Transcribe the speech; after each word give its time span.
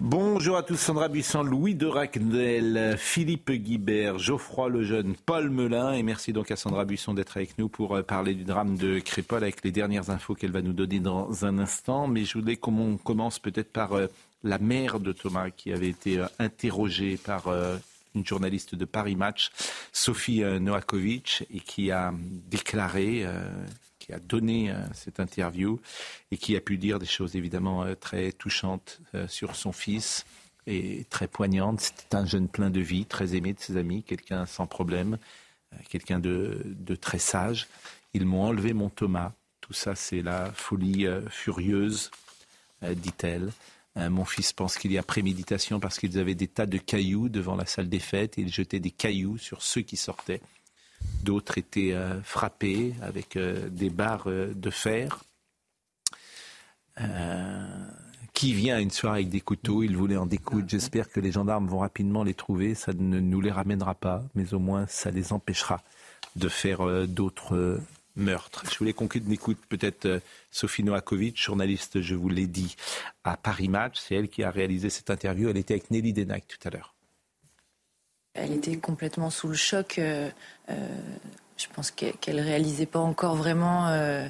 Bonjour 0.00 0.56
à 0.56 0.64
tous, 0.64 0.76
Sandra 0.76 1.06
Buisson, 1.06 1.44
Louis 1.44 1.76
de 1.76 1.86
Raquenel, 1.86 2.96
Philippe 2.98 3.52
Guibert, 3.52 4.18
Geoffroy 4.18 4.68
Lejeune, 4.68 5.14
Paul 5.24 5.50
Melun, 5.50 5.92
et 5.92 6.02
merci 6.02 6.32
donc 6.32 6.50
à 6.50 6.56
Sandra 6.56 6.84
Buisson 6.84 7.14
d'être 7.14 7.36
avec 7.36 7.56
nous 7.58 7.68
pour 7.68 7.94
euh, 7.94 8.02
parler 8.02 8.34
du 8.34 8.42
drame 8.42 8.76
de 8.76 8.98
Crépol 8.98 9.44
avec 9.44 9.62
les 9.62 9.70
dernières 9.70 10.10
infos 10.10 10.34
qu'elle 10.34 10.50
va 10.50 10.62
nous 10.62 10.72
donner 10.72 10.98
dans 10.98 11.44
un 11.44 11.58
instant. 11.58 12.08
Mais 12.08 12.24
je 12.24 12.36
voulais 12.36 12.56
qu'on 12.56 12.96
commence 12.96 13.38
peut-être 13.38 13.72
par 13.72 13.92
euh, 13.92 14.08
la 14.42 14.58
mère 14.58 14.98
de 14.98 15.12
Thomas 15.12 15.50
qui 15.50 15.72
avait 15.72 15.90
été 15.90 16.18
euh, 16.18 16.26
interrogée 16.40 17.16
par 17.16 17.44
une 18.16 18.26
journaliste 18.26 18.74
de 18.74 18.84
Paris 18.84 19.14
Match, 19.14 19.52
Sophie 19.92 20.42
Noakovic, 20.42 21.46
et 21.52 21.60
qui 21.60 21.92
a 21.92 22.12
déclaré 22.50 23.24
qui 24.04 24.12
a 24.12 24.18
donné 24.18 24.70
euh, 24.70 24.74
cette 24.92 25.18
interview 25.18 25.80
et 26.30 26.36
qui 26.36 26.56
a 26.56 26.60
pu 26.60 26.76
dire 26.76 26.98
des 26.98 27.06
choses 27.06 27.36
évidemment 27.36 27.84
euh, 27.84 27.94
très 27.94 28.32
touchantes 28.32 29.00
euh, 29.14 29.26
sur 29.28 29.56
son 29.56 29.72
fils 29.72 30.26
et 30.66 31.06
très 31.08 31.26
poignantes. 31.26 31.80
C'était 31.80 32.16
un 32.16 32.26
jeune 32.26 32.48
plein 32.48 32.68
de 32.68 32.80
vie, 32.80 33.06
très 33.06 33.34
aimé 33.34 33.54
de 33.54 33.60
ses 33.60 33.78
amis, 33.78 34.02
quelqu'un 34.02 34.44
sans 34.44 34.66
problème, 34.66 35.18
quelqu'un 35.88 36.18
de, 36.18 36.62
de, 36.64 36.94
très 36.94 37.18
sage. 37.18 37.66
Ils 38.12 38.26
m'ont 38.26 38.44
enlevé 38.44 38.72
mon 38.74 38.90
Thomas. 38.90 39.32
Tout 39.60 39.72
ça, 39.72 39.94
c'est 39.94 40.22
la 40.22 40.52
folie 40.52 41.06
furieuse, 41.28 42.10
dit-elle. 42.82 43.50
Mon 43.96 44.24
fils 44.24 44.54
pense 44.54 44.78
qu'il 44.78 44.92
y 44.92 44.96
a 44.96 45.02
préméditation 45.02 45.80
parce 45.80 45.98
qu'ils 45.98 46.18
avaient 46.18 46.34
des 46.34 46.48
tas 46.48 46.66
de 46.66 46.78
cailloux 46.78 47.28
devant 47.28 47.56
la 47.56 47.66
salle 47.66 47.90
des 47.90 47.98
fêtes 47.98 48.38
et 48.38 48.42
ils 48.42 48.52
jetaient 48.52 48.80
des 48.80 48.90
cailloux 48.90 49.36
sur 49.36 49.62
ceux 49.62 49.82
qui 49.82 49.98
sortaient. 49.98 50.40
D'autres 51.22 51.56
étaient 51.56 51.92
euh, 51.92 52.20
frappés 52.22 52.94
avec 53.00 53.36
euh, 53.36 53.68
des 53.70 53.88
barres 53.88 54.24
euh, 54.26 54.52
de 54.54 54.70
fer. 54.70 55.24
qui 58.34 58.52
vient 58.52 58.78
une 58.78 58.90
soirée 58.90 59.20
avec 59.20 59.30
des 59.30 59.40
couteaux, 59.40 59.82
il 59.82 59.96
voulait 59.96 60.16
en 60.16 60.26
découdre. 60.26 60.68
J'espère 60.68 61.08
que 61.08 61.20
les 61.20 61.32
gendarmes 61.32 61.66
vont 61.66 61.78
rapidement 61.78 62.24
les 62.24 62.34
trouver. 62.34 62.74
Ça 62.74 62.92
ne 62.92 63.20
nous 63.20 63.40
les 63.40 63.50
ramènera 63.50 63.94
pas, 63.94 64.22
mais 64.34 64.52
au 64.54 64.58
moins 64.58 64.86
ça 64.86 65.10
les 65.10 65.32
empêchera 65.32 65.82
de 66.36 66.48
faire 66.48 67.06
d'autres 67.06 67.80
meurtres. 68.16 68.64
Je 68.70 68.76
voulais 68.78 68.92
qu'on 68.92 69.06
écoute 69.06 69.58
peut-être 69.68 70.20
Sophie 70.50 70.82
Noakovic, 70.84 71.40
journaliste, 71.40 72.00
je 72.00 72.14
vous 72.14 72.28
l'ai 72.28 72.46
dit, 72.46 72.76
à 73.22 73.36
Paris 73.36 73.68
Match. 73.68 73.98
C'est 73.98 74.16
elle 74.16 74.28
qui 74.28 74.42
a 74.42 74.50
réalisé 74.50 74.90
cette 74.90 75.10
interview. 75.10 75.48
Elle 75.48 75.56
était 75.56 75.74
avec 75.74 75.90
Nelly 75.90 76.12
Denac 76.12 76.46
tout 76.46 76.68
à 76.68 76.70
l'heure. 76.70 76.94
Elle 78.34 78.52
était 78.52 78.76
complètement 78.76 79.30
sous 79.30 79.46
le 79.48 79.54
choc. 79.54 79.98
Euh, 79.98 80.28
euh, 80.68 80.74
je 81.56 81.66
pense 81.72 81.92
qu'elle 81.92 82.36
ne 82.36 82.42
réalisait 82.42 82.86
pas 82.86 82.98
encore 82.98 83.36
vraiment, 83.36 83.86
euh, 83.88 84.26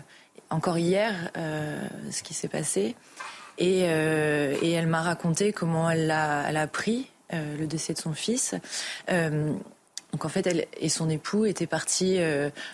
encore 0.50 0.76
hier, 0.76 1.30
ce 1.34 2.22
qui 2.22 2.34
s'est 2.34 2.48
passé. 2.48 2.96
Et, 3.56 3.80
elle 3.80 4.86
m'a 4.86 5.00
raconté 5.00 5.52
comment 5.52 5.88
elle 5.88 6.10
a, 6.10 6.44
appris 6.60 7.10
le 7.32 7.64
décès 7.64 7.94
de 7.94 7.98
son 7.98 8.12
fils. 8.12 8.54
Donc 9.08 10.24
en 10.24 10.28
fait, 10.28 10.46
elle 10.46 10.66
et 10.76 10.90
son 10.90 11.08
époux 11.08 11.46
étaient 11.46 11.66
partis 11.66 12.20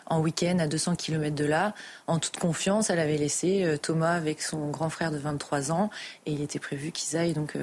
en 0.06 0.20
week-end 0.20 0.58
à 0.58 0.66
200 0.66 0.96
km 0.96 1.34
de 1.34 1.44
là. 1.44 1.74
En 2.08 2.18
toute 2.18 2.38
confiance, 2.38 2.90
elle 2.90 2.98
avait 2.98 3.18
laissé 3.18 3.78
Thomas 3.80 4.14
avec 4.14 4.42
son 4.42 4.68
grand 4.70 4.90
frère 4.90 5.12
de 5.12 5.18
23 5.18 5.70
ans 5.70 5.90
et 6.26 6.32
il 6.32 6.42
était 6.42 6.58
prévu 6.58 6.90
qu'ils 6.90 7.16
aillent 7.16 7.34
donc 7.34 7.54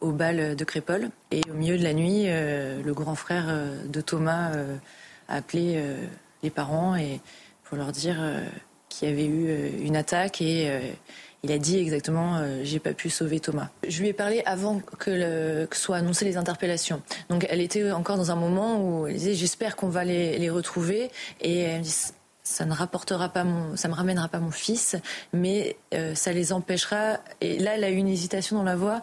au 0.00 0.12
bal 0.12 0.56
de 0.56 0.64
Crépole. 0.64 1.10
Et 1.30 1.42
au 1.50 1.54
milieu 1.54 1.78
de 1.78 1.84
la 1.84 1.92
nuit, 1.92 2.24
euh, 2.26 2.82
le 2.82 2.94
grand 2.94 3.14
frère 3.14 3.46
euh, 3.48 3.84
de 3.86 4.00
Thomas 4.00 4.52
euh, 4.54 4.76
a 5.28 5.36
appelé 5.36 5.80
les 6.42 6.50
parents 6.50 6.96
et 6.96 7.20
pour 7.62 7.76
leur 7.76 7.92
dire 7.92 8.16
qu'il 8.88 9.08
y 9.08 9.12
avait 9.12 9.26
eu 9.26 9.78
une 9.80 9.94
attaque 9.94 10.42
et 10.42 10.68
il 11.44 11.52
a 11.52 11.58
dit 11.58 11.78
exactement 11.78 12.42
j'ai 12.64 12.80
pas 12.80 12.94
pu 12.94 13.10
sauver 13.10 13.38
Thomas. 13.38 13.68
Je 13.86 14.00
lui 14.00 14.08
ai 14.08 14.12
parlé 14.12 14.42
avant 14.44 14.80
que, 14.98 15.66
que 15.66 15.76
soient 15.76 15.98
annoncées 15.98 16.24
les 16.24 16.36
interpellations. 16.36 17.00
Donc 17.28 17.46
elle 17.48 17.60
était 17.60 17.92
encore 17.92 18.16
dans 18.16 18.32
un 18.32 18.34
moment 18.34 18.84
où 18.84 19.06
elle 19.06 19.14
disait 19.14 19.34
j'espère 19.34 19.76
qu'on 19.76 19.88
va 19.88 20.02
les, 20.02 20.36
les, 20.36 20.50
retrouver 20.50 21.12
et 21.40 21.60
elle 21.60 21.78
me 21.78 21.84
dit 21.84 21.94
ça 22.50 22.64
ne 22.64 22.72
rapportera 22.72 23.28
pas 23.28 23.44
mon, 23.44 23.76
ça 23.76 23.88
me 23.88 23.94
ramènera 23.94 24.28
pas 24.28 24.40
mon 24.40 24.50
fils, 24.50 24.96
mais 25.32 25.76
ça 26.14 26.32
les 26.32 26.52
empêchera. 26.52 27.18
Et 27.40 27.58
là, 27.58 27.76
elle 27.76 27.84
a 27.84 27.90
eu 27.90 27.96
une 27.96 28.08
hésitation 28.08 28.56
dans 28.56 28.64
la 28.64 28.76
voix. 28.76 29.00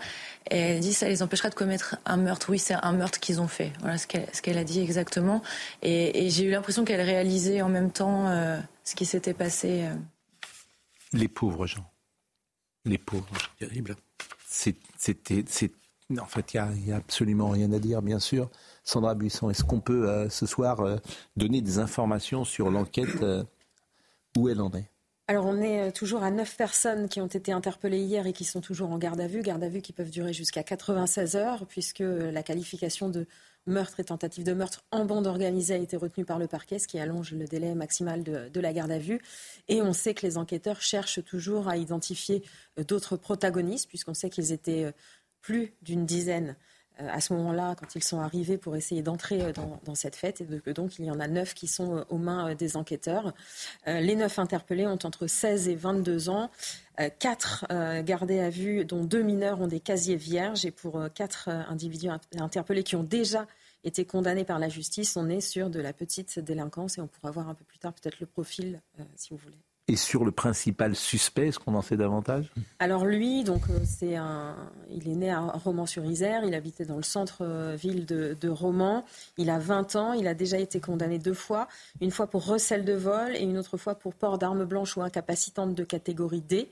Et 0.52 0.58
elle 0.58 0.80
dit 0.80 0.94
ça 0.94 1.08
les 1.08 1.24
empêchera 1.24 1.50
de 1.50 1.56
commettre 1.56 1.98
un 2.06 2.18
meurtre. 2.18 2.50
Oui, 2.50 2.60
c'est 2.60 2.74
un 2.74 2.92
meurtre 2.94 3.20
qu'ils 3.20 3.42
ont 3.42 3.48
fait. 3.48 3.74
Voilà 3.80 3.98
ce 3.98 4.08
qu'elle 4.08 4.58
a 4.58 4.64
dit 4.64 4.80
exactement. 4.80 5.42
Et, 5.82 6.30
j'ai 6.30 6.46
eu 6.46 6.52
l'impression 6.52 6.86
qu'elle 6.86 7.02
réalisait 7.02 7.62
en 7.62 7.70
même 7.70 7.92
temps 7.92 8.28
euh, 8.28 8.60
ce 8.84 8.96
qui 8.96 9.06
s'était 9.06 9.34
passé. 9.34 9.84
Euh. 9.84 9.96
Les 11.14 11.28
pauvres 11.28 11.66
gens. 11.66 11.90
Les 12.86 12.98
pauvres. 12.98 13.26
Terrible. 13.60 13.96
C'était. 14.48 15.44
En 16.20 16.26
fait, 16.26 16.54
il 16.54 16.62
n'y 16.86 16.92
a, 16.94 16.98
absolument 16.98 17.50
rien 17.50 17.72
à 17.74 17.80
dire, 17.80 18.02
bien 18.02 18.20
sûr. 18.20 18.50
Sandra 18.88 19.16
Buisson, 19.16 19.50
est-ce 19.50 19.64
qu'on 19.64 19.82
peut 19.82 20.10
euh, 20.10 20.30
ce 20.30 20.46
soir 20.46 21.00
donner 21.36 21.62
des 21.62 21.80
informations 21.80 22.46
sur 22.46 22.72
l'enquête 22.72 23.18
où 24.38 24.50
elle 24.50 24.62
en 24.62 24.72
est? 24.72 24.90
Alors 25.30 25.46
on 25.46 25.58
est 25.58 25.90
euh, 25.90 25.92
toujours 25.92 26.24
à 26.24 26.32
neuf 26.32 26.56
personnes 26.56 27.10
qui 27.10 27.20
ont 27.20 27.28
été 27.28 27.52
interpellées 27.52 28.00
hier 28.00 28.28
et 28.28 28.32
qui 28.32 28.46
sont 28.46 28.62
toujours 28.62 28.92
en 28.92 28.98
garde 28.98 29.20
à 29.20 29.28
vue, 29.28 29.42
garde 29.42 29.62
à 29.62 29.68
vue 29.68 29.82
qui 29.82 29.92
peuvent 29.92 30.10
durer 30.10 30.32
jusqu'à 30.32 30.64
96 30.64 31.36
heures 31.36 31.66
puisque 31.68 32.00
la 32.00 32.44
qualification 32.44 33.10
de 33.10 33.26
meurtre 33.66 34.00
et 34.00 34.06
tentative 34.06 34.46
de 34.46 34.54
meurtre 34.54 34.86
en 34.92 35.04
bande 35.04 35.28
organisée 35.28 35.74
a 35.74 35.78
été 35.78 35.98
retenue 35.98 36.24
par 36.24 36.40
le 36.40 36.48
parquet, 36.48 36.80
ce 36.80 36.88
qui 36.88 36.98
allonge 36.98 37.34
le 37.34 37.44
délai 37.44 37.76
maximal 37.76 38.24
de, 38.24 38.48
de 38.48 38.60
la 38.62 38.72
garde 38.72 38.92
à 38.92 39.00
vue. 39.00 39.20
Et 39.68 39.82
on 39.82 39.92
sait 39.92 40.14
que 40.14 40.26
les 40.26 40.38
enquêteurs 40.38 40.80
cherchent 40.80 41.22
toujours 41.26 41.68
à 41.68 41.76
identifier 41.76 42.42
euh, 42.80 42.86
d'autres 42.86 43.18
protagonistes 43.18 43.90
puisqu'on 43.90 44.14
sait 44.14 44.30
qu'ils 44.30 44.54
étaient 44.54 44.86
euh, 44.86 44.92
plus 45.42 45.74
d'une 45.82 46.06
dizaine. 46.06 46.52
euh, 46.52 46.77
à 47.00 47.22
ce 47.22 47.34
moment-là, 47.34 47.76
quand 47.80 47.96
ils 47.96 48.04
sont 48.04 48.20
arrivés 48.20 48.58
pour 48.58 48.76
essayer 48.76 49.02
d'entrer 49.02 49.42
euh, 49.42 49.52
dans, 49.86 49.96
cette 49.96 50.16
fête, 50.16 50.42
et 50.42 50.74
donc 50.74 51.00
il 51.00 51.06
y 51.06 51.12
en 51.12 51.20
a 51.20 51.28
neuf 51.28 51.54
qui 51.54 51.68
sont 51.68 51.98
euh, 51.98 52.04
aux 52.10 52.18
mains 52.18 52.56
des 52.56 52.78
enquêteurs. 52.78 53.34
les 53.86 54.16
neuf 54.16 54.40
interpellés 54.40 54.88
ont 54.88 55.00
entre 55.04 55.28
16 55.28 55.68
et 55.68 55.76
22 55.76 56.30
ans. 56.30 56.50
quatre 57.20 57.66
gardés 58.02 58.40
à 58.40 58.50
vue, 58.50 58.86
dont 58.86 59.04
deux 59.04 59.22
mineurs, 59.22 59.62
ont 59.62 59.68
des 59.68 59.80
casiers 59.80 60.16
vierges. 60.16 60.66
Et 60.66 60.72
pour 60.72 61.00
quatre 61.14 61.50
individus 61.50 62.10
interpellés 62.40 62.84
qui 62.84 62.96
ont 62.96 63.04
déjà 63.04 63.48
été 63.84 64.06
condamnés 64.06 64.46
par 64.46 64.60
la 64.60 64.70
justice, 64.70 65.16
on 65.18 65.30
est 65.30 65.42
sur 65.42 65.70
de 65.70 65.80
la 65.80 65.94
petite 65.94 66.40
délinquance 66.40 66.98
et 66.98 67.02
on 67.02 67.08
pourra 67.08 67.32
voir 67.32 67.50
un 67.50 67.54
peu 67.54 67.66
plus 67.66 67.80
tard 67.80 67.94
peut-être 67.94 68.20
le 68.20 68.26
profil, 68.26 68.82
si 69.16 69.30
vous 69.32 69.38
voulez. 69.38 69.67
Et 69.90 69.96
sur 69.96 70.26
le 70.26 70.32
principal 70.32 70.96
suspect, 70.98 71.48
est-ce 71.48 71.60
qu'on 71.60 71.74
en 71.74 71.82
sait 71.82 71.96
davantage? 71.96 72.52
Alors 72.80 73.06
lui, 73.06 73.46
donc 73.46 73.62
euh, 73.70 73.80
c'est 73.86 74.18
un, 74.18 74.54
il 74.90 75.08
est 75.08 75.16
né 75.16 75.32
à 75.32 75.40
Romans-sur-Isère, 75.40 76.44
il 76.44 76.56
habitait 76.56 76.84
dans 76.84 76.98
le 76.98 77.04
centre-ville 77.04 78.06
de, 78.06 78.36
de, 78.40 78.50
Romans. 78.50 79.06
Il 79.38 79.50
a 79.50 79.60
20 79.60 79.96
ans, 79.96 80.12
il 80.12 80.28
a 80.28 80.34
déjà 80.34 80.60
été 80.60 80.82
condamné 80.82 81.20
deux 81.20 81.34
fois, 81.34 81.70
une 82.02 82.12
fois 82.12 82.28
pour 82.28 82.46
recel 82.46 82.84
de 82.84 82.94
vol 82.94 83.34
et 83.38 83.44
une 83.44 83.58
autre 83.58 83.78
fois 83.78 83.96
pour 83.96 84.14
port 84.14 84.38
d'armes 84.38 84.66
blanches 84.66 84.98
ou 84.98 85.02
incapacitantes 85.02 85.74
de 85.74 85.84
catégorie 85.86 86.42
D. 86.42 86.70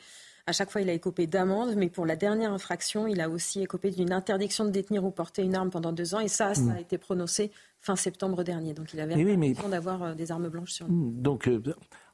À 0.47 0.51
chaque 0.51 0.69
fois, 0.69 0.81
il 0.81 0.89
a 0.89 0.93
écopé 0.93 1.25
d'amende, 1.25 1.73
mais 1.75 1.89
pour 1.89 2.05
la 2.05 2.15
dernière 2.15 2.51
infraction, 2.51 3.07
il 3.07 3.19
a 3.19 3.29
aussi 3.29 3.63
écopé 3.63 3.89
d'une 3.89 4.11
interdiction 4.11 4.63
de 4.63 4.69
détenir 4.69 5.03
ou 5.03 5.09
porter 5.09 5.41
une 5.41 5.55
arme 5.55 5.71
pendant 5.71 5.91
deux 5.91 6.13
ans. 6.13 6.19
Et 6.19 6.27
ça, 6.27 6.53
ça 6.53 6.61
a 6.61 6.63
hmm. 6.65 6.77
été 6.77 6.97
prononcé 6.99 7.51
fin 7.79 7.95
septembre 7.95 8.43
dernier. 8.43 8.73
Donc 8.73 8.93
il 8.93 8.99
avait 8.99 9.15
oui, 9.15 9.37
mais... 9.37 9.53
d'avoir 9.69 10.03
euh, 10.03 10.13
des 10.13 10.31
armes 10.31 10.49
blanches 10.49 10.71
sur 10.71 10.87
lui. 10.87 10.95
Donc 10.95 11.47
euh, 11.47 11.61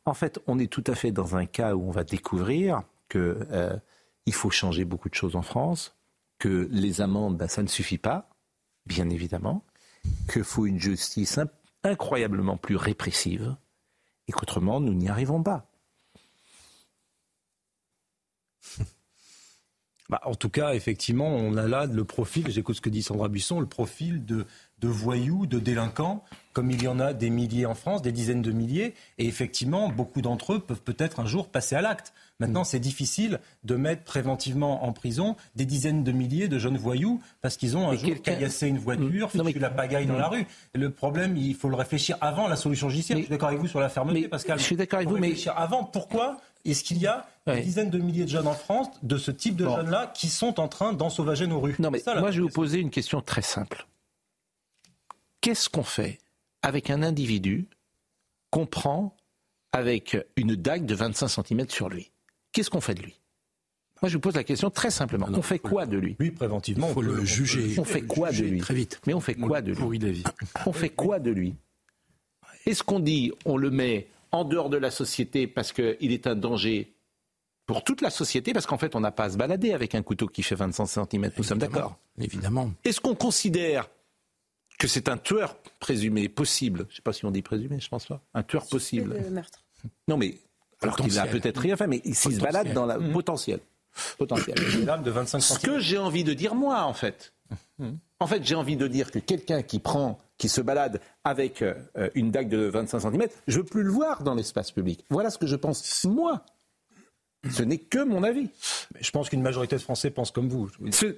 en 0.06 0.14
fait, 0.14 0.40
on 0.48 0.60
est 0.60 0.72
tout 0.72 0.84
à 0.88 0.96
fait 0.96 1.12
dans 1.12 1.36
un 1.36 1.46
cas 1.46 1.76
où 1.76 1.84
on 1.88 1.92
va 1.92 2.04
découvrir 2.04 2.84
qu'il 3.10 3.22
euh, 3.22 3.78
faut 4.32 4.50
changer 4.50 4.86
beaucoup 4.86 5.10
de 5.10 5.16
choses 5.16 5.36
en 5.36 5.42
France, 5.42 5.96
que 6.40 6.68
les 6.72 7.02
amendes, 7.02 7.38
ben, 7.38 7.48
ça 7.48 7.62
ne 7.62 7.68
suffit 7.68 7.98
pas, 7.98 8.30
bien 8.86 9.10
évidemment, 9.10 9.64
qu'il 10.32 10.44
faut 10.44 10.66
une 10.66 10.80
justice 10.80 11.40
incroyablement 11.84 12.58
plus 12.58 12.76
répressive, 12.76 13.56
et 14.28 14.32
qu'autrement, 14.32 14.80
nous 14.80 14.94
n'y 14.94 15.10
arrivons 15.10 15.44
pas. 15.44 15.68
Bah, 20.10 20.20
en 20.26 20.36
tout 20.36 20.50
cas, 20.50 20.74
effectivement, 20.74 21.30
on 21.30 21.56
a 21.56 21.70
là 21.70 21.86
le 21.86 22.04
profil, 22.04 22.52
j'écoute 22.52 22.76
ce 22.76 22.82
que 22.82 22.90
dit 22.90 23.02
Sandra 23.02 23.30
Buisson, 23.30 23.62
le 23.62 23.66
profil 23.66 24.26
de, 24.26 24.46
de 24.82 24.88
voyous, 24.88 25.46
de 25.46 25.60
délinquants, 25.60 26.24
comme 26.54 26.72
il 26.72 26.84
y 26.84 26.88
en 26.88 27.00
a 27.00 27.14
des 27.14 27.30
milliers 27.30 27.66
en 27.66 27.76
France, 27.76 28.02
des 28.02 28.12
dizaines 28.12 28.42
de 28.42 28.52
milliers. 28.52 28.94
Et 29.18 29.28
effectivement, 29.28 29.90
beaucoup 29.90 30.22
d'entre 30.22 30.54
eux 30.54 30.60
peuvent 30.60 30.82
peut-être 30.82 31.20
un 31.20 31.26
jour 31.26 31.48
passer 31.48 31.76
à 31.76 31.82
l'acte. 31.82 32.14
Maintenant, 32.40 32.64
c'est 32.64 32.80
difficile 32.80 33.40
de 33.64 33.76
mettre 33.76 34.04
préventivement 34.04 34.84
en 34.84 34.92
prison 34.94 35.36
des 35.56 35.66
dizaines 35.66 36.04
de 36.04 36.12
milliers 36.12 36.48
de 36.48 36.58
jeunes 36.58 36.78
voyous 36.78 37.22
parce 37.42 37.56
qu'ils 37.56 37.78
ont 37.78 37.88
un 37.88 37.96
jour 37.96 38.10
caillassé 38.24 38.68
une 38.68 38.80
voiture, 38.80 39.28
mmh. 39.28 39.30
foutu 39.30 39.60
la 39.60 39.70
pagaille 39.70 40.08
dans 40.08 40.18
la 40.18 40.28
rue. 40.28 40.48
Le 40.74 40.90
problème, 40.90 41.38
il 41.38 41.54
faut 41.54 41.70
le 41.70 41.76
réfléchir 41.76 42.18
avant 42.20 42.48
la 42.48 42.56
solution 42.56 42.90
judiciaire. 42.90 43.18
je 43.18 43.24
suis 43.24 43.30
d'accord 43.30 43.50
avec 43.50 43.60
vous 43.60 43.68
sur 43.68 43.80
la 43.80 43.90
fermeté, 43.90 44.28
Pascal. 44.28 44.58
Je 44.58 44.64
suis 44.64 44.76
d'accord 44.76 44.98
avec 44.98 45.10
vous, 45.10 45.18
mais 45.18 45.36
avant, 45.56 45.84
pourquoi 45.84 46.38
Est-ce 46.66 46.84
qu'il 46.84 46.98
y 46.98 47.06
a 47.06 47.28
des 47.46 47.62
dizaines 47.62 47.92
de 47.92 48.00
milliers 48.00 48.26
de 48.26 48.30
jeunes 48.30 48.48
en 48.48 48.54
France, 48.54 48.88
de 49.04 49.18
ce 49.18 49.30
type 49.30 49.56
de 49.56 49.66
jeunes-là, 49.66 50.12
qui 50.16 50.28
sont 50.28 50.60
en 50.60 50.68
train 50.68 50.94
d'ensauvager 50.94 51.46
nos 51.46 51.60
rues? 51.60 51.76
Non, 51.78 51.92
mais 51.92 52.02
moi, 52.20 52.32
je 52.32 52.38
vais 52.38 52.48
vous 52.48 52.50
poser 52.50 52.80
une 52.80 52.90
question 52.90 53.22
très 53.22 53.44
simple. 53.44 53.86
Qu'est-ce 55.42 55.70
qu'on 55.70 55.84
fait 55.84 56.20
avec 56.62 56.90
un 56.90 57.02
individu 57.02 57.68
qu'on 58.52 58.68
prend 58.68 59.18
avec 59.72 60.18
une 60.36 60.56
dague 60.56 60.86
de 60.86 60.94
25 60.94 61.28
cm 61.28 61.70
sur 61.70 61.90
lui? 61.90 62.12
Qu'est-ce 62.52 62.70
qu'on 62.70 62.82
fait 62.82 62.94
de 62.94 63.02
lui? 63.02 63.20
Moi, 64.02 64.10
je 64.10 64.16
vous 64.16 64.20
pose 64.20 64.36
la 64.36 64.44
question 64.44 64.70
très 64.70 64.90
simplement. 64.90 65.28
Ah 65.30 65.36
on 65.36 65.42
fait 65.42 65.60
quoi 65.60 65.86
de 65.86 65.98
lui? 65.98 66.16
Lui, 66.20 66.32
préventivement, 66.32 66.88
il 66.90 66.94
faut 66.94 67.02
le 67.02 67.24
juger. 67.24 67.76
On 67.80 67.84
fait 67.84 68.02
quoi 68.02 68.32
de 68.32 68.44
lui? 68.44 68.60
Très 68.60 68.74
vite. 68.74 69.00
Mais 69.06 69.14
on 69.14 69.20
fait 69.20 69.36
quoi 69.36 69.62
de 69.62 69.74
lui? 69.74 70.24
On 70.66 70.74
fait 70.74 70.90
quoi 70.90 71.20
de 71.20 71.32
lui? 71.32 71.56
Est-ce 72.66 72.84
qu'on 72.84 73.00
dit 73.00 73.32
on 73.46 73.58
le 73.58 73.72
met 73.72 74.08
en 74.32 74.44
dehors 74.44 74.70
de 74.70 74.78
la 74.78 74.92
société 74.92 75.48
parce 75.48 75.72
qu'il 75.72 76.12
est 76.12 76.28
un 76.28 76.36
danger 76.36 76.94
pour 77.66 77.84
toute 77.84 78.02
la 78.02 78.10
société, 78.10 78.54
parce 78.54 78.66
qu'en 78.66 78.78
fait, 78.78 78.96
on 78.96 79.00
n'a 79.00 79.12
pas 79.12 79.26
à 79.26 79.30
se 79.30 79.38
balader 79.38 79.72
avec 79.72 79.96
un 79.96 80.02
couteau 80.02 80.28
qui 80.28 80.44
fait 80.44 80.56
25 80.56 80.86
cm. 80.86 81.32
Nous 81.38 81.44
sommes 81.44 81.60
d'accord 81.60 81.98
Évidemment. 82.20 82.72
Est-ce 82.84 83.00
qu'on 83.00 83.16
considère 83.16 83.88
que 84.82 84.88
c'est 84.88 85.10
un 85.10 85.18
tueur 85.18 85.58
présumé, 85.80 86.28
possible 86.28 86.86
Je 86.90 86.94
ne 86.94 86.96
sais 86.96 87.02
pas 87.04 87.14
si 87.14 87.24
on 87.24 87.30
dit 87.30 87.44
présumé, 87.44 87.80
je 87.80 87.88
pense 87.88 88.08
pas. 88.08 88.20
Un 88.34 88.42
tueur 88.42 88.66
possible. 88.68 89.16
meurtre. 89.30 89.64
Non, 90.08 90.18
mais 90.18 90.40
alors 90.82 90.96
qu'il 90.96 91.14
n'a 91.14 91.28
peut-être 91.28 91.60
rien 91.60 91.78
fait, 91.78 91.86
mais 91.86 92.02
s'il 92.04 92.36
se 92.36 92.40
balade 92.40 92.74
dans 92.74 92.88
la 92.88 92.98
mmh. 92.98 93.12
potentiel. 93.12 93.60
potentiel. 94.18 94.56
de 94.56 95.12
25 95.12 95.40
Ce 95.40 95.60
que 95.60 95.80
j'ai 95.80 96.00
envie 96.00 96.24
de 96.24 96.34
dire 96.34 96.56
moi, 96.56 96.84
en 96.86 96.94
fait, 96.94 97.32
en 98.20 98.26
fait, 98.26 98.44
j'ai 98.44 98.56
envie 98.56 98.76
de 98.76 98.88
dire 98.88 99.12
que 99.12 99.20
quelqu'un 99.20 99.62
qui 99.62 99.78
prend 99.78 100.18
qui 100.40 100.50
se 100.50 100.62
balade 100.62 101.00
avec 101.24 101.62
euh, 101.62 101.76
une 102.16 102.32
dague 102.32 102.50
de 102.50 102.66
25 102.66 103.02
cm, 103.02 103.28
je 103.48 103.60
veux 103.60 103.64
plus 103.64 103.84
le 103.84 103.92
voir 103.92 104.24
dans 104.24 104.34
l'espace 104.34 104.72
public. 104.72 105.06
Voilà 105.12 105.30
ce 105.30 105.38
que 105.38 105.46
je 105.46 105.56
pense, 105.56 106.06
moi. 106.06 106.44
Ce 107.52 107.62
n'est 107.62 107.78
que 107.78 108.04
mon 108.04 108.24
avis. 108.24 108.50
je 109.00 109.12
pense 109.12 109.30
qu'une 109.30 109.42
majorité 109.44 109.76
de 109.76 109.82
Français 109.82 110.10
pense 110.10 110.32
comme 110.32 110.50
vous. 110.50 110.70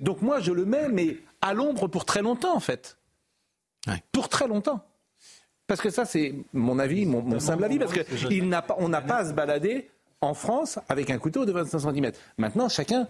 Donc 0.02 0.22
moi, 0.22 0.42
je 0.42 0.52
le 0.52 0.66
mets, 0.66 0.90
mais 0.90 1.18
à 1.40 1.54
l'ombre 1.54 1.88
pour 1.88 2.04
très 2.04 2.22
longtemps, 2.22 2.56
en 2.56 2.62
fait. 2.62 2.98
Pour 4.12 4.30
très 4.30 4.48
longtemps. 4.48 4.86
Parce 5.68 5.82
que 5.82 5.90
ça, 5.90 6.06
c'est 6.06 6.36
mon 6.52 6.78
avis, 6.78 7.06
mon, 7.06 7.40
simple 7.40 7.64
avis, 7.64 7.80
parce 7.80 7.94
qu'on 7.94 8.90
n'a 8.90 9.02
pas 9.02 9.18
à 9.18 9.26
se 9.26 9.34
balader 9.34 9.90
en 10.22 10.34
France 10.34 10.80
avec 10.90 11.10
un 11.10 11.18
couteau 11.18 11.46
de 11.46 11.52
25 11.52 11.80
cm. 11.80 12.12
Maintenant, 12.38 12.70
chacun 12.70 13.08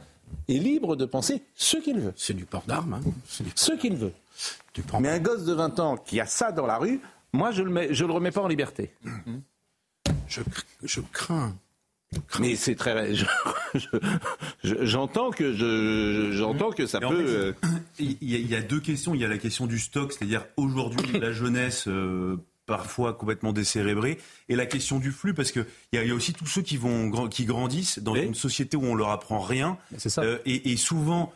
est 0.47 0.53
libre 0.53 0.95
de 0.95 1.05
penser 1.05 1.43
ce 1.55 1.77
qu'il 1.77 1.99
veut. 1.99 2.13
C'est 2.15 2.33
du 2.33 2.45
port 2.45 2.63
d'armes. 2.67 2.93
Hein. 2.93 3.11
Ce 3.55 3.73
qu'il 3.73 3.95
veut. 3.95 4.13
Mais 4.99 5.09
un 5.09 5.19
gosse 5.19 5.45
de 5.45 5.53
20 5.53 5.79
ans 5.79 5.97
qui 5.97 6.19
a 6.19 6.25
ça 6.25 6.51
dans 6.51 6.65
la 6.65 6.77
rue, 6.77 7.01
moi, 7.33 7.51
je 7.51 7.63
ne 7.63 7.69
le, 7.69 7.87
le 7.87 8.13
remets 8.13 8.31
pas 8.31 8.41
en 8.41 8.47
liberté. 8.47 8.93
Je, 10.27 11.01
crains. 11.11 11.55
Mais 12.39 12.55
c'est 12.55 12.75
très. 12.75 13.13
J'entends 14.63 15.31
que 15.31 16.31
j'entends 16.33 16.71
que 16.71 16.85
ça 16.85 16.99
peut. 16.99 17.25
Euh, 17.27 17.53
il 17.99 18.17
y, 18.21 18.55
a 18.55 18.61
deux 18.61 18.79
questions. 18.79 19.13
Il 19.13 19.21
y 19.21 19.25
a 19.25 19.27
la 19.27 19.37
question 19.37 19.67
du 19.67 19.79
stock, 19.79 20.13
c'est-à-dire 20.13 20.45
aujourd'hui 20.57 21.19
la 21.19 21.31
jeunesse 21.31 21.87
euh, 21.87 22.37
parfois 22.65 23.13
complètement 23.13 23.53
décérébrée, 23.53 24.17
et 24.49 24.55
la 24.55 24.65
question 24.65 24.99
du 24.99 25.11
flux, 25.11 25.33
parce 25.33 25.51
qu'il 25.51 25.65
y, 25.91 25.97
a, 25.97 26.03
y 26.03 26.11
a 26.11 26.15
aussi 26.15 26.33
tous 26.33 26.45
ceux 26.45 26.61
qui 26.61 26.77
vont 26.77 27.27
qui 27.27 27.45
grandissent 27.45 27.99
dans 27.99 28.15
une 28.15 28.35
société 28.35 28.77
où 28.77 28.85
on 28.85 28.95
leur 28.95 29.09
apprend 29.09 29.39
rien. 29.39 29.77
Ça. 29.97 30.21
Euh, 30.21 30.39
et, 30.45 30.77
souvent, 30.77 31.33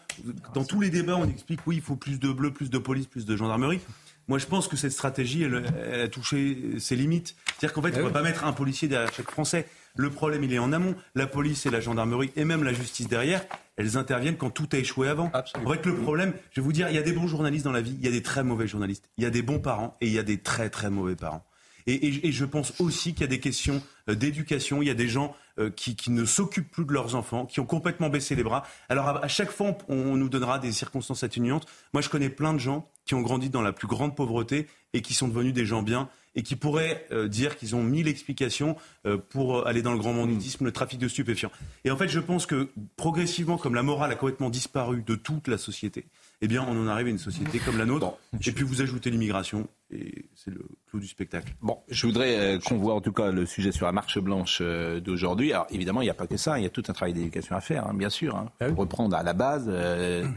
dans 0.53 0.63
tous 0.63 0.79
les 0.79 0.89
débats, 0.89 1.17
on 1.17 1.29
explique 1.29 1.59
oui, 1.67 1.77
il 1.77 1.81
faut 1.81 1.95
plus 1.95 2.19
de 2.19 2.31
bleu, 2.31 2.51
plus 2.51 2.69
de 2.69 2.77
police, 2.77 3.07
plus 3.07 3.25
de 3.25 3.35
gendarmerie. 3.35 3.79
Moi, 4.27 4.39
je 4.39 4.45
pense 4.45 4.67
que 4.67 4.75
cette 4.75 4.91
stratégie, 4.91 5.43
elle, 5.43 6.01
a 6.01 6.07
touché 6.09 6.79
ses 6.79 6.97
limites. 6.97 7.35
C'est-à-dire 7.47 7.73
qu'en 7.73 7.81
fait, 7.81 7.93
eh 7.93 7.97
on 7.97 7.99
ne 7.99 8.07
va 8.07 8.11
pas 8.11 8.23
mettre 8.23 8.43
un 8.43 8.51
policier 8.51 8.89
derrière 8.89 9.13
chaque 9.13 9.31
Français. 9.31 9.67
Le 9.97 10.09
problème, 10.09 10.43
il 10.43 10.53
est 10.53 10.59
en 10.59 10.71
amont. 10.71 10.95
La 11.15 11.27
police 11.27 11.65
et 11.65 11.69
la 11.69 11.79
gendarmerie 11.79 12.31
et 12.35 12.45
même 12.45 12.63
la 12.63 12.73
justice 12.73 13.07
derrière, 13.07 13.43
elles 13.75 13.97
interviennent 13.97 14.37
quand 14.37 14.49
tout 14.49 14.69
a 14.73 14.77
échoué 14.77 15.07
avant. 15.07 15.29
Absolument. 15.33 15.69
En 15.69 15.73
fait, 15.73 15.85
le 15.85 15.95
problème, 15.95 16.33
je 16.51 16.61
vais 16.61 16.65
vous 16.65 16.73
dire, 16.73 16.89
il 16.89 16.95
y 16.95 16.99
a 16.99 17.03
des 17.03 17.13
bons 17.13 17.27
journalistes 17.27 17.65
dans 17.65 17.71
la 17.71 17.81
vie, 17.81 17.95
il 17.99 18.05
y 18.05 18.07
a 18.07 18.11
des 18.11 18.23
très 18.23 18.43
mauvais 18.43 18.67
journalistes, 18.67 19.09
il 19.17 19.23
y 19.23 19.27
a 19.27 19.29
des 19.29 19.41
bons 19.41 19.59
parents 19.59 19.95
et 20.01 20.07
il 20.07 20.13
y 20.13 20.19
a 20.19 20.23
des 20.23 20.37
très 20.37 20.69
très 20.69 20.89
mauvais 20.89 21.15
parents. 21.15 21.43
Et, 21.87 22.31
je 22.33 22.45
pense 22.45 22.73
aussi 22.81 23.13
qu'il 23.13 23.21
y 23.21 23.23
a 23.23 23.27
des 23.27 23.39
questions 23.39 23.81
euh, 24.09 24.15
d'éducation. 24.15 24.81
Il 24.81 24.87
y 24.87 24.91
a 24.91 24.93
des 24.93 25.07
gens 25.07 25.33
euh, 25.57 25.69
qui, 25.69 25.95
ne 26.11 26.25
s'occupent 26.25 26.69
plus 26.69 26.85
de 26.85 26.91
leurs 26.91 27.15
enfants, 27.15 27.45
qui 27.45 27.61
ont 27.61 27.65
complètement 27.65 28.09
baissé 28.09 28.35
les 28.35 28.43
bras. 28.43 28.63
Alors 28.89 29.07
à, 29.07 29.27
chaque 29.29 29.51
fois, 29.51 29.77
on, 29.87 30.17
nous 30.17 30.27
donnera 30.27 30.59
des 30.59 30.73
circonstances 30.73 31.23
atténuantes. 31.23 31.65
Moi, 31.93 32.01
je 32.01 32.09
connais 32.09 32.29
plein 32.29 32.53
de 32.53 32.59
gens 32.59 32.89
qui 33.05 33.15
ont 33.15 33.21
grandi 33.21 33.49
dans 33.49 33.61
la 33.61 33.71
plus 33.71 33.87
grande 33.87 34.15
pauvreté 34.15 34.67
et 34.93 35.01
qui 35.01 35.13
sont 35.13 35.29
devenus 35.29 35.53
des 35.53 35.65
gens 35.65 35.81
bien 35.81 36.09
et 36.37 36.43
qui 36.43 36.55
pourraient 36.55 37.05
euh, 37.11 37.27
dire 37.27 37.57
qu'ils 37.57 37.75
ont 37.75 37.83
mille 37.83 38.07
explications 38.07 38.77
euh, 39.05 39.17
pour 39.17 39.67
aller 39.67 39.81
dans 39.81 39.91
le 39.91 39.97
grand 39.97 40.13
banditisme, 40.13 40.65
le 40.65 40.71
trafic 40.71 40.99
de 40.99 41.07
stupéfiants. 41.07 41.51
Et 41.83 41.91
en 41.91 41.97
fait, 41.97 42.07
je 42.07 42.19
pense 42.19 42.45
que 42.45 42.69
progressivement, 42.95 43.57
comme 43.57 43.73
la 43.73 43.81
morale 43.81 44.11
a 44.11 44.15
complètement 44.15 44.51
disparu 44.51 45.03
de 45.05 45.15
toute 45.15 45.47
la 45.47 45.57
société, 45.57 46.05
eh 46.41 46.47
bien, 46.47 46.63
on 46.69 46.79
en 46.79 46.87
arrive 46.87 47.07
à 47.07 47.09
une 47.09 47.17
société 47.17 47.57
comme 47.57 47.79
la 47.79 47.85
nôtre. 47.85 48.13
et 48.45 48.51
puis 48.51 48.63
vous 48.63 48.83
ajoutez 48.83 49.09
l'immigration, 49.09 49.67
et 49.89 50.25
c'est 50.35 50.51
le 50.51 50.63
clou 50.87 50.99
du 50.99 51.07
spectacle. 51.07 51.51
Bon, 51.63 51.79
je 51.89 52.05
voudrais 52.05 52.37
euh, 52.37 52.59
qu'on 52.59 52.77
voit 52.77 52.93
en 52.93 53.01
tout 53.01 53.13
cas 53.13 53.31
le 53.31 53.47
sujet 53.47 53.71
sur 53.71 53.87
la 53.87 53.91
marche 53.91 54.19
blanche 54.19 54.61
d'aujourd'hui. 54.61 55.53
Alors 55.53 55.65
évidemment, 55.71 56.01
il 56.01 56.05
n'y 56.05 56.11
a 56.11 56.15
pas 56.15 56.27
que 56.27 56.37
ça, 56.37 56.59
il 56.59 56.63
y 56.63 56.67
a 56.67 56.69
tout 56.69 56.83
un 56.87 56.93
travail 56.93 57.13
d'éducation 57.13 57.55
à 57.55 57.61
faire, 57.61 57.87
hein, 57.87 57.95
bien 57.95 58.11
sûr. 58.11 58.35
Hein. 58.35 58.51
Ah 58.59 58.67
Reprendre 58.67 59.15
à 59.15 59.23
la 59.23 59.33
base 59.33 59.71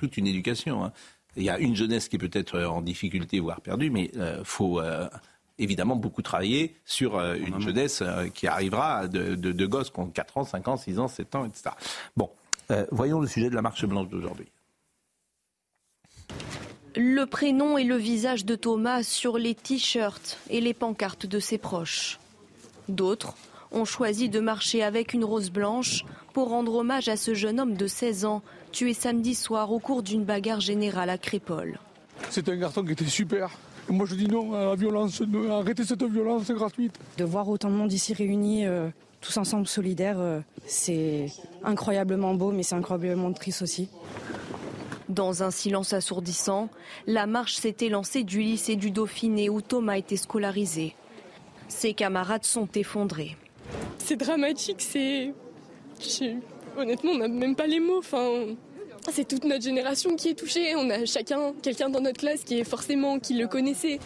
toute 0.00 0.16
une 0.16 0.26
éducation. 0.26 0.82
Hein. 0.82 0.92
Il 1.36 1.42
y 1.42 1.50
a 1.50 1.58
une 1.58 1.76
jeunesse 1.76 2.08
qui 2.08 2.16
est 2.16 2.18
peut-être 2.18 2.58
en 2.58 2.80
difficulté, 2.80 3.38
voire 3.38 3.60
perdue, 3.60 3.90
mais 3.90 4.10
il 4.14 4.40
faut 4.44 4.80
évidemment 5.60 5.94
beaucoup 5.94 6.22
travaillé 6.22 6.74
sur 6.84 7.16
euh, 7.16 7.36
une 7.36 7.60
jeunesse 7.60 8.02
euh, 8.02 8.28
qui 8.28 8.46
arrivera 8.46 9.06
de, 9.06 9.34
de, 9.34 9.66
gosses 9.66 9.90
qui 9.90 10.00
ont 10.00 10.06
4 10.06 10.38
ans, 10.38 10.44
5 10.44 10.68
ans, 10.68 10.76
6 10.76 10.98
ans, 10.98 11.08
7 11.08 11.34
ans, 11.36 11.44
etc. 11.44 11.70
Bon, 12.16 12.30
euh, 12.70 12.86
voyons 12.90 13.20
le 13.20 13.28
sujet 13.28 13.50
de 13.50 13.54
la 13.54 13.62
marche 13.62 13.84
blanche 13.84 14.08
d'aujourd'hui. 14.08 14.48
Le 16.96 17.24
prénom 17.24 17.78
et 17.78 17.84
le 17.84 17.96
visage 17.96 18.44
de 18.44 18.56
Thomas 18.56 19.04
sur 19.04 19.38
les 19.38 19.54
t-shirts 19.54 20.38
et 20.48 20.60
les 20.60 20.74
pancartes 20.74 21.26
de 21.26 21.38
ses 21.38 21.58
proches. 21.58 22.18
D'autres 22.88 23.34
ont 23.70 23.84
choisi 23.84 24.28
de 24.28 24.40
marcher 24.40 24.82
avec 24.82 25.14
une 25.14 25.24
rose 25.24 25.50
blanche 25.50 26.04
pour 26.32 26.48
rendre 26.48 26.74
hommage 26.74 27.08
à 27.08 27.16
ce 27.16 27.34
jeune 27.34 27.60
homme 27.60 27.74
de 27.74 27.86
16 27.86 28.24
ans 28.24 28.42
tué 28.72 28.94
samedi 28.94 29.34
soir 29.34 29.70
au 29.70 29.78
cours 29.78 30.02
d'une 30.02 30.24
bagarre 30.24 30.60
générale 30.60 31.10
à 31.10 31.18
Crépole. 31.18 31.78
C'est 32.28 32.48
un 32.48 32.56
garçon 32.56 32.84
qui 32.84 32.92
était 32.92 33.06
super. 33.06 33.50
Moi 33.90 34.06
je 34.06 34.14
dis 34.14 34.28
non 34.28 34.54
à 34.54 34.66
la 34.66 34.74
violence, 34.76 35.20
arrêtez 35.50 35.84
cette 35.84 36.04
violence 36.04 36.48
gratuite. 36.48 36.94
De 37.18 37.24
voir 37.24 37.48
autant 37.48 37.70
de 37.70 37.74
monde 37.74 37.92
ici 37.92 38.14
réunis, 38.14 38.64
euh, 38.64 38.88
tous 39.20 39.36
ensemble 39.36 39.66
solidaires, 39.66 40.20
euh, 40.20 40.40
c'est 40.64 41.26
incroyablement 41.64 42.34
beau, 42.34 42.52
mais 42.52 42.62
c'est 42.62 42.76
incroyablement 42.76 43.32
triste 43.32 43.62
aussi. 43.62 43.88
Dans 45.08 45.42
un 45.42 45.50
silence 45.50 45.92
assourdissant, 45.92 46.68
la 47.08 47.26
marche 47.26 47.56
s'était 47.56 47.88
lancée 47.88 48.22
du 48.22 48.40
lycée 48.40 48.76
du 48.76 48.92
Dauphiné 48.92 49.50
où 49.50 49.60
Thomas 49.60 49.96
était 49.96 50.16
scolarisé. 50.16 50.94
Ses 51.66 51.92
camarades 51.92 52.44
sont 52.44 52.68
effondrés. 52.76 53.36
C'est 53.98 54.16
dramatique, 54.16 54.80
c'est. 54.80 55.34
Honnêtement, 56.78 57.10
on 57.10 57.18
n'a 57.18 57.28
même 57.28 57.56
pas 57.56 57.66
les 57.66 57.80
mots. 57.80 57.98
Enfin, 57.98 58.54
c'est 59.12 59.26
toute 59.26 59.44
notre 59.44 59.62
génération 59.62 60.16
qui 60.16 60.28
est 60.28 60.34
touchée. 60.34 60.74
On 60.76 60.88
a 60.90 61.04
chacun 61.04 61.52
quelqu'un 61.62 61.88
dans 61.88 62.00
notre 62.00 62.18
classe 62.18 62.42
qui 62.44 62.58
est 62.58 62.64
forcément 62.64 63.18
qui 63.18 63.34
le 63.34 63.46
connaissait. 63.46 63.98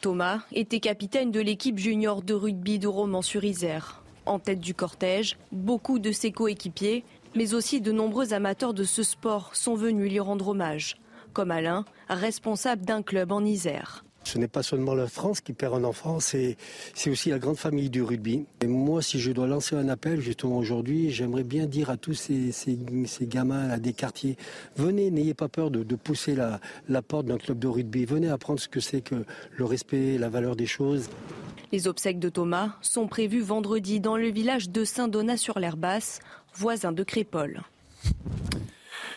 Thomas 0.00 0.40
était 0.52 0.80
capitaine 0.80 1.30
de 1.30 1.40
l'équipe 1.40 1.78
junior 1.78 2.22
de 2.22 2.34
rugby 2.34 2.78
de 2.78 2.88
Romans-sur-Isère. 2.88 4.02
En 4.26 4.38
tête 4.38 4.60
du 4.60 4.74
cortège, 4.74 5.36
beaucoup 5.50 5.98
de 5.98 6.12
ses 6.12 6.32
coéquipiers, 6.32 7.04
mais 7.34 7.54
aussi 7.54 7.80
de 7.80 7.92
nombreux 7.92 8.32
amateurs 8.34 8.74
de 8.74 8.84
ce 8.84 9.02
sport 9.02 9.54
sont 9.54 9.74
venus 9.74 10.10
lui 10.10 10.20
rendre 10.20 10.48
hommage, 10.48 10.96
comme 11.32 11.50
Alain, 11.50 11.84
responsable 12.08 12.84
d'un 12.84 13.02
club 13.02 13.32
en 13.32 13.44
Isère. 13.44 14.04
Ce 14.24 14.38
n'est 14.38 14.48
pas 14.48 14.62
seulement 14.62 14.94
la 14.94 15.08
France 15.08 15.40
qui 15.40 15.52
perd 15.52 15.74
un 15.74 15.84
enfant, 15.84 16.18
c'est 16.20 16.56
aussi 17.06 17.30
la 17.30 17.38
grande 17.38 17.56
famille 17.56 17.90
du 17.90 18.02
rugby. 18.02 18.44
Et 18.60 18.66
moi, 18.66 19.02
si 19.02 19.20
je 19.20 19.32
dois 19.32 19.46
lancer 19.46 19.76
un 19.76 19.88
appel 19.88 20.20
justement 20.20 20.58
aujourd'hui, 20.58 21.10
j'aimerais 21.10 21.44
bien 21.44 21.66
dire 21.66 21.90
à 21.90 21.96
tous 21.96 22.14
ces, 22.14 22.78
gamins 23.22 23.68
à 23.68 23.78
des 23.78 23.92
quartiers, 23.92 24.36
venez, 24.76 25.10
n'ayez 25.10 25.34
pas 25.34 25.48
peur 25.48 25.70
de, 25.70 25.82
pousser 25.96 26.34
la, 26.34 26.60
la 26.88 27.02
porte 27.02 27.26
d'un 27.26 27.38
club 27.38 27.58
de 27.58 27.68
rugby. 27.68 28.04
Venez 28.04 28.28
apprendre 28.28 28.60
ce 28.60 28.68
que 28.68 28.80
c'est 28.80 29.00
que 29.00 29.24
le 29.56 29.64
respect, 29.64 30.18
la 30.18 30.28
valeur 30.28 30.56
des 30.56 30.66
choses. 30.66 31.08
Les 31.72 31.88
obsèques 31.88 32.18
de 32.18 32.28
Thomas 32.28 32.76
sont 32.80 33.08
prévues 33.08 33.40
vendredi 33.40 33.98
dans 33.98 34.16
le 34.16 34.28
village 34.28 34.70
de 34.70 34.84
Saint-Donat-sur-l'Herbasse, 34.84 36.20
voisin 36.54 36.92
de 36.92 37.02
Crépole. 37.02 37.62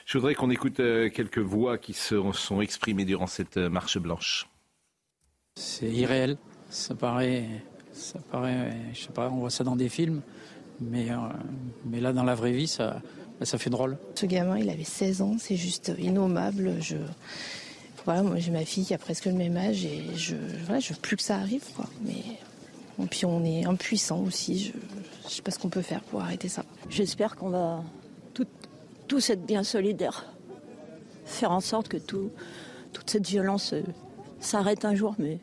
Je 0.05 0.17
voudrais 0.17 0.35
qu'on 0.35 0.49
écoute 0.51 0.79
euh, 0.79 1.09
quelques 1.09 1.39
voix 1.39 1.77
qui 1.77 1.93
se 1.93 2.21
sont 2.33 2.61
exprimées 2.61 3.05
durant 3.05 3.27
cette 3.27 3.57
euh, 3.57 3.69
marche 3.69 3.97
blanche. 3.97 4.47
C'est 5.57 5.89
irréel. 5.89 6.37
Ça 6.69 6.95
paraît, 6.95 7.45
ça 7.93 8.19
paraît, 8.31 8.73
je 8.93 9.03
sais 9.03 9.11
pas, 9.13 9.29
on 9.29 9.37
voit 9.37 9.49
ça 9.49 9.63
dans 9.63 9.77
des 9.77 9.87
films, 9.87 10.21
mais, 10.81 11.09
euh, 11.11 11.15
mais 11.85 12.01
là, 12.01 12.11
dans 12.11 12.23
la 12.25 12.35
vraie 12.35 12.51
vie, 12.51 12.67
ça, 12.67 13.01
ça 13.41 13.57
fait 13.57 13.69
drôle. 13.69 13.97
Ce 14.15 14.25
gamin, 14.25 14.57
il 14.57 14.69
avait 14.69 14.83
16 14.83 15.21
ans, 15.21 15.35
c'est 15.39 15.55
juste 15.55 15.93
innommable. 15.97 16.75
Je, 16.81 16.97
voilà, 18.03 18.21
moi 18.23 18.37
j'ai 18.37 18.51
ma 18.51 18.65
fille 18.65 18.83
qui 18.85 18.93
a 18.93 18.97
presque 18.97 19.25
le 19.25 19.33
même 19.33 19.55
âge 19.55 19.85
et 19.85 20.03
je, 20.15 20.35
voilà, 20.65 20.79
je 20.81 20.93
veux 20.93 20.99
plus 20.99 21.15
que 21.15 21.23
ça 21.23 21.37
arrive, 21.37 21.63
quoi. 21.75 21.85
Mais 22.03 23.07
puis 23.09 23.25
on 23.25 23.43
est 23.45 23.65
impuissant 23.65 24.19
aussi. 24.23 24.73
je 25.27 25.29
sais 25.33 25.41
pas 25.41 25.51
ce 25.51 25.59
qu'on 25.59 25.69
peut 25.69 25.81
faire 25.81 26.01
pour 26.01 26.21
arrêter 26.21 26.49
ça. 26.49 26.65
J'espère 26.89 27.35
qu'on 27.37 27.49
va 27.49 27.81
tout- 28.33 28.45
tous 29.07 29.29
être 29.29 29.45
bien 29.45 29.63
solidaires. 29.63 30.25
Faire 31.25 31.51
en 31.51 31.61
sorte 31.61 31.87
que 31.87 31.97
tout, 31.97 32.31
toute 32.91 33.09
cette 33.09 33.27
violence 33.27 33.71
euh, 33.73 33.81
s'arrête 34.39 34.83
un 34.85 34.95
jour, 34.95 35.15
mais 35.17 35.39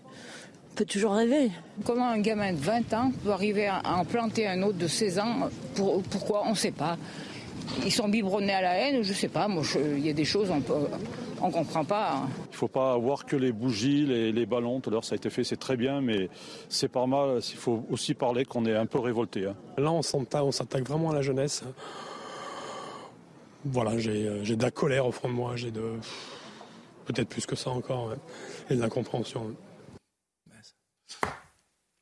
on 0.72 0.74
peut 0.74 0.84
toujours 0.86 1.12
rêver. 1.12 1.50
Comment 1.84 2.08
un 2.08 2.18
gamin 2.20 2.52
de 2.54 2.58
20 2.58 2.94
ans 2.94 3.12
peut 3.22 3.30
arriver 3.30 3.66
à 3.66 3.82
en 3.96 4.04
planter 4.04 4.46
un 4.46 4.62
autre 4.62 4.78
de 4.78 4.86
16 4.88 5.18
ans 5.18 5.48
pour, 5.74 6.02
Pourquoi? 6.04 6.44
On 6.46 6.50
ne 6.50 6.54
sait 6.56 6.70
pas. 6.70 6.96
Ils 7.84 7.92
sont 7.92 8.08
biberonnés 8.08 8.54
à 8.54 8.62
la 8.62 8.74
haine, 8.78 9.02
je 9.02 9.08
ne 9.10 9.14
sais 9.14 9.28
pas. 9.28 9.48
Moi, 9.48 9.62
je- 9.62 9.78
il 9.78 10.04
y 10.06 10.10
a 10.10 10.12
des 10.14 10.24
choses, 10.24 10.50
on 10.50 11.46
ne 11.46 11.52
comprend 11.52 11.84
pas. 11.84 12.22
Il 12.48 12.50
ne 12.52 12.56
faut 12.56 12.68
pas 12.68 12.94
avoir 12.94 13.24
que 13.26 13.36
les 13.36 13.52
bougies, 13.52 14.04
les, 14.06 14.32
les 14.32 14.46
ballons. 14.46 14.80
Tout 14.80 14.90
à 14.90 14.92
l'heure, 14.94 15.04
ça 15.04 15.14
a 15.14 15.16
été 15.16 15.28
fait, 15.30 15.44
c'est 15.44 15.56
très 15.58 15.76
bien, 15.76 16.00
mais 16.00 16.28
c'est 16.68 16.88
pas 16.88 17.06
mal. 17.06 17.38
Il 17.50 17.56
faut 17.56 17.84
aussi 17.90 18.14
parler 18.14 18.44
qu'on 18.44 18.64
est 18.64 18.74
un 18.74 18.86
peu 18.86 18.98
révolté. 18.98 19.46
hein. 19.46 19.54
Là, 19.78 19.92
on 19.92 20.02
s'attaque, 20.02 20.88
vraiment 20.88 21.10
à 21.10 21.14
la 21.14 21.22
jeunesse. 21.22 21.62
Voilà, 23.64 23.96
j'ai, 23.98 24.26
euh, 24.26 24.42
j'ai 24.42 24.56
de 24.56 24.62
la 24.62 24.70
colère 24.72 25.06
au 25.06 25.12
fond 25.12 25.28
de 25.28 25.34
moi, 25.34 25.52
j'ai 25.54 25.70
de. 25.70 25.82
Peut-être 27.04 27.28
plus 27.28 27.46
que 27.46 27.56
ça 27.56 27.70
encore, 27.70 28.08
ouais. 28.08 28.16
et 28.70 28.74
de 28.76 28.80
l'incompréhension. 28.80 29.52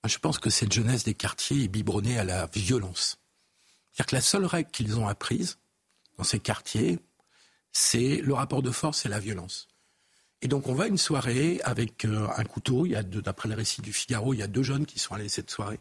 Je 0.07 0.19
pense 0.19 0.39
que 0.39 0.51
cette 0.51 0.73
jeunesse 0.73 1.05
des 1.05 1.15
quartiers 1.15 1.65
est 1.65 1.69
biberonnée 1.69 2.19
à 2.19 2.25
la 2.25 2.47
violence. 2.47 3.19
C'est-à-dire 3.93 4.07
que 4.07 4.17
la 4.17 4.23
seule 4.23 4.47
règle 4.47 4.71
qu'ils 4.71 4.99
ont 4.99 5.09
apprise 5.09 5.59
dans 6.17 6.25
ces 6.25 6.41
quartiers, 6.41 6.99
c'est 7.73 8.17
le 8.23 8.35
rapport 8.35 8.63
de 8.63 8.71
force 8.71 9.05
et 9.05 9.09
la 9.09 9.19
violence. 9.19 9.69
Et 10.43 10.49
donc 10.49 10.69
on 10.69 10.75
va 10.75 10.85
à 10.85 10.87
une 10.87 10.97
soirée 10.97 11.61
avec 11.65 12.07
euh, 12.07 12.27
un 12.35 12.45
couteau. 12.45 12.87
Il 12.87 12.93
y 12.93 12.97
a 12.97 13.03
d'après 13.03 13.49
le 13.51 13.55
récit 13.55 13.83
du 13.83 13.93
Figaro, 13.93 14.33
il 14.33 14.39
y 14.39 14.43
a 14.43 14.47
deux 14.47 14.63
jeunes 14.63 14.87
qui 14.87 14.99
sont 14.99 15.15
allés 15.15 15.29
cette 15.29 15.51
soirée 15.51 15.81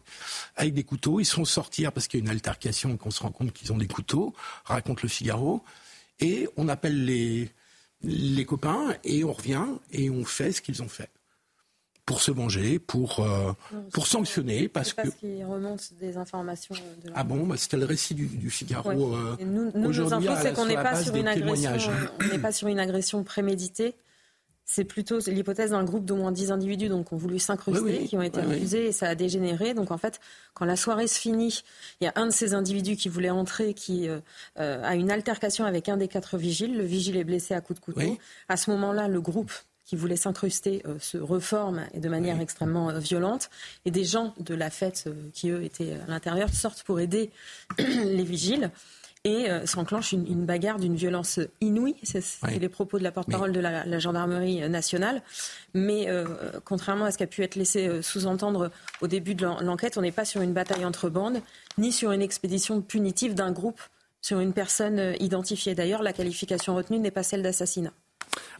avec 0.56 0.74
des 0.74 0.84
couteaux. 0.84 1.18
Ils 1.18 1.24
sont 1.24 1.46
sortir 1.46 1.92
parce 1.92 2.06
qu'il 2.06 2.20
y 2.20 2.22
a 2.22 2.24
une 2.24 2.30
altercation 2.30 2.94
et 2.94 2.98
qu'on 2.98 3.10
se 3.10 3.22
rend 3.22 3.32
compte 3.32 3.54
qu'ils 3.54 3.72
ont 3.72 3.78
des 3.78 3.86
couteaux. 3.86 4.34
Raconte 4.64 5.02
le 5.02 5.08
Figaro. 5.08 5.64
Et 6.18 6.46
on 6.58 6.68
appelle 6.68 7.06
les 7.06 7.50
les 8.02 8.44
copains 8.44 8.94
et 9.04 9.24
on 9.24 9.32
revient 9.32 9.66
et 9.92 10.10
on 10.10 10.24
fait 10.24 10.52
ce 10.52 10.62
qu'ils 10.62 10.82
ont 10.82 10.88
fait 10.88 11.10
pour 12.10 12.22
se 12.22 12.32
venger, 12.32 12.80
pour 12.80 13.20
euh, 13.20 13.52
pour 13.92 14.08
sanctionner 14.08 14.68
parce 14.68 14.88
C'est 14.88 14.96
que 14.96 15.02
parce 15.02 15.14
qu'il 15.14 15.44
remonte 15.44 15.92
des 16.00 16.16
informations 16.16 16.74
de 17.04 17.12
ah 17.14 17.22
bon, 17.22 17.46
bah, 17.46 17.56
c'était 17.56 17.76
le 17.76 17.84
récit 17.84 18.16
du, 18.16 18.26
du 18.26 18.50
Figaro. 18.50 18.88
Ouais. 18.90 18.96
euh, 18.96 19.44
nous, 19.44 19.70
nous, 19.76 19.92
nos 19.92 20.12
infos, 20.12 20.32
c'est 20.42 20.52
qu'on 20.52 20.66
n'est 20.66 20.74
pas 20.74 21.00
sur 21.00 21.14
une 21.14 21.28
agression. 21.28 21.54
témoignages. 21.54 21.90
On 22.20 22.26
n'est 22.32 22.40
pas 22.40 22.50
sur 22.50 22.66
une 22.66 22.80
agression 22.80 23.22
préméditée. 23.22 23.94
C'est 24.64 24.84
plutôt 24.84 25.18
l'hypothèse 25.26 25.70
d'un 25.70 25.84
groupe 25.84 26.04
d'au 26.04 26.16
moins 26.16 26.32
10 26.32 26.50
individus 26.50 26.88
donc, 26.88 27.08
qui 27.08 27.14
ont 27.14 27.16
voulu 27.16 27.38
s'incruster, 27.38 27.80
Oui, 27.82 27.98
oui. 28.02 28.08
qui 28.08 28.16
ont 28.16 28.22
été 28.22 28.40
Oui, 28.40 28.54
accusés 28.56 28.86
et 28.86 28.92
ça 28.92 29.08
a 29.08 29.14
dégénéré. 29.14 29.74
Donc 29.74 29.92
en 29.92 29.98
fait, 29.98 30.18
quand 30.54 30.64
la 30.64 30.76
soirée 30.76 31.06
se 31.06 31.18
finit, 31.18 31.62
il 32.00 32.04
y 32.04 32.06
a 32.08 32.12
un 32.16 32.26
de 32.26 32.32
ces 32.32 32.54
individus 32.54 32.96
qui 32.96 33.08
voulait 33.08 33.30
entrer 33.30 33.72
qui 33.74 34.08
euh, 34.08 34.20
a 34.56 34.96
une 34.96 35.12
altercation 35.12 35.64
avec 35.64 35.88
un 35.88 35.96
des 35.96 36.08
quatre 36.08 36.38
vigiles. 36.38 36.76
Le 36.76 36.84
vigile 36.84 37.16
est 37.16 37.24
blessé 37.24 37.54
à 37.54 37.60
coups 37.60 37.78
de 37.78 37.84
couteau. 37.84 38.18
À 38.48 38.56
ce 38.56 38.70
moment-là, 38.72 39.06
le 39.06 39.20
groupe 39.20 39.52
qui 39.90 39.96
voulait 39.96 40.14
s'incruster 40.14 40.82
euh, 40.86 41.00
se 41.00 41.18
reforme 41.18 41.84
et 41.94 41.98
de 41.98 42.08
manière 42.08 42.40
extrêmement 42.40 42.90
euh, 42.90 43.00
violente. 43.00 43.50
Et 43.84 43.90
des 43.90 44.04
gens 44.04 44.34
de 44.38 44.54
la 44.54 44.70
fête 44.70 45.02
euh, 45.08 45.14
qui, 45.32 45.50
eux, 45.50 45.64
étaient 45.64 45.94
à 46.06 46.08
l'intérieur 46.08 46.48
sortent 46.50 46.84
pour 46.84 47.00
aider 47.00 47.32
les 47.78 48.22
vigiles. 48.22 48.70
Et 49.24 49.50
euh, 49.50 49.66
s'enclenche 49.66 50.12
une, 50.12 50.28
une 50.28 50.46
bagarre 50.46 50.78
d'une 50.78 50.94
violence 50.94 51.40
inouïe. 51.60 51.96
C'est 52.04 52.22
Oui. 52.44 52.56
les 52.60 52.68
propos 52.68 53.00
de 53.00 53.02
la 53.02 53.10
porte-parole 53.10 53.50
de 53.50 53.58
la, 53.58 53.84
la 53.84 53.98
gendarmerie 53.98 54.60
nationale. 54.68 55.22
Mais 55.74 56.08
euh, 56.08 56.24
contrairement 56.64 57.06
à 57.06 57.10
ce 57.10 57.18
qui 57.18 57.24
a 57.24 57.26
pu 57.26 57.42
être 57.42 57.56
laissé 57.56 58.00
sous-entendre 58.00 58.70
au 59.00 59.08
début 59.08 59.34
de 59.34 59.44
l'en- 59.44 59.60
l'enquête, 59.60 59.98
on 59.98 60.02
n'est 60.02 60.12
pas 60.12 60.24
sur 60.24 60.40
une 60.40 60.52
bataille 60.52 60.84
entre 60.84 61.10
bandes, 61.10 61.40
ni 61.78 61.90
sur 61.90 62.12
une 62.12 62.22
expédition 62.22 62.80
punitive 62.80 63.34
d'un 63.34 63.50
groupe 63.50 63.80
sur 64.22 64.38
une 64.38 64.52
personne 64.52 65.14
identifiée. 65.18 65.74
D'ailleurs, 65.74 66.02
la 66.04 66.12
qualification 66.12 66.76
retenue 66.76 67.00
n'est 67.00 67.10
pas 67.10 67.24
celle 67.24 67.42
d'assassinat. 67.42 67.92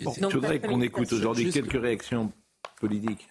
Bon, 0.03 0.15
Donc, 0.21 0.31
je 0.31 0.37
voudrais 0.37 0.61
qu'on 0.61 0.81
écoute 0.81 1.12
aujourd'hui 1.12 1.45
Juste- 1.45 1.55
quelques 1.61 1.81
réactions 1.81 2.33
politiques. 2.81 3.29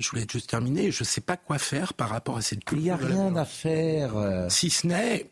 Je 0.00 0.08
voulais 0.10 0.26
juste 0.30 0.48
terminer. 0.48 0.90
Je 0.92 1.02
ne 1.02 1.06
sais 1.06 1.20
pas 1.20 1.36
quoi 1.36 1.58
faire 1.58 1.92
par 1.94 2.08
rapport 2.10 2.36
à 2.36 2.42
cette 2.42 2.64
culture. 2.64 2.78
Il 2.78 2.84
n'y 2.84 2.90
a 2.90 2.96
de 2.96 3.02
la 3.02 3.08
rien 3.08 3.16
violence. 3.30 3.38
à 3.38 3.44
faire. 3.44 4.16
euh, 4.16 4.48
Si 4.48 4.70
ce 4.70 4.86
n'est. 4.86 5.30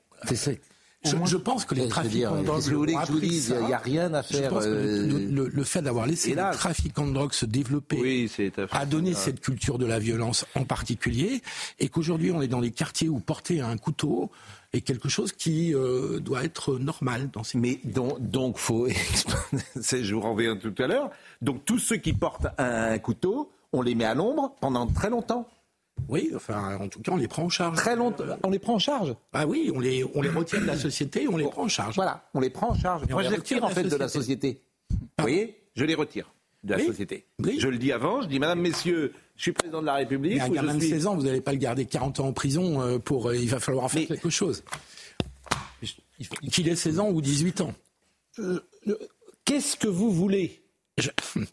Je, 1.05 1.11
je 1.25 1.37
pense 1.37 1.65
que 1.65 1.77
les 1.77 1.83
Je 1.85 1.87
trafiquants 1.89 2.37
de 2.41 2.45
drogue. 2.45 2.65
que 2.65 2.71
vous 2.71 2.77
voulez 2.79 2.95
que 2.95 3.07
je 3.07 3.13
vous 3.13 3.21
dise. 3.21 3.55
Il 3.63 3.69
y 3.69 3.73
a 3.73 3.79
rien 3.79 4.13
à 4.13 4.23
Je 4.23 4.27
faire, 4.39 4.51
pense 4.51 4.65
que 4.65 4.69
le, 4.71 4.75
euh, 4.77 5.07
le- 5.07 5.27
le- 5.45 5.49
le 5.49 5.65
fait 5.65 5.81
d'avoir 5.83 6.05
laissé 6.07 6.29
les 6.29 6.33
Hélas. 6.33 6.57
trafiquants 6.57 7.07
de 7.07 7.13
drogue 7.13 7.33
se 7.33 7.47
développer 7.47 7.97
Oui, 8.01 8.33
a 8.73 8.87
donné 8.87 9.15
cette 9.15 9.39
culture 9.41 9.79
de 9.79 9.87
la 9.87 10.01
violence 10.01 10.47
en 10.57 10.65
particulier, 10.65 11.43
et 11.79 11.89
qu'aujourd'hui 11.89 12.33
on 12.33 12.43
est 12.43 12.49
dans 12.49 12.61
des 12.61 12.73
quartiers 12.73 13.09
où 13.09 13.21
porter 13.21 13.61
un 13.61 13.77
couteau 13.77 14.33
est 14.73 14.81
quelque 14.81 15.09
chose 15.09 15.33
qui 15.33 15.75
euh, 15.75 16.19
doit 16.21 16.45
être 16.45 16.79
normal 16.79 17.31
dans 17.33 17.43
ces 17.45 17.59
Mais 17.59 17.81
donc, 17.85 18.21
donc 18.21 18.59
faut. 18.59 18.89
je 19.77 20.15
vous 20.15 20.21
reviens 20.21 20.57
tout 20.57 20.75
à 20.79 20.87
l'heure. 20.87 21.11
Donc 21.43 21.65
tous 21.65 21.79
ceux 21.79 21.97
qui 21.97 22.13
portent 22.13 22.47
un 22.59 22.99
couteau, 22.99 23.51
on 23.73 23.83
les 23.83 23.95
met 23.95 24.05
à 24.05 24.15
l'ombre 24.15 24.55
pendant 24.61 24.87
très 24.87 25.11
longtemps. 25.11 25.49
Oui, 26.09 26.31
enfin, 26.35 26.77
en 26.79 26.89
tout 26.89 27.01
cas, 27.01 27.13
on 27.13 27.17
les 27.17 27.27
prend 27.29 27.45
en 27.45 27.49
charge. 27.49 27.77
Très 27.77 27.97
longtemps. 27.97 28.25
On 28.43 28.51
les 28.51 28.59
prend 28.59 28.75
en 28.75 28.79
charge. 28.79 29.15
Ah 29.33 29.47
oui, 29.47 29.71
on 29.75 29.81
les, 29.81 30.05
on 30.15 30.21
les 30.21 30.29
retire 30.29 30.61
de 30.61 30.67
la 30.67 30.77
société, 30.77 31.27
on 31.27 31.39
les 31.39 31.47
prend 31.49 31.63
en 31.65 31.69
charge. 31.69 31.95
Voilà, 31.97 32.29
on 32.35 32.41
les 32.41 32.51
prend 32.51 32.71
en 32.71 32.75
charge. 32.75 33.03
Et 33.09 33.13
Moi, 33.13 33.23
je 33.23 33.31
les 33.31 33.37
retire 33.37 33.65
en 33.65 33.69
fait 33.71 33.85
de 33.85 33.97
la 33.97 34.09
société. 34.09 34.61
Vous 34.91 34.99
voyez? 35.19 35.57
Je 35.75 35.85
les 35.85 35.95
retire 35.95 36.33
de 36.65 36.73
la 36.73 36.79
Oui. 36.79 36.87
société. 36.87 37.27
Oui. 37.43 37.57
Je 37.59 37.69
le 37.69 37.79
dis 37.79 37.93
avant, 37.93 38.21
je 38.23 38.29
dis 38.29 38.39
Madame, 38.39 38.61
Messieurs, 38.61 39.15
je 39.37 39.43
suis 39.43 39.53
président 39.53 39.81
de 39.81 39.87
la 39.87 39.95
République. 39.95 40.37
Mais 40.37 40.41
un 40.43 40.49
gamin 40.49 40.75
de 40.75 40.81
suis- 40.81 40.91
16 40.91 41.07
ans, 41.07 41.15
vous 41.17 41.23
n'allez 41.23 41.41
pas 41.41 41.53
le 41.53 41.59
garder 41.59 41.85
40 41.87 42.21
ans 42.21 42.27
en 42.29 42.33
prison 42.33 42.81
euh, 42.81 42.99
pour. 42.99 43.29
euh, 43.29 43.37
il 43.37 43.49
va 43.49 43.61
falloir 43.61 43.85
en 43.85 43.89
faire 43.89 44.07
quelque 44.07 44.31
chose. 44.31 44.63
Qu'il 46.51 46.69
ait 46.69 46.77
16 46.77 46.99
ans 46.99 47.11
ou 47.11 47.21
18 47.21 47.61
ans. 47.61 47.75
Euh, 48.39 48.61
Qu'est-ce 49.45 49.77
que 49.77 49.87
vous 49.89 50.11
voulez 50.11 50.63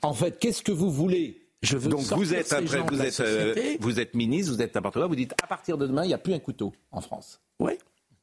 En 0.01 0.13
fait, 0.13 0.39
qu'est-ce 0.39 0.63
que 0.63 0.71
vous 0.71 0.89
voulez 0.91 1.45
Je 1.61 1.77
veux 1.77 1.89
Donc 1.89 2.01
vous 2.01 2.33
êtes 2.33 2.47
ces 2.47 2.55
après, 2.55 2.79
vous 2.81 3.01
êtes, 3.01 3.19
euh, 3.19 3.53
vous 3.79 3.99
êtes 3.99 4.13
ministre, 4.15 4.53
vous 4.53 4.61
êtes 4.61 4.73
n'importe 4.73 4.95
quoi. 4.95 5.07
Vous 5.07 5.15
dites 5.15 5.33
à 5.43 5.47
partir 5.47 5.77
de 5.77 5.85
demain, 5.85 6.03
il 6.05 6.07
n'y 6.07 6.13
a 6.13 6.17
plus 6.17 6.33
un 6.33 6.39
couteau 6.39 6.73
en 6.91 7.01
France. 7.01 7.41
Oui. 7.59 7.73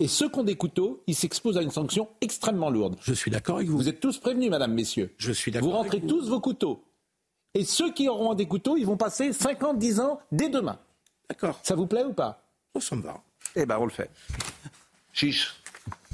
Et 0.01 0.09
ceux 0.09 0.31
qui 0.31 0.39
ont 0.39 0.45
des 0.45 0.57
couteaux, 0.57 1.03
ils 1.07 1.15
s'exposent 1.15 1.59
à 1.59 1.63
une 1.63 1.71
sanction 1.71 2.09
extrêmement 2.23 2.71
lourde. 2.71 2.97
Je 3.03 3.13
suis 3.13 3.31
d'accord 3.31 3.57
avec 3.57 3.69
vous. 3.69 3.77
Vous 3.77 3.89
êtes 3.89 4.01
tous 4.01 4.17
prévenus, 4.19 4.49
Madame, 4.51 4.73
Messieurs. 4.73 5.13
Je 5.19 5.31
suis 5.31 5.51
Vous 5.51 5.55
d'accord. 5.59 5.73
rentrez 5.75 5.99
avec 5.99 6.03
vous. 6.05 6.09
tous 6.19 6.29
vos 6.29 6.41
couteaux. 6.41 6.83
Et 7.55 7.65
ceux 7.65 7.93
qui 7.93 8.09
auront 8.09 8.35
des 8.35 8.47
couteaux, 8.47 8.77
ils 8.77 8.87
vont 8.87 8.97
passer 8.97 9.33
50, 9.33 9.79
10 9.79 10.01
ans 10.01 10.21
dès 10.31 10.49
demain. 10.49 10.79
D'accord. 11.29 11.59
Ça 11.63 11.75
vous 11.75 11.87
plaît 11.87 12.05
ou 12.05 12.13
pas? 12.13 12.43
Oh, 12.75 12.81
ça 12.81 12.95
me 12.97 13.03
va. 13.03 13.21
Eh 13.57 13.67
ben, 13.67 13.79
on 13.79 13.85
le 13.85 13.91
fait. 13.91 14.11
Chiche. 15.13 15.57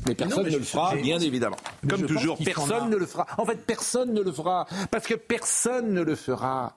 Mais 0.06 0.14
personne 0.14 0.38
non, 0.38 0.44
mais 0.44 0.50
ne 0.50 0.56
le 0.58 0.62
fera, 0.64 0.94
bien 0.94 1.18
évidemment. 1.18 1.56
Mais 1.82 1.90
Comme 1.90 2.06
toujours, 2.06 2.38
personne 2.42 2.84
a- 2.84 2.88
ne 2.88 2.96
le 2.96 3.06
fera. 3.06 3.26
En 3.38 3.44
fait, 3.44 3.56
personne 3.66 4.12
ne 4.14 4.22
le 4.22 4.32
fera. 4.32 4.66
Parce 4.90 5.06
que 5.06 5.14
personne 5.14 5.92
ne 5.92 6.00
le 6.02 6.14
fera. 6.14 6.74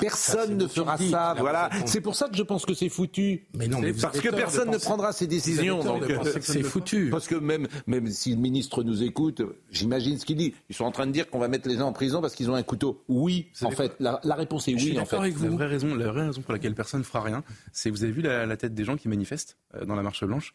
Personne 0.00 0.48
c'est 0.48 0.54
ne 0.54 0.66
fera 0.66 0.98
ça, 0.98 1.04
là, 1.04 1.36
voilà. 1.38 1.70
C'est 1.86 2.00
pour 2.00 2.14
ça 2.16 2.28
que 2.28 2.36
je 2.36 2.42
pense 2.42 2.66
que 2.66 2.74
c'est 2.74 2.88
foutu. 2.88 3.46
Mais 3.54 3.68
non, 3.68 3.80
mais 3.80 3.92
parce 3.92 4.20
que 4.20 4.28
personne 4.28 4.70
ne 4.70 4.78
prendra 4.78 5.12
ces 5.12 5.26
décisions. 5.26 5.82
Donc, 5.82 6.02
euh, 6.02 6.18
que 6.18 6.40
c'est 6.40 6.62
foutu. 6.62 7.08
Parce 7.10 7.28
que 7.28 7.34
même, 7.34 7.66
même 7.86 8.08
si 8.08 8.30
le 8.34 8.40
ministre 8.40 8.82
nous 8.82 9.02
écoute, 9.02 9.42
j'imagine 9.70 10.18
ce 10.18 10.26
qu'il 10.26 10.36
dit. 10.36 10.54
Ils 10.68 10.74
sont 10.76 10.84
en 10.84 10.90
train 10.90 11.06
de 11.06 11.12
dire 11.12 11.30
qu'on 11.30 11.38
va 11.38 11.48
mettre 11.48 11.68
les 11.68 11.76
gens 11.76 11.86
en 11.86 11.92
prison 11.92 12.20
parce 12.20 12.34
qu'ils 12.34 12.50
ont 12.50 12.54
un 12.54 12.62
couteau. 12.62 13.02
Oui, 13.08 13.48
en 13.62 13.70
fait. 13.70 13.94
La, 14.00 14.20
la 14.24 14.34
réponse 14.34 14.68
est 14.68 14.72
Je 14.72 14.78
suis 14.78 14.90
oui, 14.92 14.98
en 14.98 15.04
fait. 15.06 15.16
avec 15.16 15.34
vous. 15.34 15.44
La 15.44 15.50
vraie, 15.50 15.66
raison, 15.66 15.94
la 15.94 16.10
vraie 16.10 16.26
raison 16.26 16.42
pour 16.42 16.52
laquelle 16.52 16.74
personne 16.74 17.00
ne 17.00 17.04
fera 17.04 17.22
rien, 17.22 17.42
c'est 17.72 17.90
vous 17.90 18.02
avez 18.02 18.12
vu 18.12 18.22
la, 18.22 18.44
la 18.44 18.56
tête 18.56 18.74
des 18.74 18.84
gens 18.84 18.96
qui 18.96 19.08
manifestent 19.08 19.56
euh, 19.76 19.84
dans 19.84 19.94
la 19.94 20.02
marche 20.02 20.24
blanche? 20.24 20.54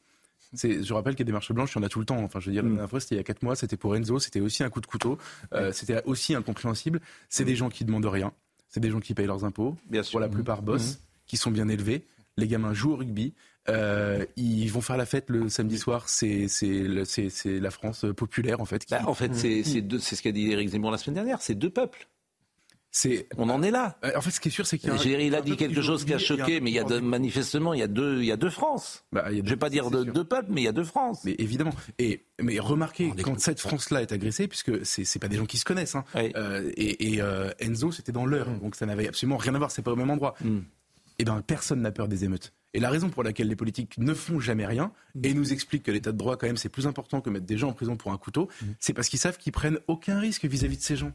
Je 0.54 0.94
rappelle 0.94 1.16
qu'il 1.16 1.24
y 1.24 1.28
a 1.28 1.28
des 1.28 1.32
marches 1.32 1.54
blanches, 1.54 1.72
il 1.76 1.80
y 1.80 1.82
en 1.82 1.86
a 1.86 1.90
tout 1.90 2.00
le 2.00 2.06
temps. 2.06 2.18
Enfin, 2.18 2.40
je 2.42 2.48
veux 2.48 2.52
dire, 2.52 2.64
la 2.64 2.70
dernière 2.70 2.90
fois, 2.90 3.00
c'était 3.00 3.16
il 3.16 3.20
y 3.20 3.22
a 3.22 3.24
4 3.24 3.42
mois, 3.44 3.56
c'était 3.56 3.78
pour 3.78 3.96
Enzo, 3.96 4.20
c'était 4.20 4.42
aussi 4.42 4.64
un 4.64 4.70
coup 4.70 4.82
de 4.82 4.86
couteau, 4.86 5.18
euh, 5.54 5.72
c'était 5.72 6.04
aussi 6.06 6.36
incompréhensible. 6.36 7.00
C'est 7.30 7.46
des 7.46 7.56
gens 7.56 7.70
qui 7.70 7.86
demandent 7.86 8.06
rien, 8.06 8.34
c'est 8.72 8.80
des 8.80 8.90
gens 8.90 9.00
qui 9.00 9.14
payent 9.14 9.28
leurs 9.28 9.46
impôts, 9.46 9.76
Bien 9.90 10.02
sûr. 10.02 10.12
pour 10.12 10.20
la 10.20 10.30
plupart 10.30 10.62
boss, 10.64 11.00
qui 11.28 11.38
sont 11.38 11.52
bien 11.52 11.68
élevés. 11.68 12.04
Les 12.38 12.48
gamins 12.48 12.74
jouent 12.74 12.94
au 12.94 12.96
rugby, 12.96 13.34
euh, 13.70 14.26
ils 14.38 14.68
vont 14.70 14.82
faire 14.82 14.98
la 14.98 15.06
fête 15.06 15.30
le 15.30 15.50
samedi 15.50 15.78
soir. 15.78 16.10
C'est, 16.10 16.48
la 17.46 17.72
France 17.72 18.06
populaire, 18.16 18.62
en 18.62 18.66
fait. 18.66 18.86
qui- 18.86 18.94
Bah, 18.94 19.02
en 19.06 19.14
fait, 19.14 19.30
deux- 19.82 20.00
c'est 20.00 20.16
ce 20.16 20.22
qu'a 20.22 20.32
dit 20.32 20.52
Éric 20.52 20.70
Zemmour 20.70 20.92
la 20.92 20.98
semaine 20.98 21.16
dernière. 21.16 21.42
C'est 21.42 21.56
deux 21.56 21.70
peuples. 21.70 22.08
C'est, 22.94 23.28
On 23.38 23.50
en 23.50 23.64
est 23.64 23.72
là. 23.72 23.98
euh, 24.04 24.12
en 24.18 24.22
fait, 24.22 24.32
ce 24.32 24.42
qui 24.42 24.50
est 24.50 24.52
sûr, 24.52 24.68
c'est 24.68 24.78
qu'il 24.78 24.90
y 24.90 24.92
a 24.92 24.96
un- 24.96 24.98
Géry, 24.98 25.28
il 25.28 25.36
a 25.36 25.38
un 25.38 25.42
dit 25.42 25.56
quelque 25.56 25.82
chose 25.82 26.04
qui 26.04 26.14
a 26.14 26.18
choqué, 26.18 26.60
mais 26.60 26.72
il 26.72 26.74
y 26.74 26.80
a 26.80 27.02
manifestement, 27.02 27.74
il 27.74 27.80
y 27.80 27.84
a 27.84 27.88
deux, 27.88 28.20
il 28.20 28.26
y 28.26 28.32
a 28.34 28.38
deux 28.38 28.50
France. 28.50 29.06
Bah, 29.14 29.26
il 29.32 29.38
y 29.38 29.42
a 29.42 29.44
Je 29.46 29.50
vais 29.50 29.56
pas 29.56 29.70
dire 29.70 29.90
de, 29.90 30.04
deux 30.04 30.26
peuples, 30.26 30.50
mais 30.52 30.62
il 30.62 30.66
y 30.66 30.68
a 30.68 30.74
deux 30.74 30.84
France. 30.84 31.22
Mais 31.24 31.36
évidemment. 31.40 31.74
Et 32.00 32.26
mais 32.42 32.60
remarquez 32.60 33.12
quand 33.24 33.40
cette 33.40 33.62
France-là 33.62 34.02
est 34.02 34.12
agressée, 34.12 34.48
puisque 34.50 34.86
c'est 34.86 35.06
c'est 35.06 35.20
pas 35.20 35.30
des 35.30 35.38
gens 35.38 35.46
qui 35.46 35.58
se 35.58 35.64
connaissent. 35.66 35.96
Hein. 35.96 36.04
Euh, 36.16 36.70
et 36.76 37.14
et, 37.14 37.22
euh, 37.22 37.52
Enzo, 37.60 37.92
c'était 37.92 38.12
dans 38.12 38.26
l'heure, 38.26 38.50
donc 38.62 38.76
ça 38.76 38.86
n'avait 38.86 39.08
absolument 39.08 39.38
rien 39.38 39.56
à 39.56 39.58
voir. 39.58 39.72
C'est 39.72 39.82
pas 39.82 39.92
au 39.94 39.96
même 39.96 40.10
endroit. 40.10 40.36
Et 41.20 41.24
ben 41.24 41.42
personne 41.46 41.82
n'a 41.82 41.92
peur 41.92 42.08
des 42.08 42.26
émeutes. 42.26 42.52
Et 42.74 42.80
la 42.80 42.90
raison 42.90 43.10
pour 43.10 43.22
laquelle 43.24 43.48
les 43.48 43.56
politiques 43.56 43.98
ne 44.00 44.14
font 44.14 44.40
jamais 44.40 44.66
rien 44.66 44.92
et 45.24 45.34
nous 45.34 45.54
expliquent 45.54 45.84
que 45.84 45.92
l'état 45.92 46.12
de 46.12 46.18
droit 46.18 46.36
quand 46.36 46.48
même 46.48 46.58
c'est 46.58 46.70
plus 46.70 46.88
important 46.88 47.22
que 47.22 47.30
mettre 47.30 47.46
des 47.46 47.58
gens 47.58 47.70
en 47.70 47.74
prison 47.74 47.96
pour 47.96 48.12
un 48.12 48.18
couteau, 48.18 48.50
c'est 48.80 48.94
parce 48.94 49.08
qu'ils 49.08 49.20
savent 49.20 49.38
qu'ils 49.38 49.52
prennent 49.52 49.78
aucun 49.88 50.20
risque 50.20 50.46
vis-à-vis 50.46 50.78
de 50.78 50.82
ces 50.82 50.96
gens. 50.96 51.12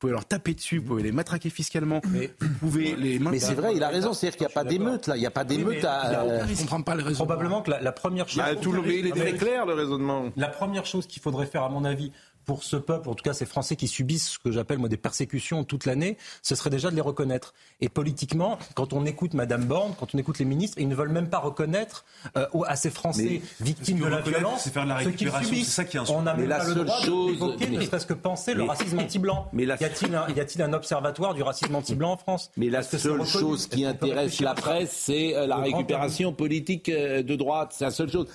Pouvez 0.00 0.12
leur 0.12 0.24
taper 0.24 0.54
dessus, 0.54 0.78
vous 0.78 0.84
pouvez 0.86 1.02
les 1.02 1.12
matraquer 1.12 1.50
fiscalement, 1.50 2.00
mais 2.10 2.32
vous 2.40 2.48
pouvez 2.58 2.96
les 2.96 3.18
Mais 3.18 3.38
c'est 3.38 3.54
vrai, 3.54 3.74
il 3.76 3.82
a 3.82 3.88
raison, 3.88 4.12
c'est-à-dire 4.12 4.38
qu'il 4.38 4.46
n'y 4.46 4.52
a 4.52 4.54
pas 4.54 4.64
d'émeute 4.64 5.06
là, 5.06 5.16
il 5.16 5.20
n'y 5.20 5.26
a 5.26 5.30
pas 5.30 5.44
d'émeute 5.44 5.84
à. 5.84 6.44
Je 6.46 6.54
comprends 6.60 6.82
pas 6.82 6.94
le 6.94 7.02
raisonnement. 7.02 7.26
Probablement 7.26 7.62
que 7.62 7.70
la, 7.70 7.80
la 7.80 7.92
première 7.92 8.28
chose. 8.28 8.38
Bah, 8.38 8.54
tout 8.56 8.72
le- 8.72 8.86
il 8.92 9.06
est 9.06 9.10
très 9.12 9.34
clair 9.34 9.66
le 9.66 9.74
raisonnement. 9.74 10.24
La 10.36 10.48
première 10.48 10.86
chose 10.86 11.06
qu'il 11.06 11.20
faudrait 11.22 11.46
faire, 11.46 11.62
à 11.64 11.68
mon 11.68 11.84
avis, 11.84 12.12
pour 12.46 12.64
ce 12.64 12.76
peuple, 12.76 13.08
en 13.08 13.14
tout 13.14 13.22
cas 13.22 13.32
ces 13.34 13.46
Français 13.46 13.76
qui 13.76 13.86
subissent 13.86 14.30
ce 14.30 14.38
que 14.38 14.50
j'appelle 14.50 14.78
moi 14.78 14.88
des 14.88 14.96
persécutions 14.96 15.62
toute 15.64 15.84
l'année, 15.86 16.16
ce 16.42 16.54
serait 16.54 16.70
déjà 16.70 16.90
de 16.90 16.96
les 16.96 17.00
reconnaître. 17.00 17.54
Et 17.80 17.88
politiquement, 17.88 18.58
quand 18.74 18.92
on 18.92 19.04
écoute 19.06 19.34
Madame 19.34 19.64
Borne, 19.64 19.94
quand 19.98 20.14
on 20.14 20.18
écoute 20.18 20.38
les 20.38 20.44
ministres, 20.44 20.78
ils 20.80 20.88
ne 20.88 20.94
veulent 20.94 21.10
même 21.12 21.28
pas 21.28 21.38
reconnaître 21.38 22.04
euh, 22.36 22.46
à 22.66 22.76
ces 22.76 22.90
Français 22.90 23.42
victimes 23.60 24.00
de 24.00 24.06
la 24.06 24.20
violence 24.20 24.68
faire 24.68 24.84
de 24.84 24.88
la 24.88 24.96
ce 24.98 25.02
qu'ils 25.04 25.10
récupération, 25.12 25.48
subissent. 25.48 25.66
c'est 25.68 25.72
ça 25.72 25.84
qui 25.84 25.96
est 25.96 26.10
On 26.10 26.22
n'a 26.22 26.32
même 26.34 26.42
Mais 26.42 26.48
la 26.48 26.58
pas 26.58 26.64
le 26.68 26.74
droit 26.84 27.00
chose- 27.02 27.32
d'évoquer, 27.32 27.68
ne 27.68 27.78
mais- 27.78 27.86
serait-ce 27.86 28.06
que 28.06 28.14
penser 28.14 28.54
le 28.54 28.62
mais- 28.62 28.68
racisme 28.68 28.98
anti-blanc. 28.98 29.48
Mais 29.52 29.64
la- 29.66 29.76
Y 29.80 29.84
a-t-il 29.84 30.14
un, 30.14 30.28
y 30.30 30.40
a-t-il 30.40 30.62
un 30.62 30.72
observatoire 30.72 31.34
du 31.34 31.42
racisme 31.42 31.74
anti-blanc 31.74 32.12
en 32.12 32.16
France? 32.16 32.50
Mais 32.56 32.68
la 32.70 32.82
seule 32.82 33.24
chose 33.26 33.66
qui 33.66 33.84
intéresse 33.84 34.40
la 34.40 34.54
presse, 34.54 34.90
c'est 34.92 35.36
euh, 35.36 35.46
la 35.46 35.56
récupération 35.56 36.32
politique 36.32 36.88
euh, 36.88 37.22
de 37.22 37.36
droite. 37.36 37.74
C'est 37.76 37.84
la 37.84 37.90
seule 37.90 38.10
chose. 38.10 38.26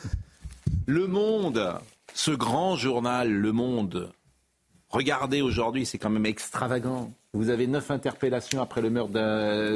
Le 0.85 1.07
Monde, 1.07 1.73
ce 2.15 2.31
grand 2.31 2.77
journal, 2.77 3.29
Le 3.29 3.51
Monde, 3.51 4.11
regardez 4.89 5.41
aujourd'hui, 5.41 5.85
c'est 5.85 5.97
quand 5.97 6.09
même 6.09 6.25
extravagant. 6.25 7.11
Vous 7.33 7.49
avez 7.49 7.67
neuf 7.67 7.91
interpellations 7.91 8.61
après 8.61 8.81
le 8.81 8.89
meurtre 8.89 9.11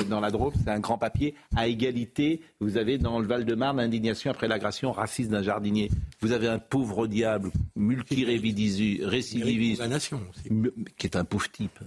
dans 0.06 0.22
la 0.22 0.32
Drôme, 0.32 0.54
c'est 0.64 0.72
un 0.72 0.80
grand 0.80 0.98
papier. 0.98 1.36
À 1.58 1.68
égalité, 1.68 2.42
vous 2.62 2.78
avez 2.78 2.98
dans 2.98 3.20
le 3.20 3.28
Val-de-Marne 3.28 3.82
indignation 3.82 4.32
après 4.32 4.48
l'agression 4.48 4.94
raciste 4.94 5.30
d'un 5.30 5.44
jardinier. 5.44 5.92
Vous 6.22 6.32
avez 6.32 6.48
un 6.48 6.60
pauvre 6.60 7.08
diable, 7.08 7.52
multirécidiviste, 7.76 9.84
qui 10.98 11.08
est 11.08 11.18
un 11.18 11.26
pauvre 11.26 11.52
type, 11.52 11.80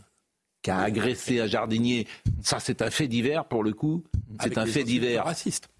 qui 0.60 0.70
a 0.70 0.80
agressé 0.80 1.40
un 1.40 1.46
jardinier. 1.46 2.06
Ça, 2.42 2.60
c'est 2.60 2.82
un 2.82 2.90
fait 2.90 3.08
divers 3.08 3.46
pour 3.46 3.64
le 3.64 3.72
coup. 3.72 4.04
C'est 4.42 4.58
un 4.58 4.66
fait 4.66 4.84
divers. 4.84 5.24
racistes. 5.24 5.70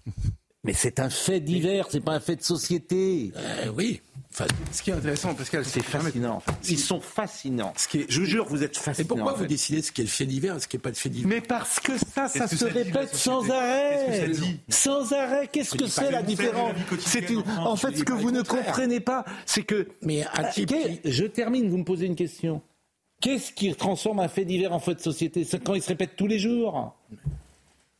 Mais 0.63 0.73
c'est 0.73 0.99
un 0.99 1.09
fait 1.09 1.41
divers, 1.41 1.87
c'est 1.91 1.99
pas 1.99 2.13
un 2.13 2.19
fait 2.19 2.37
de 2.37 2.41
société. 2.41 3.33
Euh, 3.35 3.67
oui. 3.75 4.01
Enfin, 4.33 4.45
Ce 4.71 4.81
qui 4.81 4.89
est 4.89 4.93
intéressant, 4.93 5.35
Pascal, 5.35 5.63
C'est 5.63 5.83
fascinant. 5.83 6.41
Ils 6.67 6.79
sont 6.79 6.99
fascinants. 6.99 7.71
Ce 7.77 7.87
qui 7.87 7.99
est- 7.99 8.05
Je 8.09 8.19
vous 8.21 8.25
jure, 8.25 8.45
vous 8.47 8.63
êtes 8.63 8.75
et 8.75 8.79
fascinants. 8.79 9.07
pourquoi 9.07 9.33
en 9.33 9.37
vous 9.37 9.45
décidez 9.45 9.81
ce 9.83 9.91
qui 9.91 10.01
est 10.01 10.05
le 10.05 10.09
fait 10.09 10.25
divers 10.25 10.55
et 10.55 10.59
ce 10.59 10.67
qui 10.67 10.75
n'est 10.77 10.81
pas 10.81 10.89
le 10.89 10.95
fait 10.95 11.09
divers? 11.09 11.27
Mais 11.29 11.41
parce 11.41 11.79
que 11.79 11.91
ça, 11.97 12.27
ça 12.27 12.45
que 12.47 12.49
se 12.55 12.55
ça 12.57 12.65
répète 12.73 13.15
sans 13.15 13.47
arrêt. 13.51 14.31
Sans 14.69 15.13
arrêt. 15.13 15.47
Qu'est-ce 15.51 15.75
que 15.75 15.85
c'est 15.87 16.09
la 16.11 16.23
différence 16.23 16.73
C'est 17.05 17.29
une- 17.29 17.43
en 17.59 17.75
fait, 17.75 17.95
ce 17.95 18.03
que 18.03 18.13
vous 18.13 18.31
ne 18.31 18.41
comprenez 18.41 18.99
pas, 18.99 19.23
c'est 19.45 19.63
que. 19.63 19.87
Mais 20.01 20.25
qui- 20.55 20.65
Je 21.05 21.25
termine. 21.25 21.69
Vous 21.69 21.77
me 21.77 21.83
posez 21.85 22.07
une 22.07 22.15
question. 22.15 22.61
Qu'est-ce 23.21 23.53
qui 23.53 23.73
transforme 23.75 24.19
un 24.19 24.27
fait 24.27 24.45
divers 24.45 24.73
en 24.73 24.79
fait 24.79 24.95
de 24.95 24.99
société 24.99 25.45
C'est 25.45 25.63
quand 25.63 25.75
il 25.75 25.81
se 25.81 25.87
répète 25.89 26.15
tous 26.17 26.27
les 26.27 26.39
jours? 26.39 26.93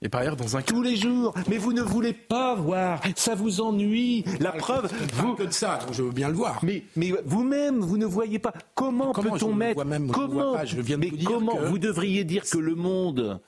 Et 0.03 0.09
par 0.09 0.21
ailleurs, 0.21 0.35
dans 0.35 0.57
un 0.57 0.61
Tous 0.61 0.81
les 0.81 0.95
jours. 0.97 1.33
Mais 1.49 1.57
vous 1.57 1.71
ne 1.73 1.81
voulez 1.81 2.13
pas 2.13 2.55
voir. 2.55 3.01
Ça 3.15 3.35
vous 3.35 3.61
ennuie. 3.61 4.25
La 4.41 4.51
preuve, 4.51 4.91
vous 5.13 5.29
vous. 5.29 5.35
que 5.35 5.43
de 5.43 5.51
ça, 5.51 5.79
je 5.91 6.03
veux 6.03 6.11
bien 6.11 6.27
le 6.27 6.35
voir. 6.35 6.59
Mais, 6.63 6.83
mais 6.97 7.11
vous-même, 7.25 7.79
vous 7.79 7.97
ne 7.97 8.05
voyez 8.05 8.37
pas. 8.37 8.53
Comment, 8.75 9.13
peut-on 9.13 9.53
mettre 9.53 9.75
vois 9.75 9.85
même, 9.85 10.11
Comment 10.11 10.63
je 10.65 10.81
viens 10.81 10.97
de 10.97 11.01
Mais 11.05 11.09
vous 11.09 11.17
dire 11.17 11.29
comment 11.29 11.55
que- 11.55 11.65
Vous 11.67 11.79
devriez 11.79 12.25
dire 12.25 12.43
que 12.43 12.57
le 12.57 12.75
monde, 12.75 13.39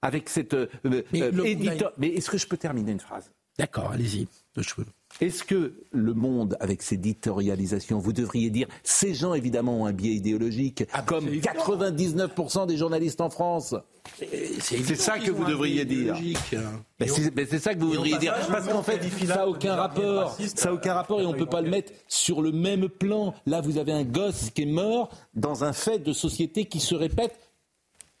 avec 0.00 0.28
cette 0.28 0.54
euh, 0.54 0.68
Mais 0.84 1.04
euh, 1.22 1.44
édito- 1.44 1.90
Mais 1.98 2.08
est-ce 2.08 2.30
que 2.30 2.38
je 2.38 2.46
peux 2.46 2.56
terminer 2.56 2.92
une 2.92 3.00
phrase? 3.00 3.32
D'accord, 3.58 3.90
allez-y. 3.92 4.28
Je 4.56 4.74
peux. 4.74 4.84
Est-ce 5.20 5.42
que 5.42 5.74
le 5.90 6.14
monde, 6.14 6.56
avec 6.60 6.82
ses 6.82 6.94
éditorialisations, 6.94 7.98
vous 7.98 8.12
devriez 8.12 8.50
dire 8.50 8.68
ces 8.84 9.14
gens 9.14 9.34
évidemment 9.34 9.82
ont 9.82 9.86
un 9.86 9.92
biais 9.92 10.12
idéologique, 10.12 10.84
Ah, 10.92 10.98
bah, 10.98 11.04
comme 11.06 11.24
c'est 11.24 11.30
évident. 11.30 11.50
99% 11.56 12.66
des 12.66 12.76
journalistes 12.76 13.20
en 13.20 13.30
France 13.30 13.74
C'est 14.60 14.94
ça 14.94 15.18
que 15.18 15.30
vous 15.30 15.44
devriez 15.44 15.84
dire. 15.84 16.14
Mais 17.00 17.08
c'est 17.08 17.58
ça 17.58 17.74
que 17.74 17.80
vous 17.80 17.88
voudriez 17.90 18.18
dire. 18.18 18.34
Parce 18.48 18.68
qu'en 18.68 18.82
fait, 18.82 19.00
ça 19.26 19.34
n'a 19.36 19.48
aucun 19.48 19.74
rapport. 19.74 20.36
Ça 20.54 20.68
n'a 20.68 20.74
aucun 20.74 20.94
rapport 20.94 21.20
et 21.20 21.26
on 21.26 21.32
ne 21.32 21.38
peut 21.38 21.46
pas 21.46 21.62
le 21.62 21.70
mettre 21.70 21.92
sur 22.06 22.40
le 22.40 22.52
même 22.52 22.88
plan. 22.88 23.34
Là, 23.46 23.60
vous 23.60 23.78
avez 23.78 23.92
un 23.92 24.04
gosse 24.04 24.50
qui 24.50 24.62
est 24.62 24.66
mort 24.66 25.10
dans 25.34 25.64
un 25.64 25.72
fait 25.72 25.98
de 25.98 26.12
société 26.12 26.66
qui 26.66 26.80
se 26.80 26.94
répète, 26.94 27.36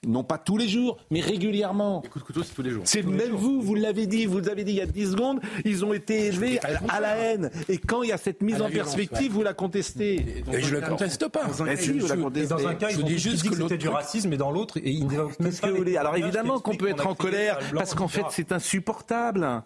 non 0.06 0.22
pas 0.22 0.38
tous 0.38 0.56
les 0.56 0.68
jours, 0.68 0.96
mais 1.10 1.20
régulièrement. 1.20 2.02
coup 2.02 2.20
de 2.20 2.24
couteau, 2.24 2.42
c'est 2.44 2.54
tous 2.54 2.62
les 2.62 2.70
jours. 2.70 2.82
C'est 2.86 3.02
même 3.02 3.32
vous, 3.32 3.60
vous 3.60 3.74
l'avez 3.74 4.06
dit, 4.06 4.26
vous 4.26 4.38
l'avez 4.38 4.62
dit 4.62 4.70
il 4.72 4.76
y 4.76 4.80
a 4.80 4.86
10 4.86 5.10
secondes, 5.12 5.40
ils 5.64 5.84
ont 5.84 5.92
été 5.92 6.26
élevés 6.26 6.60
à 6.88 7.00
la 7.00 7.16
haine. 7.16 7.50
Et 7.68 7.78
quand 7.78 8.04
il 8.04 8.10
y 8.10 8.12
a 8.12 8.16
cette 8.16 8.40
mise 8.40 8.62
en 8.62 8.70
perspective, 8.70 9.22
ouais. 9.22 9.28
vous 9.28 9.42
la 9.42 9.54
contestez. 9.54 10.42
Et 10.52 10.60
je 10.60 10.76
le 10.76 10.82
conteste 10.82 11.26
pas. 11.28 11.42
Eh 11.68 11.76
si, 11.76 11.98
vous 11.98 12.06
la 12.06 12.14
Et 12.14 12.18
contestez. 12.18 12.48
dans 12.48 12.66
un 12.68 12.74
cas, 12.74 12.88
Je 12.90 12.98
ils 12.98 13.02
ont 13.02 13.06
dis 13.06 13.14
dit 13.14 13.18
juste 13.20 13.48
que 13.48 13.56
c'était 13.56 13.76
du 13.76 13.88
racisme, 13.88 14.32
et 14.32 14.36
dans 14.36 14.52
l'autre, 14.52 14.76
et 14.78 14.90
ils 14.90 15.06
Qu'est-ce 15.08 15.60
pas 15.60 15.66
que 15.66 15.72
vous 15.72 15.74
les 15.74 15.78
voulez 15.78 15.96
Alors 15.96 16.16
évidemment 16.16 16.60
qu'on 16.60 16.76
peut 16.76 16.88
être 16.88 17.06
en 17.06 17.14
colère, 17.14 17.58
parce 17.74 17.94
qu'en 17.94 18.08
fait 18.08 18.24
c'est 18.30 18.52
insupportable. 18.52 19.62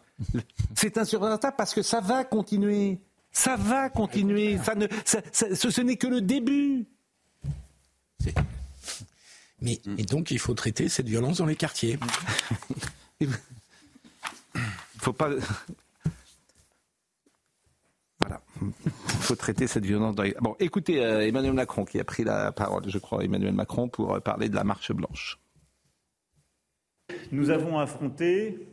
C'est 0.75 0.97
insupportable 0.99 1.55
parce 1.59 1.75
que 1.75 1.83
ça 1.83 2.01
va 2.01 2.25
continuer. 2.25 2.99
Ça 3.33 3.57
va 3.57 3.91
continuer. 3.91 4.59
Ça 4.65 4.75
ne, 4.75 4.87
ça- 5.05 5.21
ça- 5.33 5.55
ce, 5.55 5.71
ce 5.71 5.81
n'est 5.81 5.97
que 5.97 6.07
le 6.07 6.21
début. 6.21 6.87
Mais, 9.63 9.81
et 9.97 10.05
donc, 10.05 10.31
il 10.31 10.39
faut 10.39 10.55
traiter 10.55 10.89
cette 10.89 11.09
violence 11.09 11.39
dans 11.39 11.47
les 11.47 11.57
quartiers. 11.57 11.99
Il 13.21 13.29
faut 14.99 15.13
pas. 15.13 15.31
Voilà. 18.21 18.41
Il 18.61 18.73
faut 19.21 19.37
traiter 19.37 19.67
cette 19.67 19.85
violence. 19.85 20.15
Dans 20.15 20.23
les... 20.25 20.35
Bon, 20.41 20.57
écoutez 20.59 21.05
euh, 21.05 21.27
Emmanuel 21.27 21.53
Macron 21.53 21.85
qui 21.85 21.99
a 22.01 22.05
pris 22.05 22.25
la 22.25 22.53
parole, 22.53 22.89
je 22.89 22.99
crois, 22.99 23.25
Emmanuel 23.25 23.53
Macron, 23.53 23.89
pour 23.89 24.15
euh, 24.15 24.21
parler 24.21 24.49
de 24.49 24.55
la 24.55 24.65
marche 24.65 24.93
blanche. 24.93 25.39
Nous 27.31 27.51
avons 27.51 27.79
affronté 27.79 28.67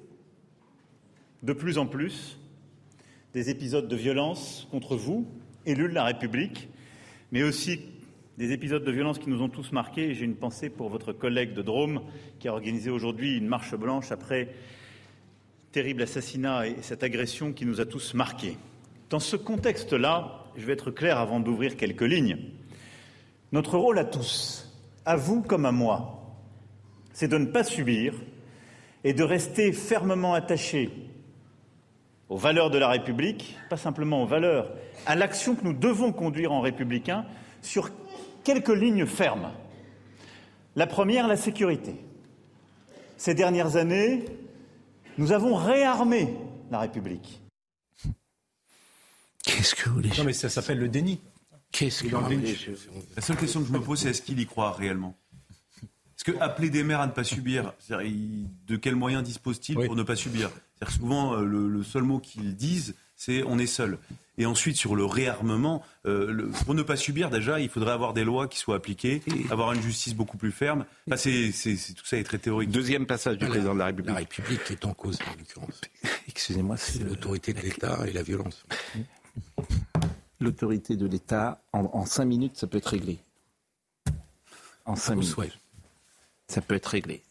de 1.43 1.53
plus 1.53 1.77
en 1.77 1.85
plus 1.85 2.37
des 3.33 3.49
épisodes 3.49 3.87
de 3.87 3.95
violence 3.95 4.67
contre 4.71 4.95
vous, 4.95 5.27
élus 5.65 5.89
de 5.89 5.93
la 5.93 6.05
République, 6.05 6.67
mais 7.31 7.43
aussi 7.43 7.79
des 8.39 8.53
épisodes 8.53 8.85
de 8.85 8.91
violence 8.91 9.19
qui 9.19 9.29
nous 9.29 9.41
ont 9.41 9.49
tous 9.49 9.73
marqués. 9.73 10.13
J'ai 10.13 10.23
une 10.23 10.37
pensée 10.37 10.69
pour 10.69 10.87
votre 10.87 11.11
collègue 11.11 11.53
de 11.53 11.61
Drôme 11.61 12.03
qui 12.39 12.47
a 12.47 12.53
organisé 12.53 12.89
aujourd'hui 12.89 13.37
une 13.37 13.47
marche 13.47 13.75
blanche 13.75 14.13
après 14.13 14.47
terrible 15.73 16.03
assassinat 16.03 16.67
et 16.67 16.77
cette 16.79 17.03
agression 17.03 17.51
qui 17.51 17.65
nous 17.65 17.81
a 17.81 17.85
tous 17.85 18.13
marqués. 18.13 18.57
Dans 19.09 19.19
ce 19.19 19.35
contexte-là, 19.35 20.45
je 20.55 20.65
vais 20.65 20.71
être 20.71 20.89
clair 20.89 21.17
avant 21.17 21.41
d'ouvrir 21.41 21.75
quelques 21.75 22.03
lignes. 22.03 22.37
Notre 23.51 23.77
rôle 23.77 23.99
à 23.99 24.05
tous, 24.05 24.73
à 25.03 25.17
vous 25.17 25.41
comme 25.41 25.65
à 25.65 25.73
moi, 25.73 26.23
c'est 27.11 27.27
de 27.27 27.37
ne 27.37 27.47
pas 27.47 27.65
subir 27.65 28.13
et 29.03 29.11
de 29.11 29.23
rester 29.23 29.73
fermement 29.73 30.33
attachés 30.33 30.91
aux 32.29 32.37
valeurs 32.37 32.69
de 32.69 32.77
la 32.77 32.87
République, 32.87 33.57
pas 33.69 33.75
simplement 33.75 34.23
aux 34.23 34.27
valeurs, 34.27 34.71
à 35.05 35.17
l'action 35.17 35.55
que 35.55 35.65
nous 35.65 35.73
devons 35.73 36.13
conduire 36.13 36.53
en 36.53 36.61
républicain 36.61 37.25
sur 37.61 37.91
quelques 38.43 38.69
lignes 38.69 39.05
fermes. 39.05 39.51
La 40.75 40.87
première, 40.87 41.27
la 41.27 41.37
sécurité. 41.37 41.95
Ces 43.17 43.33
dernières 43.33 43.75
années, 43.75 44.25
nous 45.17 45.31
avons 45.31 45.55
réarmé 45.55 46.33
la 46.71 46.79
République. 46.79 47.41
Qu'est-ce 49.43 49.75
que 49.75 49.89
vous 49.89 49.95
voulez 49.95 50.09
Non, 50.17 50.23
mais 50.23 50.33
ça 50.33 50.49
s'appelle 50.49 50.79
le 50.79 50.87
déni. 50.89 51.19
Qu'est-ce 51.71 52.03
que 52.03 52.15
vous 52.15 52.23
voulez 52.23 52.55
La 53.15 53.21
seule 53.21 53.37
question 53.37 53.61
que 53.61 53.67
je 53.67 53.73
me 53.73 53.79
pose, 53.81 53.99
c'est 53.99 54.09
est-ce 54.09 54.21
qu'il 54.21 54.39
y 54.39 54.45
croit 54.45 54.71
réellement? 54.71 55.17
Est-ce 55.83 56.23
que 56.23 56.39
appeler 56.39 56.69
des 56.69 56.83
maires 56.83 56.99
à 56.99 57.07
ne 57.07 57.11
pas 57.11 57.23
subir, 57.23 57.73
de 57.89 58.75
quels 58.75 58.95
moyens 58.95 59.23
disposent-ils 59.23 59.75
pour 59.75 59.95
ne 59.95 60.03
pas 60.03 60.15
subir? 60.15 60.49
C'est-à-dire, 60.75 60.97
Souvent, 60.97 61.33
euh, 61.33 61.43
le, 61.45 61.67
le 61.69 61.83
seul 61.83 62.03
mot 62.03 62.19
qu'ils 62.19 62.55
disent, 62.55 62.95
c'est 63.19 63.43
on 63.43 63.59
est 63.59 63.67
seul. 63.67 63.97
Et 64.37 64.45
ensuite, 64.45 64.77
sur 64.77 64.95
le 64.95 65.03
réarmement, 65.03 65.83
euh, 66.05 66.31
le- 66.31 66.47
pour 66.47 66.73
ne 66.73 66.81
pas 66.81 66.95
subir, 66.95 67.29
déjà, 67.29 67.59
il 67.59 67.67
faudrait 67.67 67.91
avoir 67.91 68.13
des 68.13 68.23
lois 68.23 68.47
qui 68.47 68.57
soient 68.57 68.77
appliquées, 68.77 69.21
avoir 69.51 69.73
une 69.73 69.81
justice 69.81 70.15
beaucoup 70.15 70.37
plus 70.37 70.53
ferme. 70.53 70.85
Enfin, 71.07 71.17
c'est- 71.17 71.51
c'est- 71.51 71.75
c'est- 71.75 71.93
tout 71.93 72.05
ça 72.05 72.15
est 72.15 72.23
très 72.23 72.37
théorique. 72.37 72.71
Deuxième 72.71 73.05
passage 73.05 73.37
du 73.37 73.43
La- 73.43 73.49
président 73.49 73.73
de 73.73 73.79
la 73.79 73.85
République. 73.87 74.11
La 74.13 74.19
République 74.19 74.71
est 74.71 74.85
en 74.85 74.93
cause, 74.93 75.19
en 75.27 75.37
l'occurrence. 75.37 75.81
Excusez-moi, 76.29 76.77
C'est 76.77 77.03
l'autorité 77.03 77.51
de 77.51 77.59
l'État 77.59 77.99
et 78.07 78.13
la 78.13 78.23
violence. 78.23 78.65
l'autorité 80.39 80.95
de 80.95 81.05
l'État, 81.05 81.61
en, 81.73 81.81
en 81.91 82.05
cinq 82.05 82.25
minutes, 82.25 82.55
ça 82.57 82.67
peut 82.67 82.77
être 82.77 82.87
réglé. 82.91 83.19
En 84.85 84.95
cinq 84.95 85.15
minutes. 85.15 85.29
souhait. 85.29 85.51
Ça 86.47 86.61
peut 86.61 86.75
être 86.75 86.85
réglé. 86.87 87.21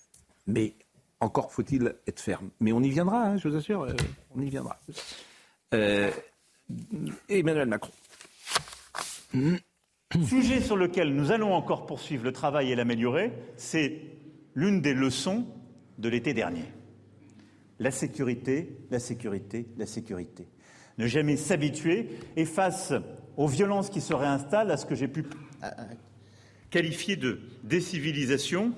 Mais 0.47 0.75
encore 1.21 1.53
faut-il 1.53 1.95
être 2.07 2.21
ferme. 2.21 2.51
Mais 2.61 2.73
on 2.73 2.83
y 2.83 2.91
viendra, 2.91 3.23
hein, 3.25 3.39
je 3.39 3.49
vous 3.49 3.57
assure, 3.57 3.83
euh, 3.85 3.95
on 4.37 4.43
y 4.43 4.51
viendra. 4.51 4.79
Euh, 5.75 6.11
Emmanuel 7.29 7.69
Macron. 7.69 7.93
Sujet 10.27 10.61
sur 10.61 10.77
lequel 10.77 11.15
nous 11.15 11.33
allons 11.33 11.53
encore 11.53 11.85
poursuivre 11.87 12.25
le 12.25 12.33
travail 12.33 12.73
et 12.73 12.75
l'améliorer, 12.75 13.33
c'est 13.57 14.01
l'une 14.55 14.81
des 14.81 14.95
leçons 14.95 15.47
de 15.99 16.09
l'été 16.09 16.33
dernier. 16.33 16.65
La 17.79 17.91
sécurité, 17.91 18.79
la 18.91 18.99
sécurité, 18.99 19.67
la 19.77 19.87
sécurité. 19.87 20.49
Ne 20.97 21.07
jamais 21.07 21.37
s'habituer 21.37 22.09
et 22.37 22.45
face 22.45 22.93
aux 23.37 23.47
violences 23.47 23.91
qui 23.91 24.01
se 24.01 24.15
réinstallent, 24.15 24.71
à 24.71 24.77
ce 24.77 24.87
que 24.87 24.95
j'ai 24.95 25.09
pu, 25.09 25.25
qualifié 26.71 27.17
de 27.17 27.41
décivilisation, 27.63 28.73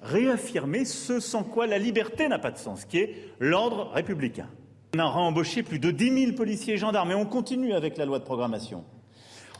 réaffirmer 0.00 0.84
ce 0.84 1.20
sans 1.20 1.44
quoi 1.44 1.66
la 1.66 1.78
liberté 1.78 2.28
n'a 2.28 2.38
pas 2.38 2.50
de 2.50 2.58
sens, 2.58 2.84
qui 2.84 2.98
est 2.98 3.14
l'ordre 3.38 3.90
républicain. 3.92 4.48
On 4.94 5.00
a 5.00 5.04
embauché 5.04 5.62
plus 5.62 5.78
de 5.78 5.90
10 5.90 6.24
000 6.24 6.32
policiers 6.32 6.74
et 6.74 6.76
gendarmes 6.78 7.10
et 7.10 7.14
on 7.14 7.26
continue 7.26 7.74
avec 7.74 7.96
la 7.96 8.06
loi 8.06 8.18
de 8.18 8.24
programmation. 8.24 8.84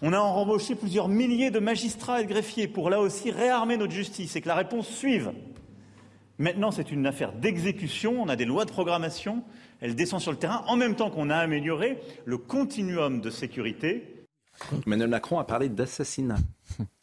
On 0.01 0.12
a 0.12 0.21
embauché 0.21 0.75
plusieurs 0.75 1.09
milliers 1.09 1.51
de 1.51 1.59
magistrats 1.59 2.21
et 2.21 2.25
de 2.25 2.29
greffiers 2.29 2.69
pour 2.69 2.88
là 2.88 3.01
aussi 3.01 3.31
réarmer 3.31 3.77
notre 3.77 3.93
justice 3.93 4.37
et 4.37 4.41
que 4.41 4.49
la 4.49 4.55
réponse 4.55 4.88
suive. 4.88 5.33
Maintenant, 6.38 6.71
c'est 6.71 6.93
une 6.93 7.05
affaire 7.05 7.33
d'exécution. 7.33 8.23
On 8.23 8.29
a 8.29 8.37
des 8.37 8.45
lois 8.45 8.64
de 8.64 8.71
programmation. 8.71 9.43
Elle 9.81 9.97
descend 9.97 10.21
sur 10.21 10.31
le 10.31 10.38
terrain 10.38 10.64
en 10.69 10.77
même 10.77 10.95
temps 10.95 11.11
qu'on 11.11 11.31
a 11.31 11.37
amélioré 11.37 11.99
le 12.25 12.38
continuum 12.38 13.21
de 13.21 13.31
sécurité 13.31 14.19
Emmanuel 14.87 15.09
Macron 15.09 15.38
a 15.38 15.45
parlé 15.45 15.69
d'assassinat. 15.69 16.38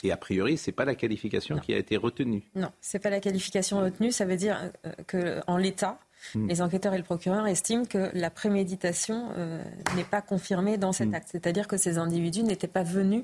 Et 0.03 0.11
a 0.11 0.17
priori, 0.17 0.57
ce 0.57 0.69
n'est 0.69 0.75
pas 0.75 0.85
la 0.85 0.95
qualification 0.95 1.57
qui 1.57 1.73
a 1.73 1.77
été 1.77 1.97
retenue. 1.97 2.43
Non, 2.55 2.69
ce 2.81 2.97
n'est 2.97 3.01
pas 3.01 3.09
la 3.09 3.19
qualification 3.19 3.79
retenue. 3.79 4.11
Ça 4.11 4.25
veut 4.25 4.35
dire 4.35 4.71
euh, 4.85 5.41
qu'en 5.45 5.57
l'état, 5.57 5.99
hmm. 6.33 6.47
les 6.47 6.61
enquêteurs 6.61 6.93
et 6.93 6.97
le 6.97 7.03
procureur 7.03 7.47
estiment 7.47 7.85
que 7.85 8.09
la 8.13 8.29
préméditation 8.29 9.29
euh, 9.37 9.63
n'est 9.95 10.03
pas 10.03 10.21
confirmée 10.21 10.77
dans 10.77 10.91
cet 10.91 11.09
hmm. 11.09 11.15
acte. 11.15 11.29
C'est-à-dire 11.31 11.67
que 11.67 11.77
ces 11.77 11.97
individus 11.97 12.43
n'étaient 12.43 12.67
pas 12.67 12.83
venus 12.83 13.23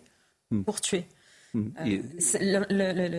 hmm. 0.52 0.64
pour 0.64 0.82
tuer. 0.82 1.06
Euh, 1.54 1.98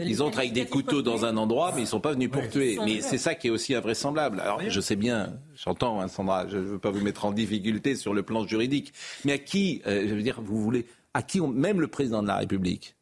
ils 0.07 0.23
entrent 0.23 0.39
avec 0.39 0.55
des 0.55 0.65
couteaux 0.65 1.03
dans 1.03 1.27
un 1.27 1.37
endroit, 1.37 1.73
mais 1.75 1.81
ils 1.81 1.85
ne 1.85 1.89
sont 1.89 2.01
pas 2.01 2.13
venus 2.13 2.31
pour 2.31 2.49
tuer. 2.49 2.79
Mais 2.83 3.03
c'est 3.03 3.19
ça 3.19 3.35
qui 3.35 3.49
est 3.49 3.51
aussi 3.51 3.75
invraisemblable. 3.75 4.41
Alors, 4.41 4.63
je 4.67 4.81
sais 4.81 4.97
bien, 4.97 5.39
j'entends, 5.55 6.01
hein, 6.01 6.09
Sandra, 6.09 6.49
je 6.49 6.57
ne 6.57 6.63
veux 6.63 6.79
pas 6.79 6.91
vous 6.91 7.03
mettre 7.03 7.27
en 7.27 7.33
difficulté 7.33 7.95
sur 7.95 8.15
le 8.15 8.23
plan 8.23 8.47
juridique, 8.47 8.95
mais 9.27 9.33
à 9.33 9.39
qui, 9.39 9.83
je 9.85 10.15
veux 10.15 10.23
dire, 10.23 10.41
vous 10.41 10.63
voulez 10.63 10.87
à 11.15 11.23
qui 11.23 11.41
on, 11.41 11.49
même 11.49 11.81
le 11.81 11.89
président 11.89 12.23
de 12.23 12.29
la 12.29 12.37
République, 12.37 12.97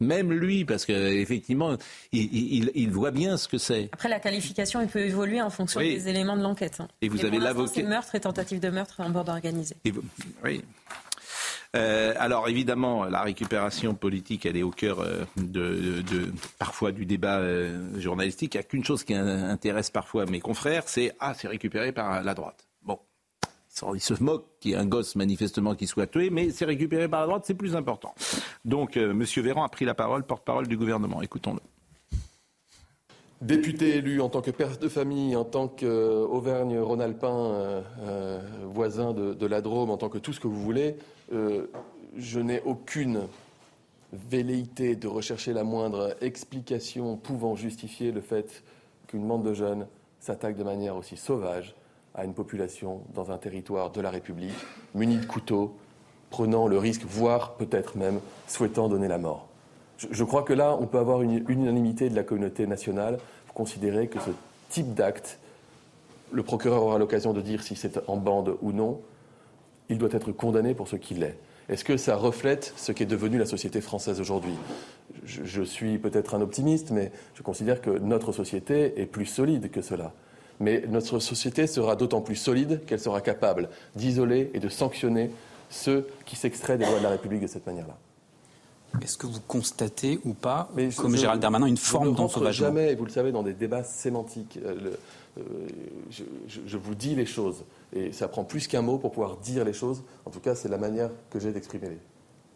même 0.00 0.32
lui, 0.32 0.64
parce 0.64 0.86
qu'effectivement, 0.86 1.76
il, 2.12 2.70
il, 2.74 2.90
voit 2.90 3.10
bien 3.10 3.36
ce 3.36 3.48
que 3.48 3.58
c'est. 3.58 3.90
Après, 3.92 4.08
la 4.08 4.20
qualification, 4.20 4.80
il 4.80 4.88
peut 4.88 5.00
évoluer 5.00 5.40
en 5.40 5.50
fonction 5.50 5.80
des 5.80 6.08
éléments 6.08 6.36
de 6.36 6.42
l'enquête. 6.42 6.78
Hein. 6.80 6.88
Et 7.02 7.08
vous 7.08 7.24
avez 7.24 7.38
l'avocat. 7.38 7.82
meurtre 7.82 8.14
et 8.14 8.20
tentative 8.20 8.60
de 8.60 8.70
meurtre 8.70 9.00
en 9.00 9.10
bord 9.10 9.28
organisé. 9.28 9.76
Oui. 10.44 10.62
Euh, 11.76 12.14
alors 12.18 12.48
évidemment, 12.48 13.04
la 13.04 13.22
récupération 13.22 13.94
politique, 13.94 14.44
elle 14.44 14.56
est 14.56 14.62
au 14.62 14.70
cœur 14.70 15.00
euh, 15.00 15.24
de, 15.36 16.02
de, 16.02 16.32
parfois 16.58 16.90
du 16.90 17.06
débat 17.06 17.38
euh, 17.38 18.00
journalistique. 18.00 18.54
Il 18.54 18.58
n'y 18.58 18.60
a 18.60 18.64
qu'une 18.64 18.84
chose 18.84 19.04
qui 19.04 19.14
intéresse 19.14 19.90
parfois 19.90 20.26
mes 20.26 20.40
confrères, 20.40 20.84
c'est 20.86 21.14
ah, 21.20 21.32
c'est 21.34 21.46
récupéré 21.46 21.92
par 21.92 22.24
la 22.24 22.34
droite. 22.34 22.66
Il 23.94 24.00
se 24.00 24.22
moque 24.22 24.46
qu'il 24.60 24.72
y 24.72 24.74
ait 24.74 24.76
un 24.76 24.86
gosse 24.86 25.16
manifestement 25.16 25.74
qui 25.74 25.86
soit 25.86 26.06
tué, 26.06 26.28
mais 26.30 26.50
c'est 26.50 26.64
récupéré 26.64 27.08
par 27.08 27.20
la 27.20 27.26
droite, 27.26 27.44
c'est 27.46 27.54
plus 27.54 27.76
important. 27.76 28.14
Donc, 28.64 28.96
euh, 28.96 29.10
M. 29.10 29.24
Véran 29.42 29.64
a 29.64 29.68
pris 29.68 29.84
la 29.84 29.94
parole, 29.94 30.24
porte-parole 30.24 30.66
du 30.66 30.76
gouvernement. 30.76 31.22
Écoutons-le. 31.22 31.60
Député 33.40 33.96
élu 33.96 34.20
en 34.20 34.28
tant 34.28 34.42
que 34.42 34.50
père 34.50 34.76
de 34.76 34.88
famille, 34.88 35.34
en 35.34 35.44
tant 35.44 35.66
qu'Auvergne-Rhône-Alpin, 35.66 37.34
euh, 37.34 37.82
euh, 38.00 38.40
voisin 38.66 39.14
de, 39.14 39.46
la 39.46 39.62
Drôme, 39.62 39.88
en 39.88 39.96
tant 39.96 40.10
que 40.10 40.18
tout 40.18 40.34
ce 40.34 40.40
que 40.40 40.48
vous 40.48 40.60
voulez, 40.60 40.96
je 41.30 42.40
n'ai 42.40 42.60
aucune 42.66 43.22
velléité 44.12 44.96
de 44.96 45.06
rechercher 45.06 45.52
la 45.52 45.64
moindre 45.64 46.16
explication 46.20 47.16
pouvant 47.16 47.54
justifier 47.54 48.10
le 48.10 48.20
fait 48.20 48.62
qu'une 49.06 49.26
bande 49.26 49.44
de 49.44 49.54
jeunes 49.54 49.86
s'attaque 50.18 50.56
de 50.56 50.64
manière 50.64 50.96
aussi 50.96 51.16
sauvage 51.16 51.74
à 52.14 52.24
une 52.24 52.34
population 52.34 53.02
dans 53.14 53.30
un 53.30 53.38
territoire 53.38 53.90
de 53.90 54.00
la 54.00 54.10
République, 54.10 54.54
munie 54.94 55.18
de 55.18 55.26
couteaux, 55.26 55.76
prenant 56.30 56.66
le 56.66 56.78
risque, 56.78 57.02
voire 57.04 57.54
peut-être 57.54 57.96
même 57.96 58.20
souhaitant 58.46 58.88
donner 58.88 59.08
la 59.08 59.18
mort. 59.18 59.48
Je, 59.98 60.24
crois 60.24 60.42
que 60.42 60.52
là, 60.52 60.76
on 60.80 60.86
peut 60.86 60.98
avoir 60.98 61.22
une 61.22 61.44
unanimité 61.48 62.08
de 62.08 62.16
la 62.16 62.22
communauté 62.22 62.66
nationale 62.66 63.18
pour 63.46 63.54
considérer 63.54 64.08
que 64.08 64.18
ce 64.18 64.30
type 64.70 64.94
d'acte, 64.94 65.38
le 66.32 66.42
procureur 66.42 66.82
aura 66.82 66.98
l'occasion 66.98 67.32
de 67.32 67.40
dire 67.40 67.62
si 67.62 67.76
c'est 67.76 68.00
en 68.08 68.16
bande 68.16 68.56
ou 68.62 68.72
non, 68.72 69.00
il 69.88 69.98
doit 69.98 70.08
être 70.12 70.32
condamné 70.32 70.74
pour 70.74 70.88
ce 70.88 70.96
qu'il 70.96 71.22
est. 71.22 71.36
Est-ce 71.68 71.84
que 71.84 71.96
ça 71.96 72.16
reflète 72.16 72.72
ce 72.76 72.92
qu'est 72.92 73.06
devenu 73.06 73.36
la 73.38 73.46
société 73.46 73.80
française 73.80 74.20
aujourd'hui? 74.20 74.54
Je 75.24 75.62
suis 75.62 75.98
peut-être 75.98 76.34
un 76.34 76.40
optimiste, 76.40 76.90
mais 76.90 77.12
je 77.34 77.42
considère 77.42 77.80
que 77.80 77.90
notre 77.90 78.32
société 78.32 79.00
est 79.00 79.06
plus 79.06 79.26
solide 79.26 79.70
que 79.70 79.82
cela 79.82 80.12
mais 80.60 80.84
notre 80.88 81.18
société 81.18 81.66
sera 81.66 81.96
d'autant 81.96 82.20
plus 82.20 82.36
solide 82.36 82.84
qu'elle 82.86 83.00
sera 83.00 83.20
capable 83.20 83.68
d'isoler 83.96 84.50
et 84.54 84.60
de 84.60 84.68
sanctionner 84.68 85.30
ceux 85.70 86.06
qui 86.26 86.36
s'extraient 86.36 86.78
des 86.78 86.84
lois 86.84 86.98
de 86.98 87.04
la 87.04 87.10
République 87.10 87.40
de 87.40 87.46
cette 87.46 87.66
manière-là. 87.66 87.96
Est-ce 89.02 89.16
que 89.16 89.26
vous 89.26 89.40
constatez 89.46 90.18
ou 90.24 90.34
pas, 90.34 90.68
comme 90.96 91.16
Gérald 91.16 91.40
Darmanin, 91.40 91.66
une 91.66 91.76
forme 91.76 92.14
d'ensauvagement? 92.14 92.68
jamais, 92.68 92.94
vous 92.94 93.04
le 93.04 93.10
savez, 93.10 93.32
dans 93.32 93.42
des 93.42 93.52
débats 93.52 93.84
sémantiques. 93.84 94.58
Euh, 94.64 94.90
euh, 95.38 95.42
je, 96.48 96.76
vous 96.76 96.94
dis 96.96 97.14
les 97.14 97.26
choses. 97.26 97.62
Et 97.92 98.12
ça 98.12 98.26
prend 98.26 98.42
plus 98.42 98.66
qu'un 98.66 98.82
mot 98.82 98.98
pour 98.98 99.12
pouvoir 99.12 99.36
dire 99.36 99.64
les 99.64 99.72
choses. 99.72 100.02
En 100.26 100.30
tout 100.30 100.40
cas, 100.40 100.56
c'est 100.56 100.68
la 100.68 100.76
manière 100.76 101.10
que 101.30 101.38
j'ai 101.38 101.52
d'exprimer 101.52 101.98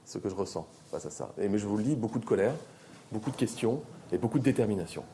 ce 0.05 0.19
que 0.19 0.29
je 0.29 0.35
ressens 0.35 0.67
face 0.91 1.07
à 1.07 1.11
ça. 1.11 1.33
Et, 1.39 1.49
mais 1.49 1.59
je 1.59 1.67
vous 1.67 1.77
le 1.77 1.85
dis, 1.85 1.95
beaucoup 1.95 2.19
de 2.19 2.25
colère, 2.25 2.55
beaucoup 3.13 3.31
de 3.31 3.37
questions 3.37 3.81
et 4.13 4.19
beaucoup 4.19 4.41
de 4.41 4.45
détermination. 4.45 5.05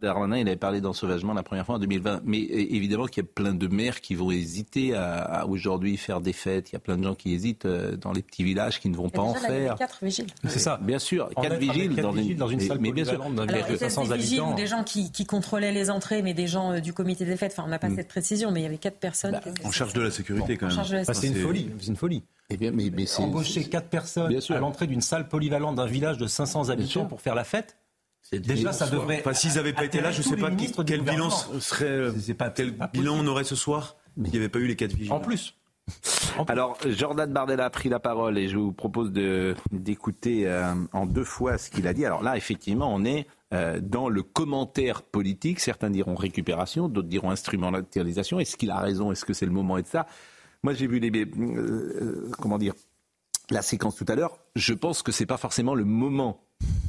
Darmanin, 0.00 0.38
il 0.38 0.48
avait 0.48 0.56
parlé 0.56 0.80
d'ensauvagement 0.80 1.34
la 1.34 1.42
première 1.42 1.66
fois 1.66 1.76
en 1.76 1.78
2020. 1.78 2.22
Mais 2.24 2.38
évidemment 2.38 3.06
qu'il 3.06 3.22
y 3.22 3.26
a 3.26 3.30
plein 3.32 3.54
de 3.54 3.66
maires 3.66 4.00
qui 4.00 4.14
vont 4.14 4.30
hésiter 4.30 4.94
à, 4.94 5.46
aujourd'hui 5.46 5.96
faire 5.96 6.20
des 6.20 6.32
fêtes. 6.32 6.70
Il 6.70 6.74
y 6.74 6.76
a 6.76 6.80
plein 6.80 6.96
de 6.96 7.04
gens 7.04 7.14
qui 7.14 7.32
hésitent 7.32 7.66
euh, 7.66 7.96
dans 7.96 8.12
les 8.12 8.22
petits 8.22 8.44
villages 8.44 8.80
qui 8.80 8.88
ne 8.88 8.96
vont 8.96 9.08
pas 9.08 9.22
en 9.22 9.34
faire. 9.34 9.76
Quatre 9.76 10.04
vigiles. 10.04 10.26
C'est 10.46 10.58
ça, 10.58 10.78
bien 10.82 10.98
sûr. 10.98 11.30
Quatre 11.40 11.56
vigiles, 11.56 11.96
dans, 11.96 12.14
une, 12.14 12.36
dans 12.36 12.48
une 12.48 12.60
salle 12.60 12.78
mais, 12.80 12.92
bien 12.92 13.04
sûr. 13.04 13.18
de 13.18 13.76
500 13.76 14.10
habitants. 14.10 14.54
des 14.54 14.66
gens 14.66 14.84
qui, 14.84 15.10
contrôlaient 15.26 15.72
les 15.72 15.90
entrées, 15.90 16.22
mais 16.22 16.34
des 16.34 16.46
gens 16.46 16.72
euh, 16.72 16.80
du 16.80 16.92
comité 16.92 17.24
des 17.24 17.36
fêtes. 17.36 17.52
Enfin, 17.52 17.64
on 17.66 17.70
n'a 17.70 17.78
pas 17.78 17.88
mm. 17.88 17.96
cette 17.96 18.08
précision, 18.08 18.50
mais 18.50 18.60
il 18.60 18.64
y 18.64 18.66
avait 18.66 18.78
quatre 18.78 18.98
personnes. 18.98 19.32
Bah, 19.32 19.52
en 19.64 19.70
charge 19.70 19.92
de 19.92 20.00
la 20.00 20.10
sécurité, 20.10 20.56
quand 20.56 20.68
même. 20.68 21.04
Bah, 21.06 21.14
c'est 21.14 21.28
une 21.28 21.34
folie. 21.34 21.70
C'est 21.80 21.88
une 21.88 21.96
folie. 21.96 22.22
Eh 22.50 22.56
bien, 22.56 22.70
mais, 22.70 22.90
mais 22.90 23.04
Embaucher 23.18 23.64
quatre 23.64 23.88
personnes 23.88 24.34
à 24.50 24.58
l'entrée 24.58 24.86
d'une 24.86 25.00
salle 25.00 25.28
polyvalente 25.28 25.76
d'un 25.76 25.86
village 25.86 26.18
de 26.18 26.26
500 26.26 26.70
habitants 26.70 27.04
pour 27.04 27.20
faire 27.20 27.34
la 27.34 27.44
fête 27.44 27.76
Déjà, 28.32 28.72
ça 28.72 28.88
devrait. 28.88 29.20
Enfin, 29.20 29.32
s'ils 29.32 29.54
n'avaient 29.54 29.72
pas 29.72 29.84
été 29.84 30.00
là, 30.00 30.10
je 30.10 30.18
ne 30.18 30.22
sais 30.22 30.36
pas 30.36 30.50
quel 30.84 31.02
bilan 31.02 31.30
serait. 31.30 31.86
Euh, 31.86 32.34
pas 32.36 32.50
quel 32.50 32.76
bilan 32.92 33.16
on 33.18 33.26
aurait 33.26 33.44
ce 33.44 33.56
soir. 33.56 33.96
Il 34.16 34.30
n'y 34.30 34.36
avait 34.36 34.48
pas 34.48 34.58
eu 34.58 34.66
les 34.66 34.76
quatre 34.76 34.92
vigiles. 34.92 35.12
En 35.12 35.20
plus. 35.20 35.54
Alors, 36.48 36.76
Jordan 36.86 37.32
Bardella 37.32 37.64
a 37.64 37.70
pris 37.70 37.88
la 37.88 37.98
parole 37.98 38.36
et 38.36 38.48
je 38.48 38.58
vous 38.58 38.72
propose 38.72 39.10
d'écouter 39.72 40.46
euh, 40.46 40.74
en 40.92 41.06
deux 41.06 41.24
fois 41.24 41.56
ce 41.56 41.70
qu'il 41.70 41.86
a 41.86 41.94
dit. 41.94 42.04
Alors 42.04 42.22
là, 42.22 42.36
effectivement, 42.36 42.92
on 42.94 43.04
est 43.06 43.26
euh, 43.54 43.80
dans 43.80 44.10
le 44.10 44.22
commentaire 44.22 45.02
politique. 45.02 45.60
Certains 45.60 45.88
diront 45.88 46.14
récupération, 46.14 46.88
d'autres 46.88 47.08
diront 47.08 47.30
instrumentalisation. 47.30 48.38
Est-ce 48.38 48.58
qu'il 48.58 48.70
a 48.70 48.78
raison? 48.78 49.12
Est-ce 49.12 49.24
que 49.24 49.32
c'est 49.32 49.46
le 49.46 49.52
moment 49.52 49.78
et 49.78 49.82
de 49.82 49.86
ça? 49.86 50.06
Moi, 50.62 50.74
j'ai 50.74 50.88
vu 50.88 50.98
les, 50.98 51.10
comment 52.38 52.58
dire, 52.58 52.74
la 53.50 53.62
séquence 53.62 53.96
tout 53.96 54.06
à 54.08 54.14
l'heure. 54.14 54.38
Je 54.56 54.74
pense 54.74 55.02
que 55.02 55.12
c'est 55.12 55.26
pas 55.26 55.36
forcément 55.36 55.74
le 55.74 55.84
moment 55.84 56.40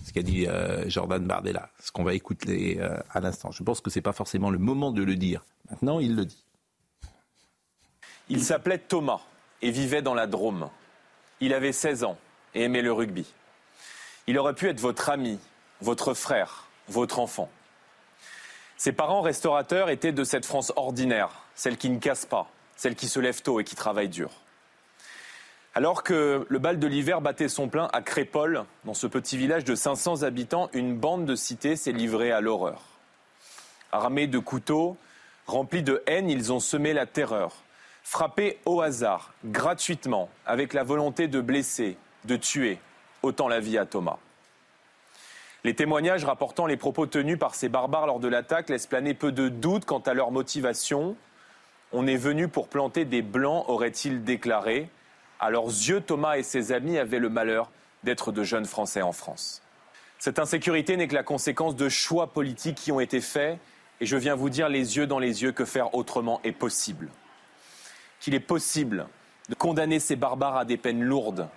ce 0.10 0.13
qu'a 0.13 0.24
dit 0.24 0.48
euh, 0.48 0.89
Jordan 0.89 1.24
Bardella, 1.24 1.69
ce 1.80 1.91
qu'on 1.91 2.04
va 2.04 2.15
écouter 2.15 2.80
euh, 2.82 2.98
à 3.12 3.19
l'instant. 3.19 3.52
Je 3.52 3.62
pense 3.62 3.80
que 3.80 3.91
ce 3.91 4.00
n'est 4.00 4.04
pas 4.04 4.12
forcément 4.12 4.50
le 4.50 4.58
moment 4.58 4.91
de 4.91 5.04
le 5.04 5.15
dire. 5.15 5.45
Maintenant, 5.69 6.00
il 6.00 6.15
le 6.15 6.26
dit. 6.26 6.45
Il 8.28 8.43
s'appelait 8.43 8.80
Thomas 8.80 9.22
et 9.62 9.69
vivait 9.69 10.02
dans 10.02 10.15
la 10.15 10.26
Drôme. 10.26 10.69
Il 11.41 11.54
avait 11.54 11.72
16 11.72 12.04
ans 12.04 12.17
et 12.56 12.63
aimait 12.63 12.82
le 12.82 12.91
rugby. 12.91 13.32
Il 14.26 14.38
aurait 14.39 14.56
pu 14.56 14.67
être 14.67 14.80
votre 14.80 15.10
ami, 15.10 15.39
votre 15.82 16.15
frère, 16.15 16.65
votre 16.88 17.19
enfant. 17.19 17.50
Ses 18.78 18.91
parents 18.91 19.22
restaurateurs 19.22 19.89
étaient 19.89 20.12
de 20.12 20.24
cette 20.24 20.45
France 20.45 20.72
ordinaire, 20.76 21.30
celle 21.54 21.78
qui 21.78 21.89
ne 21.89 22.00
casse 22.00 22.26
pas, 22.26 22.50
celle 22.76 22.95
qui 22.95 23.10
se 23.10 23.19
lève 23.19 23.41
tôt 23.41 23.60
et 23.60 23.63
qui 23.63 23.76
travaille 23.76 24.10
dur. 24.10 24.32
Alors 25.75 26.03
que 26.03 26.47
le 26.49 26.60
bal 26.60 26.79
de 26.79 26.88
l'hiver 26.88 27.21
battait 27.21 27.47
son 27.47 27.69
plein 27.69 27.89
à 27.93 28.01
Crépole, 28.01 28.65
dans 28.86 28.95
ce 28.95 29.05
petit 29.05 29.38
village 29.38 29.63
de 29.63 29.75
500 29.75 30.23
habitants, 30.23 30.69
une 30.73 30.97
bande 30.97 31.25
de 31.25 31.36
cités 31.36 31.75
s'est 31.75 31.91
livrée 31.91 32.32
à 32.32 32.41
l'horreur. 32.41 32.82
Armés 33.91 34.27
de 34.27 34.39
couteaux, 34.39 34.97
remplis 35.45 35.84
de 35.84 36.01
haine, 36.08 36.29
ils 36.29 36.51
ont 36.51 36.60
semé 36.60 36.93
la 36.93 37.05
terreur. 37.05 37.53
Frappés 38.01 38.58
au 38.65 38.82
hasard, 38.82 39.34
gratuitement, 39.45 40.29
avec 40.47 40.73
la 40.73 40.84
volonté 40.84 41.27
de 41.27 41.39
blesser, 41.39 41.97
de 42.25 42.36
tuer, 42.36 42.79
autant 43.21 43.47
la 43.47 43.60
vie 43.60 43.77
à 43.77 43.86
Thomas. 43.86 44.17
Les 45.63 45.75
témoignages 45.75 46.25
rapportant 46.25 46.65
les 46.65 46.77
propos 46.77 47.05
tenus 47.05 47.38
par 47.38 47.53
ces 47.53 47.69
barbares 47.69 48.08
lors 48.08 48.19
de 48.19 48.27
l'attaque 48.27 48.69
laissent 48.69 48.88
planer 48.88 49.13
peu 49.13 49.32
de 49.32 49.49
doutes 49.49 49.86
quant 49.86 49.99
à 49.99 50.15
leur 50.15 50.32
motivation. 50.32 51.15
On 51.91 52.08
est 52.08 52.17
venu 52.17 52.47
pour 52.47 52.69
planter 52.69 53.05
des 53.05 53.21
blancs, 53.21 53.65
aurait-il 53.67 54.23
déclaré. 54.23 54.89
À 55.39 55.49
leurs 55.49 55.67
yeux, 55.67 56.02
Thomas 56.02 56.38
et 56.38 56.43
ses 56.43 56.71
amis 56.71 56.97
avaient 56.97 57.19
le 57.19 57.30
malheur 57.30 57.71
d'être 58.04 58.32
de 58.32 58.43
jeunes 58.43 58.65
Français 58.65 59.02
en 59.02 59.13
France. 59.13 59.62
Cette 60.17 60.39
insécurité 60.39 60.97
n'est 60.97 61.08
que 61.08 61.15
la 61.15 61.23
conséquence 61.23 61.78
de 61.78 61.88
choix 61.88 62.28
politiques 62.34 62.75
qui 62.75 62.91
ont 62.91 62.99
été 62.99 63.21
faits, 63.21 63.58
et 64.02 64.06
je 64.06 64.17
viens 64.17 64.36
vous 64.36 64.49
dire 64.49 64.67
les 64.67 64.97
yeux 64.97 65.08
dans 65.08 65.19
les 65.19 65.43
yeux 65.43 65.54
que 65.54 65.63
faire 65.63 65.95
autrement 65.95 66.41
est 66.43 66.52
possible. 66.52 67.08
Qu'il 68.19 68.34
est 68.34 68.41
possible 68.41 69.08
de 69.47 69.56
condamner 69.56 69.99
ces 69.99 70.17
barbares 70.17 70.58
à 70.58 70.65
des 70.65 70.78
peines 70.78 71.04
lourdes, 71.04 71.47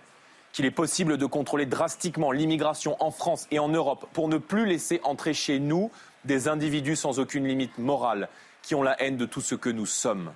qu'il 0.53 0.65
est 0.65 0.71
possible 0.71 1.19
de 1.19 1.27
contrôler 1.27 1.67
drastiquement 1.67 2.31
l'immigration 2.31 2.97
en 3.03 3.11
France 3.11 3.49
et 3.51 3.59
en 3.59 3.69
Europe 3.69 4.07
pour 4.13 4.29
ne 4.29 4.39
plus 4.39 4.67
laisser 4.67 5.01
entrer 5.03 5.35
chez 5.35 5.59
nous 5.59 5.91
des 6.25 6.47
individus 6.47 6.97
sans 6.97 7.19
aucune 7.19 7.49
limite 7.49 7.79
morale 7.79 8.29
qui 8.63 8.77
ont 8.77 8.83
la 8.83 9.01
haine 9.03 9.17
de 9.17 9.27
tout 9.27 9.41
ce 9.41 9.57
que 9.57 9.71
nous 9.71 9.87
sommes. 9.87 10.33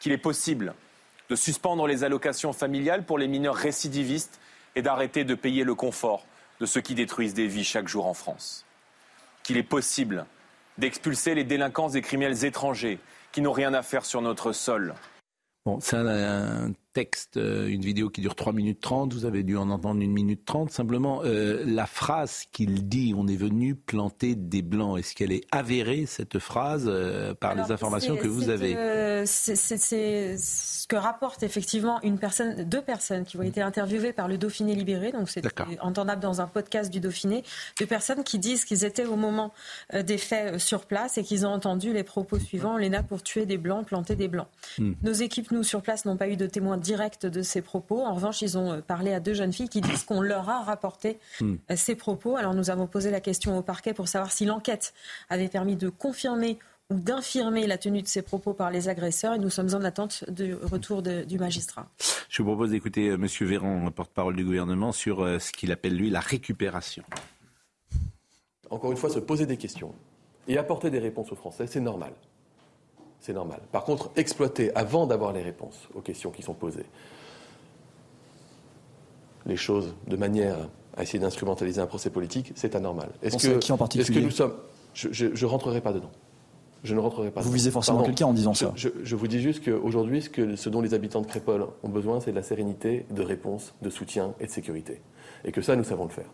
Qu'il 0.00 0.12
est 0.12 0.18
possible 0.18 0.74
de 1.28 1.36
suspendre 1.36 1.86
les 1.86 2.04
allocations 2.04 2.52
familiales 2.52 3.04
pour 3.04 3.18
les 3.18 3.28
mineurs 3.28 3.54
récidivistes 3.54 4.40
et 4.74 4.82
d'arrêter 4.82 5.24
de 5.24 5.34
payer 5.34 5.64
le 5.64 5.74
confort 5.74 6.26
de 6.60 6.66
ceux 6.66 6.80
qui 6.80 6.94
détruisent 6.94 7.34
des 7.34 7.46
vies 7.46 7.64
chaque 7.64 7.88
jour 7.88 8.06
en 8.06 8.14
France. 8.14 8.64
Qu'il 9.42 9.56
est 9.56 9.62
possible 9.62 10.26
d'expulser 10.78 11.34
les 11.34 11.44
délinquants 11.44 11.90
et 11.90 12.00
criminels 12.00 12.44
étrangers 12.44 12.98
qui 13.32 13.40
n'ont 13.40 13.52
rien 13.52 13.74
à 13.74 13.82
faire 13.82 14.04
sur 14.04 14.22
notre 14.22 14.52
sol. 14.52 14.94
Bon, 15.66 15.78
texte, 16.98 17.36
euh, 17.36 17.68
une 17.68 17.82
vidéo 17.82 18.10
qui 18.10 18.20
dure 18.20 18.34
3 18.34 18.52
minutes 18.52 18.80
30, 18.80 19.12
vous 19.14 19.24
avez 19.24 19.44
dû 19.44 19.56
en 19.56 19.70
entendre 19.70 20.02
une 20.02 20.10
minute 20.10 20.44
30. 20.44 20.72
Simplement, 20.72 21.20
euh, 21.24 21.62
la 21.64 21.86
phrase 21.86 22.42
qu'il 22.50 22.88
dit, 22.88 23.14
on 23.16 23.28
est 23.28 23.36
venu 23.36 23.76
planter 23.76 24.34
des 24.34 24.62
blancs, 24.62 24.98
est-ce 24.98 25.14
qu'elle 25.14 25.30
est 25.30 25.44
avérée, 25.52 26.06
cette 26.06 26.40
phrase, 26.40 26.86
euh, 26.88 27.34
par 27.34 27.54
les 27.54 27.70
informations 27.70 28.16
que 28.16 28.26
vous 28.26 28.48
avez 28.50 28.74
C'est 29.26 29.54
ce 29.54 30.88
que 30.88 30.96
rapporte 30.96 31.44
effectivement 31.44 32.02
une 32.02 32.18
personne, 32.18 32.64
deux 32.64 32.82
personnes 32.82 33.24
qui 33.24 33.36
ont 33.36 33.42
été 33.42 33.62
interviewées 33.62 34.12
par 34.12 34.26
le 34.26 34.36
Dauphiné 34.36 34.74
Libéré, 34.74 35.12
donc 35.12 35.28
c'est 35.28 35.44
entendable 35.80 36.20
dans 36.20 36.40
un 36.40 36.48
podcast 36.48 36.90
du 36.90 36.98
Dauphiné, 36.98 37.44
deux 37.78 37.86
personnes 37.86 38.24
qui 38.24 38.40
disent 38.40 38.64
qu'ils 38.64 38.84
étaient 38.84 39.04
au 39.04 39.14
moment 39.14 39.52
des 39.94 40.18
faits 40.18 40.58
sur 40.58 40.86
place 40.86 41.16
et 41.16 41.22
qu'ils 41.22 41.46
ont 41.46 41.52
entendu 41.52 41.92
les 41.92 42.02
propos 42.02 42.40
suivants, 42.40 42.76
l'ENA 42.76 43.04
pour 43.04 43.22
tuer 43.22 43.46
des 43.46 43.58
blancs, 43.58 43.86
planter 43.86 44.16
des 44.16 44.26
blancs. 44.26 44.48
Hmm. 44.78 44.94
Nos 45.02 45.12
équipes, 45.12 45.52
nous, 45.52 45.62
sur 45.62 45.82
place, 45.82 46.04
n'ont 46.04 46.16
pas 46.16 46.28
eu 46.28 46.36
de 46.36 46.46
témoins 46.46 46.78
direct 46.88 47.26
de 47.26 47.42
ces 47.42 47.60
propos. 47.60 48.00
En 48.00 48.14
revanche, 48.14 48.40
ils 48.40 48.56
ont 48.56 48.72
euh, 48.72 48.80
parlé 48.80 49.12
à 49.12 49.20
deux 49.20 49.34
jeunes 49.34 49.52
filles 49.52 49.68
qui 49.68 49.82
disent 49.82 50.04
qu'on 50.04 50.22
leur 50.22 50.48
a 50.48 50.62
rapporté 50.62 51.18
euh, 51.42 51.56
ces 51.76 51.94
propos. 51.94 52.36
Alors 52.36 52.54
nous 52.54 52.70
avons 52.70 52.86
posé 52.86 53.10
la 53.10 53.20
question 53.20 53.58
au 53.58 53.62
parquet 53.62 53.92
pour 53.92 54.08
savoir 54.08 54.32
si 54.32 54.46
l'enquête 54.46 54.94
avait 55.28 55.48
permis 55.48 55.76
de 55.76 55.90
confirmer 55.90 56.58
ou 56.88 56.94
d'infirmer 56.94 57.66
la 57.66 57.76
tenue 57.76 58.00
de 58.00 58.08
ces 58.08 58.22
propos 58.22 58.54
par 58.54 58.70
les 58.70 58.88
agresseurs 58.88 59.34
et 59.34 59.38
nous 59.38 59.50
sommes 59.50 59.74
en 59.74 59.84
attente 59.84 60.24
du 60.30 60.54
retour 60.54 61.02
du 61.02 61.38
magistrat. 61.38 61.90
Je 62.30 62.42
vous 62.42 62.48
propose 62.48 62.70
d'écouter 62.70 63.10
euh, 63.10 63.16
M. 63.16 63.26
Véran, 63.46 63.90
porte-parole 63.90 64.34
du 64.34 64.44
gouvernement, 64.44 64.92
sur 64.92 65.18
ce 65.38 65.52
qu'il 65.52 65.72
appelle 65.72 65.94
lui 65.94 66.08
la 66.08 66.20
récupération. 66.20 67.04
Encore 68.70 68.90
une 68.90 68.96
fois, 68.96 69.10
se 69.10 69.18
poser 69.18 69.44
des 69.44 69.58
questions 69.58 69.94
et 70.46 70.56
apporter 70.56 70.88
des 70.88 70.98
réponses 70.98 71.30
aux 71.32 71.36
Français, 71.36 71.66
c'est 71.66 71.80
normal 71.80 72.12
c'est 73.20 73.32
normal. 73.32 73.60
Par 73.72 73.84
contre, 73.84 74.10
exploiter 74.16 74.74
avant 74.74 75.06
d'avoir 75.06 75.32
les 75.32 75.42
réponses 75.42 75.88
aux 75.94 76.00
questions 76.00 76.30
qui 76.30 76.42
sont 76.42 76.54
posées, 76.54 76.86
les 79.46 79.56
choses 79.56 79.94
de 80.06 80.16
manière 80.16 80.56
à 80.96 81.02
essayer 81.02 81.18
d'instrumentaliser 81.18 81.80
un 81.80 81.86
procès 81.86 82.10
politique, 82.10 82.52
c'est 82.54 82.74
anormal. 82.74 83.10
Est-ce 83.22 83.36
que, 83.36 83.58
qui 83.58 83.72
en 83.72 83.76
particulier 83.76 84.02
est-ce 84.02 84.18
que 84.18 84.24
nous 84.24 84.30
sommes 84.30 84.54
Je 84.94 85.26
ne 85.26 85.44
rentrerai 85.46 85.80
pas 85.80 85.92
dedans. 85.92 86.10
Je 86.84 86.94
ne 86.94 87.00
rentrerai 87.00 87.30
pas. 87.30 87.40
Vous 87.40 87.50
visez 87.50 87.70
forcément 87.70 88.02
quelqu'un 88.02 88.26
en 88.26 88.32
disant 88.32 88.54
ça. 88.54 88.72
Je, 88.76 89.16
vous 89.16 89.28
dis 89.28 89.40
juste 89.40 89.64
qu'aujourd'hui, 89.64 90.22
ce, 90.22 90.30
que, 90.30 90.56
ce 90.56 90.68
dont 90.68 90.80
les 90.80 90.94
habitants 90.94 91.20
de 91.20 91.26
Crépole 91.26 91.66
ont 91.82 91.88
besoin, 91.88 92.20
c'est 92.20 92.30
de 92.30 92.36
la 92.36 92.42
sérénité, 92.42 93.04
de 93.10 93.22
réponse, 93.22 93.74
de 93.82 93.90
soutien 93.90 94.34
et 94.40 94.46
de 94.46 94.50
sécurité. 94.50 95.00
Et 95.44 95.52
que 95.52 95.60
ça, 95.60 95.76
nous 95.76 95.84
savons 95.84 96.04
le 96.04 96.10
faire. 96.10 96.30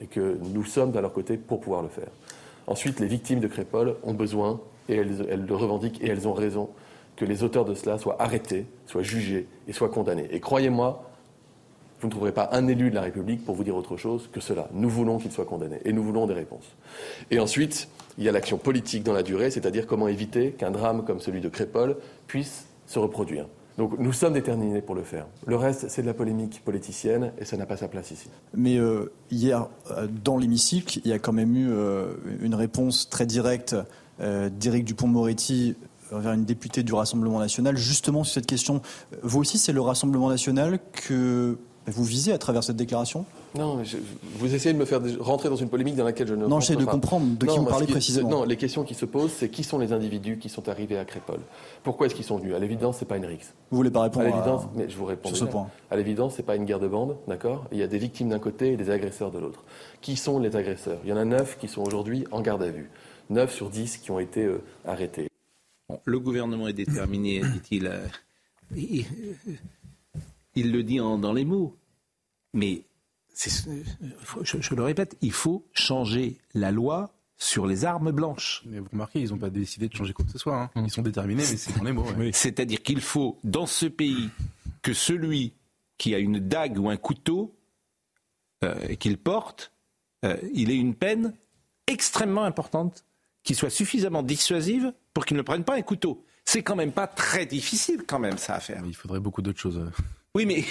Et 0.00 0.06
que 0.06 0.38
nous 0.52 0.64
sommes 0.64 0.96
à 0.96 1.00
leur 1.00 1.12
côté 1.12 1.36
pour 1.36 1.60
pouvoir 1.60 1.82
le 1.82 1.88
faire. 1.88 2.08
Ensuite, 2.66 2.98
les 2.98 3.06
victimes 3.06 3.40
de 3.40 3.46
Crépole 3.46 3.96
ont 4.02 4.14
besoin 4.14 4.60
et 4.88 4.96
elles, 4.96 5.44
le 5.46 5.54
revendiquent 5.54 6.02
et 6.02 6.08
elles 6.08 6.26
ont 6.28 6.32
raison, 6.32 6.70
que 7.16 7.24
les 7.24 7.42
auteurs 7.42 7.64
de 7.64 7.74
cela 7.74 7.98
soient 7.98 8.20
arrêtés, 8.20 8.66
soient 8.86 9.02
jugés 9.02 9.48
et 9.68 9.72
soient 9.72 9.88
condamnés. 9.88 10.26
Et 10.30 10.40
croyez-moi, 10.40 11.10
vous 12.00 12.08
ne 12.08 12.10
trouverez 12.10 12.32
pas 12.32 12.50
un 12.52 12.68
élu 12.68 12.90
de 12.90 12.94
la 12.94 13.00
République 13.00 13.44
pour 13.44 13.54
vous 13.54 13.64
dire 13.64 13.74
autre 13.74 13.96
chose 13.96 14.28
que 14.30 14.40
cela. 14.40 14.68
Nous 14.72 14.90
voulons 14.90 15.18
qu'ils 15.18 15.32
soient 15.32 15.46
condamnés 15.46 15.80
et 15.84 15.92
nous 15.92 16.02
voulons 16.02 16.26
des 16.26 16.34
réponses. 16.34 16.76
Et 17.30 17.40
ensuite, 17.40 17.88
il 18.18 18.24
y 18.24 18.28
a 18.28 18.32
l'action 18.32 18.58
politique 18.58 19.02
dans 19.02 19.14
la 19.14 19.22
durée, 19.22 19.50
c'est-à-dire 19.50 19.86
comment 19.86 20.08
éviter 20.08 20.52
qu'un 20.52 20.70
drame 20.70 21.04
comme 21.04 21.20
celui 21.20 21.40
de 21.40 21.48
Crépole 21.48 21.96
puisse 22.26 22.66
se 22.86 22.98
reproduire. 22.98 23.46
Donc 23.78 23.98
nous 23.98 24.12
sommes 24.12 24.32
déterminés 24.32 24.80
pour 24.80 24.94
le 24.94 25.02
faire. 25.02 25.26
Le 25.46 25.56
reste, 25.56 25.88
c'est 25.88 26.00
de 26.00 26.06
la 26.06 26.14
polémique 26.14 26.62
politicienne 26.64 27.32
et 27.38 27.44
ça 27.44 27.56
n'a 27.56 27.66
pas 27.66 27.76
sa 27.76 27.88
place 27.88 28.10
ici. 28.10 28.28
Mais 28.54 28.78
euh, 28.78 29.12
hier, 29.30 29.68
euh, 29.90 30.06
dans 30.24 30.38
l'hémicycle, 30.38 31.00
il 31.04 31.10
y 31.10 31.12
a 31.12 31.18
quand 31.18 31.34
même 31.34 31.54
eu 31.56 31.68
euh, 31.70 32.14
une 32.40 32.54
réponse 32.54 33.10
très 33.10 33.26
directe 33.26 33.76
d'Éric 34.20 34.84
Dupont-Moretti 34.84 35.74
vers 36.12 36.32
une 36.32 36.44
députée 36.44 36.82
du 36.82 36.94
Rassemblement 36.94 37.38
national, 37.38 37.76
justement 37.76 38.24
sur 38.24 38.34
cette 38.34 38.46
question. 38.46 38.80
Vous 39.22 39.40
aussi, 39.40 39.58
c'est 39.58 39.72
le 39.72 39.80
Rassemblement 39.80 40.28
national 40.28 40.78
que 40.92 41.58
vous 41.86 42.04
visez 42.04 42.32
à 42.32 42.38
travers 42.38 42.64
cette 42.64 42.76
déclaration? 42.76 43.24
Non, 43.54 43.80
vous 44.38 44.54
essayez 44.54 44.74
de 44.74 44.78
me 44.78 44.84
faire 44.84 45.00
rentrer 45.20 45.48
dans 45.48 45.56
une 45.56 45.68
polémique 45.68 45.96
dans 45.96 46.04
laquelle 46.04 46.26
je 46.26 46.34
ne. 46.34 46.46
Non, 46.46 46.60
j'essaie 46.60 46.76
de 46.76 46.84
comprendre 46.84 47.38
de 47.38 47.46
qui 47.46 47.56
vous 47.56 47.64
parlez 47.64 47.86
précisément. 47.86 48.28
Non, 48.28 48.44
les 48.44 48.56
questions 48.56 48.82
qui 48.82 48.94
se 48.94 49.06
posent, 49.06 49.32
c'est 49.32 49.48
qui 49.48 49.64
sont 49.64 49.78
les 49.78 49.92
individus 49.92 50.38
qui 50.38 50.48
sont 50.48 50.68
arrivés 50.68 50.98
à 50.98 51.04
Crépole 51.04 51.40
Pourquoi 51.82 52.06
est-ce 52.06 52.14
qu'ils 52.14 52.24
sont 52.24 52.38
venus? 52.38 52.54
À 52.54 52.58
l'évidence, 52.58 52.96
c'est 52.98 53.06
pas 53.06 53.16
une 53.16 53.24
rixe. 53.24 53.54
Vous 53.70 53.76
voulez 53.76 53.90
pas 53.90 54.02
répondre 54.02 54.26
à 54.26 54.28
l'évidence 54.28 54.62
Mais 54.74 54.88
je 54.90 54.96
vous 54.96 55.06
réponds. 55.06 55.28
Sur 55.28 55.38
ce 55.38 55.44
point. 55.44 55.68
À 55.90 55.96
l'évidence, 55.96 56.34
c'est 56.36 56.42
pas 56.42 56.56
une 56.56 56.64
guerre 56.64 56.80
de 56.80 56.88
bande, 56.88 57.16
d'accord? 57.28 57.64
Il 57.72 57.78
y 57.78 57.82
a 57.82 57.86
des 57.86 57.98
victimes 57.98 58.28
d'un 58.30 58.40
côté 58.40 58.72
et 58.72 58.76
des 58.76 58.90
agresseurs 58.90 59.30
de 59.30 59.38
l'autre. 59.38 59.64
Qui 60.02 60.16
sont 60.16 60.38
les 60.38 60.54
agresseurs? 60.56 60.98
Il 61.04 61.10
y 61.10 61.12
en 61.12 61.16
a 61.16 61.24
neuf 61.24 61.56
qui 61.58 61.68
sont 61.68 61.82
aujourd'hui 61.82 62.26
en 62.32 62.40
garde 62.42 62.62
à 62.62 62.68
vue. 62.68 62.90
9 63.30 63.52
sur 63.52 63.70
10 63.70 63.98
qui 63.98 64.10
ont 64.10 64.18
été 64.18 64.44
euh, 64.44 64.62
arrêtés. 64.84 65.28
le 66.04 66.20
gouvernement 66.20 66.68
est 66.68 66.72
déterminé, 66.72 67.40
dit-il. 67.52 67.86
Euh, 67.86 68.06
il, 70.54 70.72
le 70.72 70.82
dit 70.82 70.96
dans 70.98 71.32
les 71.32 71.44
mots. 71.44 71.76
Mais 72.54 72.82
je, 73.36 74.60
je, 74.60 74.74
le 74.74 74.82
répète, 74.82 75.16
il 75.20 75.32
faut 75.32 75.66
changer 75.72 76.38
la 76.54 76.72
loi 76.72 77.12
sur 77.36 77.66
les 77.66 77.84
armes 77.84 78.10
blanches. 78.10 78.62
Mais 78.66 78.80
vous 78.80 78.88
remarquez, 78.90 79.20
ils 79.20 79.30
n'ont 79.30 79.38
pas 79.38 79.50
décidé 79.50 79.88
de 79.88 79.94
changer 79.94 80.12
quoi 80.14 80.24
que 80.24 80.32
ce 80.32 80.38
soit. 80.38 80.62
Hein. 80.62 80.70
Ils 80.76 80.90
sont 80.90 81.02
déterminés, 81.02 81.44
mais 81.48 81.56
c'est 81.56 81.76
dans 81.76 81.84
les 81.84 81.92
mots. 81.92 82.06
C'est-à-dire 82.32 82.82
qu'il 82.82 83.00
faut, 83.00 83.38
dans 83.44 83.66
ce 83.66 83.86
pays, 83.86 84.30
que 84.82 84.94
celui 84.94 85.52
qui 85.98 86.14
a 86.14 86.18
une 86.18 86.38
dague 86.38 86.78
ou 86.78 86.88
un 86.88 86.96
couteau 86.96 87.54
euh, 88.64 88.94
qu'il 88.94 89.18
porte, 89.18 89.72
il 90.52 90.72
ait 90.72 90.76
une 90.76 90.96
peine 90.96 91.34
extrêmement 91.86 92.42
importante 92.42 93.05
qui 93.46 93.54
soit 93.54 93.70
suffisamment 93.70 94.22
dissuasive 94.22 94.92
pour 95.14 95.24
qu'ils 95.24 95.36
ne 95.36 95.42
prennent 95.42 95.64
pas 95.64 95.76
un 95.76 95.82
couteau. 95.82 96.24
C'est 96.44 96.62
quand 96.62 96.76
même 96.76 96.92
pas 96.92 97.06
très 97.06 97.46
difficile 97.46 98.02
quand 98.06 98.18
même 98.18 98.38
ça 98.38 98.54
à 98.56 98.60
faire. 98.60 98.82
Il 98.86 98.94
faudrait 98.94 99.20
beaucoup 99.20 99.40
d'autres 99.40 99.60
choses. 99.60 99.80
Oui, 100.34 100.44
mais 100.44 100.64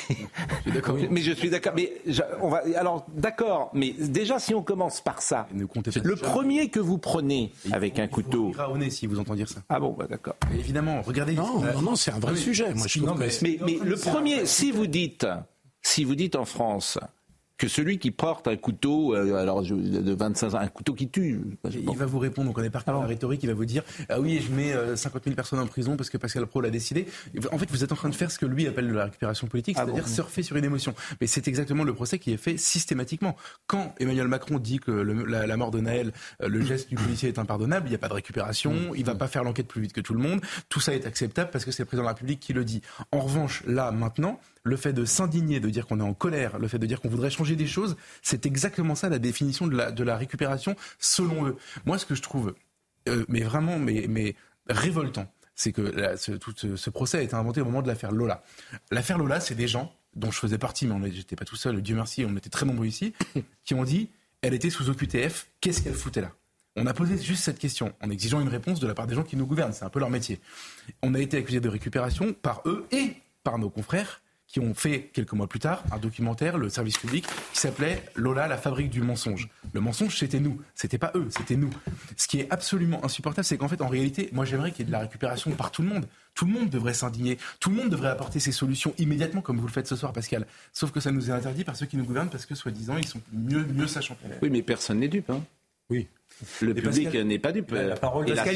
je 0.67 1.07
mais 1.09 1.21
je 1.21 1.31
suis 1.31 1.49
d'accord. 1.49 1.73
Mais 1.75 1.91
on 2.39 2.49
va 2.49 2.61
alors 2.75 3.07
d'accord. 3.15 3.71
Mais 3.73 3.95
déjà, 3.97 4.37
si 4.37 4.53
on 4.53 4.61
commence 4.61 5.01
par 5.01 5.23
ça, 5.23 5.47
le 5.53 6.15
premier 6.15 6.69
que 6.69 6.79
vous 6.79 6.99
prenez 6.99 7.51
avec 7.71 7.97
un 7.97 8.07
couteau. 8.07 8.53
Il 8.79 8.91
si 8.91 9.07
vous 9.07 9.19
entendez 9.19 9.37
dire 9.37 9.49
ça. 9.49 9.61
Ah 9.69 9.79
bon, 9.79 9.93
bah, 9.97 10.05
d'accord. 10.07 10.35
Évidemment, 10.53 11.01
regardez. 11.01 11.33
Non, 11.33 11.61
non, 11.61 11.81
non 11.81 11.95
c'est 11.95 12.11
un 12.11 12.19
vrai 12.19 12.35
sujet. 12.35 12.73
Moi, 12.75 12.85
je 12.87 12.99
mais, 12.99 13.29
mais, 13.41 13.57
mais 13.65 13.79
le 13.83 13.95
premier, 13.95 14.45
si 14.45 14.71
vous 14.71 14.85
dites, 14.85 15.25
si 15.81 16.03
vous 16.03 16.15
dites 16.15 16.35
en 16.35 16.45
France, 16.45 16.99
que 17.57 17.67
celui 17.67 17.99
qui 17.99 18.11
porte 18.11 18.47
un 18.47 18.57
couteau, 18.57 19.15
euh, 19.15 19.35
alors 19.35 19.61
de 19.61 20.13
25 20.13 20.53
ans, 20.53 20.57
un 20.57 20.67
couteau 20.67 20.93
qui 20.93 21.09
tue. 21.09 21.41
Il 21.71 21.97
va 21.97 22.05
vous 22.05 22.19
répondre, 22.19 22.49
on 22.49 22.53
connaît 22.53 22.69
par 22.69 22.83
cœur 22.83 22.99
la 22.99 23.05
rhétorique, 23.05 23.43
il 23.43 23.47
va 23.47 23.53
vous 23.53 23.65
dire 23.65 23.83
Ah 24.09 24.19
oui, 24.19 24.41
je 24.45 24.51
mets 24.51 24.73
50 24.95 25.21
euh, 25.21 25.23
000 25.25 25.35
personnes 25.35 25.59
en 25.59 25.67
prison 25.67 25.95
parce 25.95 26.09
que 26.09 26.17
Pascal 26.17 26.45
Pro 26.47 26.61
l'a 26.61 26.69
décidé. 26.69 27.07
En 27.51 27.57
fait, 27.57 27.69
vous 27.71 27.83
êtes 27.83 27.91
en 27.91 27.95
train 27.95 28.09
de 28.09 28.15
faire 28.15 28.31
ce 28.31 28.39
que 28.39 28.45
lui 28.45 28.67
appelle 28.67 28.87
de 28.87 28.93
la 28.93 29.05
récupération 29.05 29.47
politique, 29.47 29.77
ah 29.79 29.85
c'est-à-dire 29.85 30.07
surfer 30.07 30.43
sur 30.43 30.57
une 30.57 30.65
émotion. 30.65 30.93
Mais 31.21 31.27
c'est 31.27 31.47
exactement 31.47 31.83
le 31.83 31.93
procès 31.93 32.19
qui 32.19 32.33
est 32.33 32.37
fait 32.37 32.57
systématiquement. 32.57 33.35
Quand 33.67 33.95
Emmanuel 33.99 34.27
Macron 34.27 34.59
dit 34.59 34.79
que 34.79 34.91
la, 34.91 35.57
mort 35.57 35.71
de 35.71 35.79
Naël, 35.79 36.11
euh, 36.41 36.49
le 36.49 36.61
geste 36.61 36.89
du 36.89 36.95
policier 36.95 37.29
est 37.29 37.39
impardonnable, 37.39 37.87
il 37.87 37.91
n'y 37.91 37.95
a 37.95 37.99
pas 37.99 38.09
de 38.09 38.13
récupération, 38.13 38.73
mm. 38.73 38.91
il 38.95 39.01
ne 39.01 39.05
va 39.05 39.15
pas 39.15 39.27
faire 39.27 39.43
l'enquête 39.43 39.67
plus 39.67 39.81
vite 39.81 39.93
que 39.93 40.01
tout 40.01 40.13
le 40.13 40.19
monde, 40.19 40.41
tout 40.67 40.81
ça 40.81 40.93
est 40.93 41.05
acceptable 41.05 41.51
parce 41.51 41.63
que 41.63 41.71
c'est 41.71 41.83
le 41.83 41.87
président 41.87 42.03
de 42.03 42.07
la 42.07 42.13
République 42.13 42.39
qui 42.41 42.53
le 42.53 42.65
dit. 42.65 42.81
En 43.11 43.21
revanche, 43.21 43.63
là, 43.65 43.91
maintenant, 43.91 44.39
le 44.65 44.75
fait 44.77 44.93
de 44.93 45.05
s'indigner, 45.05 45.59
de 45.59 45.69
dire 45.69 45.85
qu'on 45.85 45.99
est 45.99 46.03
en 46.03 46.13
colère, 46.13 46.57
le 46.59 46.67
fait 46.67 46.79
de 46.79 46.85
dire 46.87 46.99
qu'on 46.99 47.07
voudrait 47.07 47.29
changer 47.29 47.55
des 47.55 47.67
choses, 47.67 47.95
c'est 48.23 48.45
exactement 48.45 48.95
ça 48.95 49.09
la 49.09 49.19
définition 49.19 49.67
de 49.67 50.03
la, 50.03 50.17
récupération 50.17 50.75
selon 50.99 51.47
eux. 51.47 51.55
Moi, 51.85 51.97
ce 51.99 52.05
que 52.05 52.15
je 52.15 52.21
trouve, 52.21 52.55
euh, 53.07 53.23
mais 53.29 53.41
vraiment, 53.41 53.77
mais, 53.77 54.35
révoltant, 54.67 55.31
c'est 55.53 55.71
que 55.71 56.35
tout 56.37 56.53
ce, 56.57 56.89
procès 56.89 57.19
a 57.19 57.21
été 57.21 57.35
inventé 57.35 57.61
au 57.61 57.65
moment 57.65 57.83
de 57.83 57.87
l'affaire 57.87 58.11
Lola. 58.11 58.43
L'affaire 58.89 59.19
Lola, 59.19 59.39
c'est 59.39 59.55
des 59.55 59.67
gens 59.67 59.95
dont 60.15 60.31
je 60.31 60.39
faisais 60.39 60.57
partie, 60.57 60.87
mais 60.87 61.11
j'étais 61.11 61.35
pas 61.35 61.45
tout 61.45 61.55
seul, 61.55 61.81
Dieu 61.81 61.95
merci, 61.95 62.25
on 62.27 62.35
était 62.35 62.49
très 62.49 62.65
nombreux 62.65 62.87
ici, 62.87 63.13
qui 63.63 63.75
ont 63.75 63.83
dit, 63.83 64.09
elle 64.41 64.55
était 64.55 64.71
sous 64.71 64.89
OQTF, 64.89 65.47
qu'est-ce 65.61 65.83
qu'elle 65.83 65.93
foutait 65.93 66.21
là? 66.21 66.31
On 66.75 66.87
a 66.87 66.93
posé 66.93 67.17
juste 67.21 67.43
cette 67.43 67.59
question 67.59 67.93
en 68.01 68.09
exigeant 68.09 68.41
une 68.41 68.49
réponse 68.49 68.79
de 68.79 68.87
la 68.87 68.95
part 68.95 69.07
des 69.07 69.15
gens 69.15 69.23
qui 69.23 69.37
nous 69.37 69.45
gouvernent. 69.45 69.71
C'est 69.71 69.85
un 69.85 69.89
peu 69.89 69.99
leur 69.99 70.09
métier. 70.09 70.41
On 71.03 71.13
a 71.13 71.19
été 71.19 71.37
accusé 71.37 71.61
de 71.61 71.69
récupération 71.69 72.33
par 72.33 72.61
eux 72.65 72.85
et 72.91 73.13
par 73.43 73.57
nos 73.59 73.69
confrères 73.69 74.21
qui 74.55 74.61
ont 74.61 74.73
fait 74.73 75.09
quelques 75.11 75.33
mois 75.33 75.47
plus 75.47 75.59
tard 75.59 75.83
un 75.91 75.97
documentaire, 75.97 76.57
le 76.57 76.69
service 76.69 76.97
public, 76.97 77.27
qui 77.51 77.59
s'appelait 77.59 78.01
Lola, 78.15 78.47
la 78.47 78.55
fabrique 78.55 78.89
du 78.89 79.01
mensonge. 79.01 79.49
Le 79.73 79.81
mensonge, 79.81 80.17
c'était 80.17 80.39
nous. 80.39 80.61
C'était 80.75 80.97
pas 80.97 81.11
eux, 81.13 81.27
c'était 81.29 81.57
nous. 81.57 81.69
Ce 82.15 82.25
qui 82.29 82.39
est 82.39 82.49
absolument 82.49 83.03
insupportable, 83.03 83.43
c'est 83.43 83.57
qu'en 83.57 83.67
fait, 83.67 83.81
en 83.81 83.89
réalité, 83.89 84.29
moi 84.31 84.45
j'aimerais 84.45 84.71
qu'il 84.71 84.79
y 84.79 84.83
ait 84.83 84.87
de 84.87 84.93
la 84.93 84.99
récupération 84.99 85.51
par 85.51 85.71
tout 85.71 85.81
le 85.81 85.89
monde. 85.89 86.07
Tout 86.35 86.45
le 86.45 86.53
monde 86.53 86.69
devrait 86.69 86.93
s'indigner. 86.93 87.37
Tout 87.59 87.69
le 87.69 87.75
monde 87.75 87.89
devrait 87.89 88.07
apporter 88.07 88.39
ses 88.39 88.53
solutions 88.53 88.93
immédiatement, 88.97 89.41
comme 89.41 89.59
vous 89.59 89.67
le 89.67 89.73
faites 89.73 89.87
ce 89.87 89.97
soir, 89.97 90.13
Pascal. 90.13 90.47
Sauf 90.71 90.91
que 90.91 91.01
ça 91.01 91.11
nous 91.11 91.29
est 91.29 91.33
interdit 91.33 91.65
par 91.65 91.75
ceux 91.75 91.85
qui 91.85 91.97
nous 91.97 92.05
gouvernent 92.05 92.29
parce 92.29 92.45
que, 92.45 92.55
soi-disant, 92.55 92.95
ils 92.95 93.07
sont 93.07 93.19
mieux, 93.33 93.65
mieux 93.65 93.87
sachant. 93.87 94.15
Oui, 94.41 94.49
mais 94.49 94.61
personne 94.61 94.99
n'est 94.99 95.09
dupe. 95.09 95.31
Hein. 95.31 95.43
Oui. 95.89 96.07
Le 96.61 96.73
public 96.73 97.13
n'est 97.13 97.39
pas 97.39 97.51
dupe. 97.51 97.71
La, 97.71 97.95
parole 97.95 98.29
et 98.29 98.35
Pascal, 98.35 98.55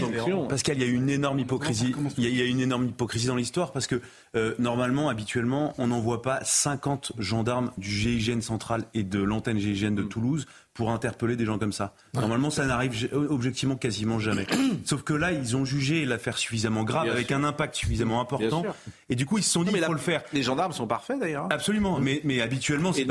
Pascal, 0.50 0.78
il 0.78 0.84
y 0.84 0.86
a 0.86 0.90
une 0.90 1.10
énorme 1.10 1.40
hypocrisie. 1.40 1.96
Il 2.18 2.36
y 2.36 2.42
a, 2.42 2.46
une 2.46 2.60
énorme 2.60 2.88
hypocrisie 2.88 3.28
dans 3.28 3.36
l'histoire 3.36 3.72
parce 3.72 3.88
que 3.88 4.02
euh, 4.36 4.54
normalement, 4.60 5.10
habituellement, 5.10 5.74
on 5.78 5.88
n'envoie 5.88 6.22
pas 6.22 6.40
50 6.44 7.14
gendarmes 7.18 7.72
du 7.78 7.90
GIGN 7.90 8.42
central 8.42 8.86
et 8.94 9.04
de 9.04 9.20
l'antenne 9.22 9.60
GIGN 9.60 9.96
de 9.96 10.04
mm. 10.04 10.10
Toulouse 10.10 10.46
pour 10.74 10.92
interpeller 10.92 11.36
des 11.36 11.44
gens 11.44 11.60
comme 11.60 11.74
ça. 11.74 11.94
Normalement, 12.14 12.50
ça 12.50 12.66
n'arrive 12.66 13.10
objectivement 13.12 13.76
quasiment 13.76 14.18
jamais. 14.18 14.48
Sauf 14.86 15.04
que 15.04 15.14
là, 15.14 15.34
ils 15.34 15.58
ont 15.58 15.66
jugé 15.66 16.06
l'affaire 16.06 16.38
suffisamment 16.38 16.84
grave, 16.84 17.10
avec 17.10 17.34
un 17.34 17.44
impact 17.44 17.76
suffisamment 17.76 18.22
important. 18.22 18.64
Et 19.10 19.16
du 19.16 19.26
coup, 19.26 19.38
ils 19.38 19.44
se 19.44 19.50
sont 19.50 19.64
dit 19.64 19.74
qu'il 19.74 19.84
faut 19.84 19.94
le 19.94 20.00
faire. 20.00 20.24
Les 20.32 20.44
gendarmes 20.44 20.72
sont 20.72 20.88
parfaits 20.88 21.20
d'ailleurs. 21.20 21.46
Hein. 21.46 21.50
Absolument. 21.52 22.00
Mais, 22.00 22.22
mais 22.24 22.40
habituellement, 22.40 22.94
c'est 22.94 23.06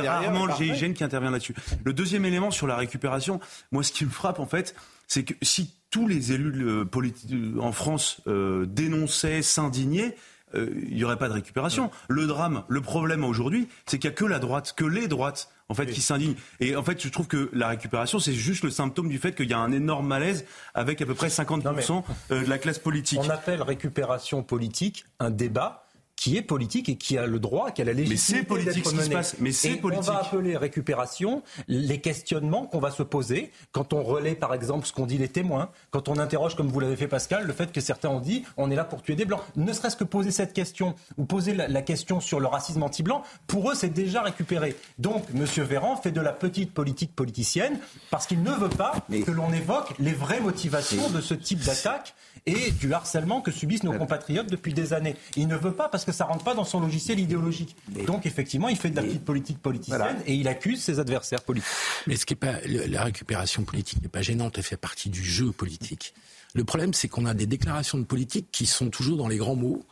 rarement 0.00 0.46
le 0.46 0.54
GIGN 0.54 0.92
qui 0.92 1.02
intervient 1.02 1.30
là-dessus. 1.30 1.54
Le 1.84 1.92
deuxième 1.92 2.24
élément 2.24 2.50
sur 2.50 2.66
la 2.66 2.76
récupération, 2.76 3.40
moi, 3.72 3.82
ce 3.84 3.92
qui 3.92 4.04
me 4.04 4.10
frappe 4.10 4.40
en 4.40 4.46
fait, 4.46 4.74
c'est 5.06 5.24
que 5.24 5.34
si 5.42 5.74
tous 5.90 6.08
les 6.08 6.32
élus 6.32 6.84
politiques 6.86 7.34
en 7.60 7.70
France 7.70 8.20
euh, 8.26 8.66
dénonçaient, 8.66 9.42
s'indignaient, 9.42 10.16
euh, 10.54 10.70
il 10.88 10.96
n'y 10.96 11.04
aurait 11.04 11.18
pas 11.18 11.28
de 11.28 11.34
récupération. 11.34 11.90
Le 12.08 12.26
drame, 12.26 12.64
le 12.68 12.80
problème 12.80 13.24
aujourd'hui, 13.24 13.68
c'est 13.86 13.98
qu'il 13.98 14.10
n'y 14.10 14.14
a 14.14 14.16
que 14.16 14.24
la 14.24 14.38
droite, 14.38 14.74
que 14.76 14.84
les 14.84 15.08
droites 15.08 15.50
en 15.68 15.74
fait, 15.74 15.86
qui 15.86 16.00
s'indigne. 16.00 16.34
Et 16.60 16.76
en 16.76 16.82
fait, 16.82 17.02
je 17.02 17.08
trouve 17.08 17.26
que 17.26 17.48
la 17.52 17.68
récupération, 17.68 18.18
c'est 18.18 18.34
juste 18.34 18.64
le 18.64 18.70
symptôme 18.70 19.08
du 19.08 19.18
fait 19.18 19.34
qu'il 19.34 19.48
y 19.48 19.54
a 19.54 19.58
un 19.58 19.72
énorme 19.72 20.06
malaise 20.06 20.44
avec 20.74 21.00
à 21.00 21.06
peu 21.06 21.14
près 21.14 21.28
50% 21.28 22.02
euh, 22.30 22.44
de 22.44 22.50
la 22.50 22.58
classe 22.58 22.78
politique. 22.78 23.20
On 23.22 23.30
appelle 23.30 23.62
récupération 23.62 24.42
politique 24.42 25.06
un 25.20 25.30
débat 25.30 25.83
qui 26.16 26.36
est 26.36 26.42
politique 26.42 26.88
et 26.88 26.96
qui 26.96 27.18
a 27.18 27.26
le 27.26 27.38
droit, 27.38 27.70
qui 27.70 27.82
a 27.82 27.84
la 27.84 27.92
légitimité 27.92 28.64
d'être 28.64 28.94
mené. 28.94 29.16
Mais 29.40 29.52
c'est 29.52 29.76
politique. 29.76 30.08
On 30.08 30.12
va 30.12 30.20
appeler 30.20 30.56
récupération 30.56 31.42
les 31.68 32.00
questionnements 32.00 32.66
qu'on 32.66 32.78
va 32.78 32.90
se 32.90 33.02
poser 33.02 33.50
quand 33.72 33.92
on 33.92 34.02
relaie, 34.02 34.34
par 34.34 34.54
exemple, 34.54 34.86
ce 34.86 34.92
qu'ont 34.92 35.06
dit 35.06 35.18
les 35.18 35.28
témoins, 35.28 35.70
quand 35.90 36.08
on 36.08 36.18
interroge, 36.18 36.54
comme 36.56 36.68
vous 36.68 36.80
l'avez 36.80 36.96
fait, 36.96 37.08
Pascal, 37.08 37.46
le 37.46 37.52
fait 37.52 37.72
que 37.72 37.80
certains 37.80 38.08
ont 38.08 38.20
dit 38.20 38.44
on 38.56 38.70
est 38.70 38.76
là 38.76 38.84
pour 38.84 39.02
tuer 39.02 39.16
des 39.16 39.24
blancs. 39.24 39.40
Ne 39.56 39.72
serait-ce 39.72 39.96
que 39.96 40.04
poser 40.04 40.30
cette 40.30 40.52
question 40.52 40.94
ou 41.18 41.24
poser 41.24 41.54
la, 41.54 41.82
question 41.82 42.20
sur 42.20 42.40
le 42.40 42.46
racisme 42.46 42.82
anti-blanc, 42.82 43.22
pour 43.46 43.70
eux, 43.70 43.74
c'est 43.74 43.90
déjà 43.90 44.22
récupéré. 44.22 44.76
Donc, 44.98 45.24
M. 45.34 45.44
Véran 45.64 45.96
fait 45.96 46.12
de 46.12 46.20
la 46.20 46.32
petite 46.32 46.72
politique 46.72 47.14
politicienne 47.14 47.78
parce 48.10 48.26
qu'il 48.26 48.42
ne 48.42 48.52
veut 48.52 48.68
pas 48.68 48.94
que 49.10 49.30
l'on 49.30 49.52
évoque 49.52 49.92
les 49.98 50.12
vraies 50.12 50.40
motivations 50.40 51.10
de 51.10 51.20
ce 51.20 51.34
type 51.34 51.60
d'attaque 51.60 52.14
et 52.46 52.72
du 52.72 52.92
harcèlement 52.92 53.40
que 53.40 53.50
subissent 53.50 53.84
nos 53.84 53.96
compatriotes 53.96 54.50
depuis 54.50 54.74
des 54.74 54.92
années. 54.92 55.16
Il 55.36 55.48
ne 55.48 55.56
veut 55.56 55.72
pas 55.72 55.88
parce 55.88 56.04
que 56.04 56.12
ça 56.12 56.26
rentre 56.26 56.44
pas 56.44 56.54
dans 56.54 56.64
son 56.64 56.80
logiciel 56.80 57.18
idéologique. 57.18 57.74
Donc 58.06 58.26
effectivement, 58.26 58.68
il 58.68 58.76
fait 58.76 58.90
de 58.90 58.96
la 58.96 59.02
petite 59.02 59.24
politique 59.24 59.58
politicienne 59.58 60.22
et 60.26 60.34
il 60.34 60.46
accuse 60.48 60.82
ses 60.82 61.00
adversaires 61.00 61.42
politiques. 61.42 61.70
Mais 62.06 62.16
ce 62.16 62.26
qui 62.26 62.34
est 62.34 62.36
pas 62.36 62.60
la 62.66 63.04
récupération 63.04 63.64
politique 63.64 64.02
n'est 64.02 64.08
pas 64.08 64.22
gênante, 64.22 64.58
elle 64.58 64.64
fait 64.64 64.76
partie 64.76 65.08
du 65.08 65.24
jeu 65.24 65.52
politique. 65.52 66.14
Le 66.54 66.64
problème, 66.64 66.94
c'est 66.94 67.08
qu'on 67.08 67.26
a 67.26 67.34
des 67.34 67.46
déclarations 67.46 67.98
de 67.98 68.04
politique 68.04 68.48
qui 68.52 68.66
sont 68.66 68.90
toujours 68.90 69.16
dans 69.16 69.28
les 69.28 69.38
grands 69.38 69.56
mots 69.56 69.84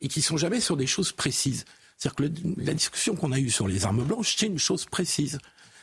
et 0.00 0.08
qui 0.08 0.22
sont 0.22 0.36
jamais 0.36 0.60
sur 0.60 0.76
des 0.76 0.86
choses 0.86 1.12
précises. 1.12 1.64
C'est-à-dire 1.96 2.16
que 2.16 2.60
la 2.60 2.74
discussion 2.74 3.16
qu'on 3.16 3.32
a 3.32 3.38
eue 3.38 3.50
sur 3.50 3.66
les 3.66 3.84
armes 3.84 4.04
blanches, 4.04 4.36
c'est 4.36 4.46
une 4.46 4.58
chose 4.58 4.84
précise. 4.84 5.38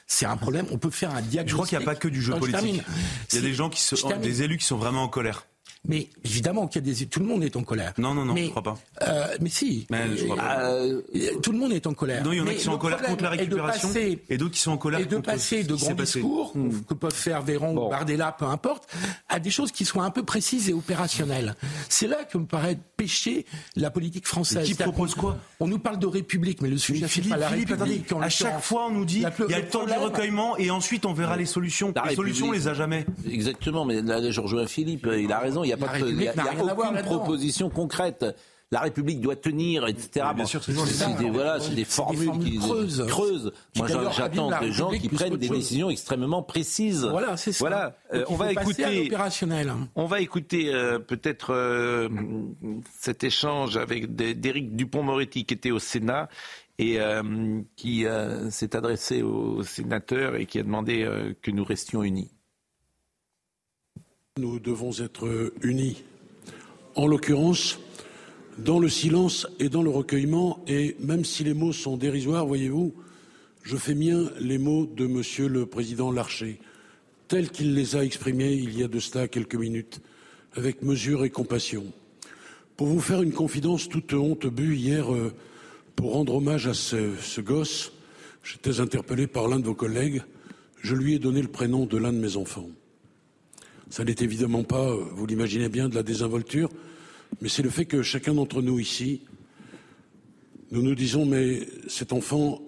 C'est 0.08 0.26
un 0.26 0.38
problème. 0.38 0.68
On 0.72 0.78
peut 0.78 0.90
faire 0.90 1.16
un 1.16 1.22
diagnostic. 1.22 1.50
Je 1.50 1.54
crois 1.56 1.68
qu'il 1.68 1.78
n'y 1.78 1.84
a 1.84 1.86
pas 1.86 1.96
que 1.96 2.08
du 2.08 2.22
jeu 2.22 2.38
politique. 2.38 2.84
Il 3.32 3.36
y 3.36 3.38
a 3.40 3.42
des 3.42 3.54
gens 3.54 3.70
qui 3.70 3.82
sont, 3.82 4.18
des 4.18 4.44
élus 4.44 4.58
qui 4.58 4.66
sont 4.66 4.78
vraiment 4.78 5.04
en 5.04 5.08
colère. 5.08 5.46
Mais 5.88 6.10
évidemment 6.24 6.68
qu'il 6.68 6.86
y 6.86 6.92
a 6.92 6.94
des 6.94 7.06
tout 7.08 7.20
le 7.20 7.26
monde 7.26 7.44
est 7.44 7.56
en 7.56 7.64
colère. 7.64 7.94
Non 7.98 8.14
non 8.14 8.24
non, 8.24 8.34
mais, 8.34 8.46
je 8.46 8.50
crois 8.52 8.62
pas. 8.62 8.78
Euh, 9.02 9.36
mais 9.42 9.50
si. 9.50 9.88
Mais 9.90 10.16
je 10.16 10.26
crois 10.26 10.36
pas. 10.36 10.62
Euh, 10.62 11.02
tout 11.42 11.52
le 11.52 11.58
monde 11.58 11.74
est 11.74 11.88
en 11.88 11.94
colère. 11.96 12.24
Non, 12.24 12.32
il 12.32 12.38
y 12.38 12.42
en 12.42 12.48
a 12.48 12.54
qui 12.54 12.60
sont 12.60 12.74
en 12.74 12.78
colère 12.78 13.02
contre 13.02 13.24
la 13.24 13.32
récupération 13.32 13.90
et 13.96 14.38
d'autres 14.38 14.54
qui 14.54 14.60
sont 14.60 14.74
en 14.74 14.78
colère 14.78 15.00
et 15.00 15.06
de 15.06 15.16
contre 15.16 15.32
passer 15.32 15.64
de 15.64 15.74
grands 15.74 15.94
discours 15.96 16.52
hmm. 16.56 16.82
que 16.88 16.94
peuvent 16.94 17.12
faire 17.12 17.42
Véran 17.42 17.76
ou 17.76 17.90
Bardella, 17.90 18.32
peu 18.32 18.46
importe, 18.46 18.88
à 19.28 19.40
des 19.40 19.50
choses 19.50 19.72
qui 19.72 19.86
soient 19.86 20.04
un 20.04 20.12
peu 20.12 20.22
précises 20.24 20.70
et 20.70 20.74
opérationnelles. 20.74 21.56
C'est 21.90 22.08
là 22.08 22.26
que 22.26 22.38
me 22.38 22.46
paraît 22.46 22.78
pécher 22.96 23.48
la 23.76 23.90
politique 23.90 24.28
française. 24.28 24.70
Mais 24.70 24.76
qui 24.76 24.84
propose 24.84 25.16
quoi 25.16 25.40
On 25.60 25.68
nous 25.68 25.80
parle 25.80 25.98
de 25.98 26.08
république, 26.08 26.62
mais 26.62 26.70
le 26.70 26.78
sujet 26.78 27.08
c'est 27.08 27.28
pas 27.28 27.38
la 27.38 27.50
république. 27.50 28.12
à 28.22 28.30
chaque 28.30 28.62
fois, 28.62 28.86
on 28.86 28.92
nous 28.92 29.06
dit 29.06 29.26
il 29.48 29.52
y 29.52 29.54
a 29.56 29.60
le 29.60 29.68
temps 29.68 29.86
du 29.88 29.94
recueillement 29.94 30.58
et 30.58 30.70
ensuite 30.70 31.08
on 31.08 31.14
verra 31.14 31.38
les 31.38 31.48
solutions. 31.48 31.92
les 32.08 32.16
solutions, 32.16 32.50
on 32.50 32.52
les 32.52 32.68
a 32.68 32.76
jamais. 32.76 33.08
Exactement, 33.28 33.84
mais 33.84 34.04
là, 34.04 34.30
je 34.30 34.40
rejoins 34.40 34.68
Philippe. 34.68 35.08
Il 35.18 35.32
a 35.32 35.40
raison. 35.40 35.64
Il 35.72 36.16
n'y 36.16 36.28
a 36.28 36.34
pas 36.34 36.54
de 36.54 36.62
aucune 36.62 37.02
proposition 37.04 37.70
concrète. 37.70 38.26
La 38.74 38.80
République 38.80 39.20
doit 39.20 39.36
tenir, 39.36 39.86
etc. 39.86 40.28
bien 40.34 40.46
sûr, 40.46 40.64
c'est 40.64 40.72
des, 41.18 41.30
voilà, 41.30 41.60
c'est 41.60 41.76
des 41.76 41.84
formules, 41.84 42.40
qui 42.40 42.58
creusent. 42.58 43.52
Moi, 43.76 43.88
j'attends 44.12 44.58
des 44.62 44.72
gens 44.72 44.92
qui 44.92 45.10
prennent 45.10 45.36
des 45.36 45.50
décisions 45.50 45.90
extrêmement 45.90 46.42
précises. 46.42 47.06
Voilà, 47.06 47.36
c'est 47.36 47.52
ça. 47.52 47.60
Voilà. 47.60 47.98
Euh, 48.14 48.24
on, 48.30 48.36
va 48.36 48.54
écouter, 48.54 49.12
on 49.96 50.06
va 50.06 50.22
écouter. 50.22 50.72
peut-être 51.06 51.54
euh, 51.54 52.08
cet 52.98 53.26
échange 53.26 53.76
avec 53.76 54.16
d'Éric 54.16 54.74
Dupont-Moretti 54.74 55.44
qui 55.44 55.54
était 55.54 55.72
au 55.72 55.80
Sénat 55.80 56.30
et 56.80 57.02
euh, 57.02 57.62
qui 57.76 58.06
s'est 58.52 58.74
adressé 58.74 59.22
aux 59.22 59.64
sénateurs 59.64 60.38
et 60.38 60.46
qui 60.46 60.60
a 60.60 60.64
demandé 60.64 61.06
que 61.42 61.52
nous 61.52 61.66
restions 61.66 62.04
unis. 62.04 62.32
Nous 64.40 64.60
devons 64.60 64.94
être 64.98 65.52
unis 65.62 66.04
en 66.96 67.06
l'occurrence, 67.06 67.82
dans 68.58 68.80
le 68.80 68.88
silence 68.88 69.46
et 69.60 69.68
dans 69.68 69.84
le 69.84 69.90
recueillement, 69.90 70.64
et 70.68 70.96
même 71.02 71.26
si 71.26 71.44
les 71.44 71.54
mots 71.54 71.74
sont 71.74 71.98
dérisoires, 71.98 72.46
voyez-vous, 72.46 72.94
je 73.62 73.76
fais 73.76 73.94
mien 73.94 74.32
les 74.40 74.58
mots 74.58 74.86
de 74.86 75.06
Monsieur 75.06 75.50
le 75.50 75.66
Président 75.66 76.14
Larcher, 76.14 76.62
tels 77.28 77.50
qu'il 77.50 77.76
les 77.76 77.98
a 77.98 78.06
exprimés 78.06 78.54
il 78.54 78.80
y 78.80 78.84
a 78.84 78.88
de 78.88 79.02
cela 79.02 79.28
quelques 79.28 79.56
minutes, 79.56 80.00
avec 80.56 80.82
mesure 80.82 81.26
et 81.26 81.30
compassion. 81.30 81.84
Pour 82.78 82.88
vous 82.88 83.02
faire 83.02 83.24
une 83.24 83.34
confidence 83.34 83.90
toute 83.90 84.14
honte 84.14 84.48
bue 84.48 84.78
hier, 84.78 85.14
euh, 85.14 85.34
pour 85.98 86.14
rendre 86.14 86.36
hommage 86.36 86.68
à 86.68 86.74
ce, 86.74 87.18
ce 87.18 87.42
gosse, 87.42 87.92
j'étais 88.46 88.80
interpellé 88.80 89.28
par 89.28 89.50
l'un 89.50 89.60
de 89.60 89.66
vos 89.66 89.76
collègues, 89.76 90.24
je 90.82 90.96
lui 90.96 91.16
ai 91.16 91.20
donné 91.20 91.42
le 91.42 91.50
prénom 91.50 91.86
de 91.86 91.98
l'un 91.98 92.14
de 92.14 92.18
mes 92.18 92.38
enfants. 92.38 92.70
Ça 93.92 94.06
n'est 94.06 94.16
évidemment 94.22 94.64
pas, 94.64 94.90
euh, 94.90 95.04
vous 95.14 95.26
l'imaginez 95.28 95.68
bien, 95.68 95.90
de 95.90 95.96
la 95.96 96.02
désinvolture, 96.02 96.70
mais 97.42 97.50
c'est 97.50 97.62
le 97.62 97.70
fait 97.70 97.84
que 97.84 98.02
chacun 98.02 98.34
d'entre 98.34 98.62
nous 98.62 98.80
ici, 98.80 99.22
nous 100.72 100.82
nous 100.82 100.96
disons, 100.96 101.26
mais 101.26 101.68
cet 101.88 102.14
enfant, 102.14 102.62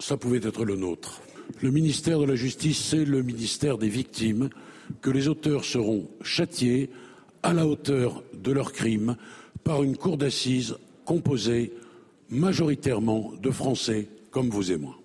ça 0.00 0.16
pouvait 0.16 0.40
être 0.42 0.64
le 0.64 0.74
nôtre. 0.74 1.22
Le 1.62 1.70
ministère 1.70 2.18
de 2.18 2.24
la 2.24 2.34
Justice, 2.34 2.78
c'est 2.78 3.04
le 3.04 3.22
ministère 3.22 3.78
des 3.78 3.88
victimes, 3.88 4.50
que 5.00 5.10
les 5.10 5.28
auteurs 5.28 5.64
seront 5.64 6.10
châtiés 6.22 6.90
à 7.44 7.52
la 7.52 7.64
hauteur 7.64 8.24
de 8.34 8.50
leurs 8.50 8.72
crimes 8.72 9.16
par 9.62 9.84
une 9.84 9.96
cour 9.96 10.16
d'assises 10.16 10.74
composée 11.04 11.72
majoritairement 12.28 13.32
de 13.40 13.52
Français 13.52 14.08
comme 14.32 14.50
vous 14.50 14.72
et 14.72 14.76
moi. 14.76 14.98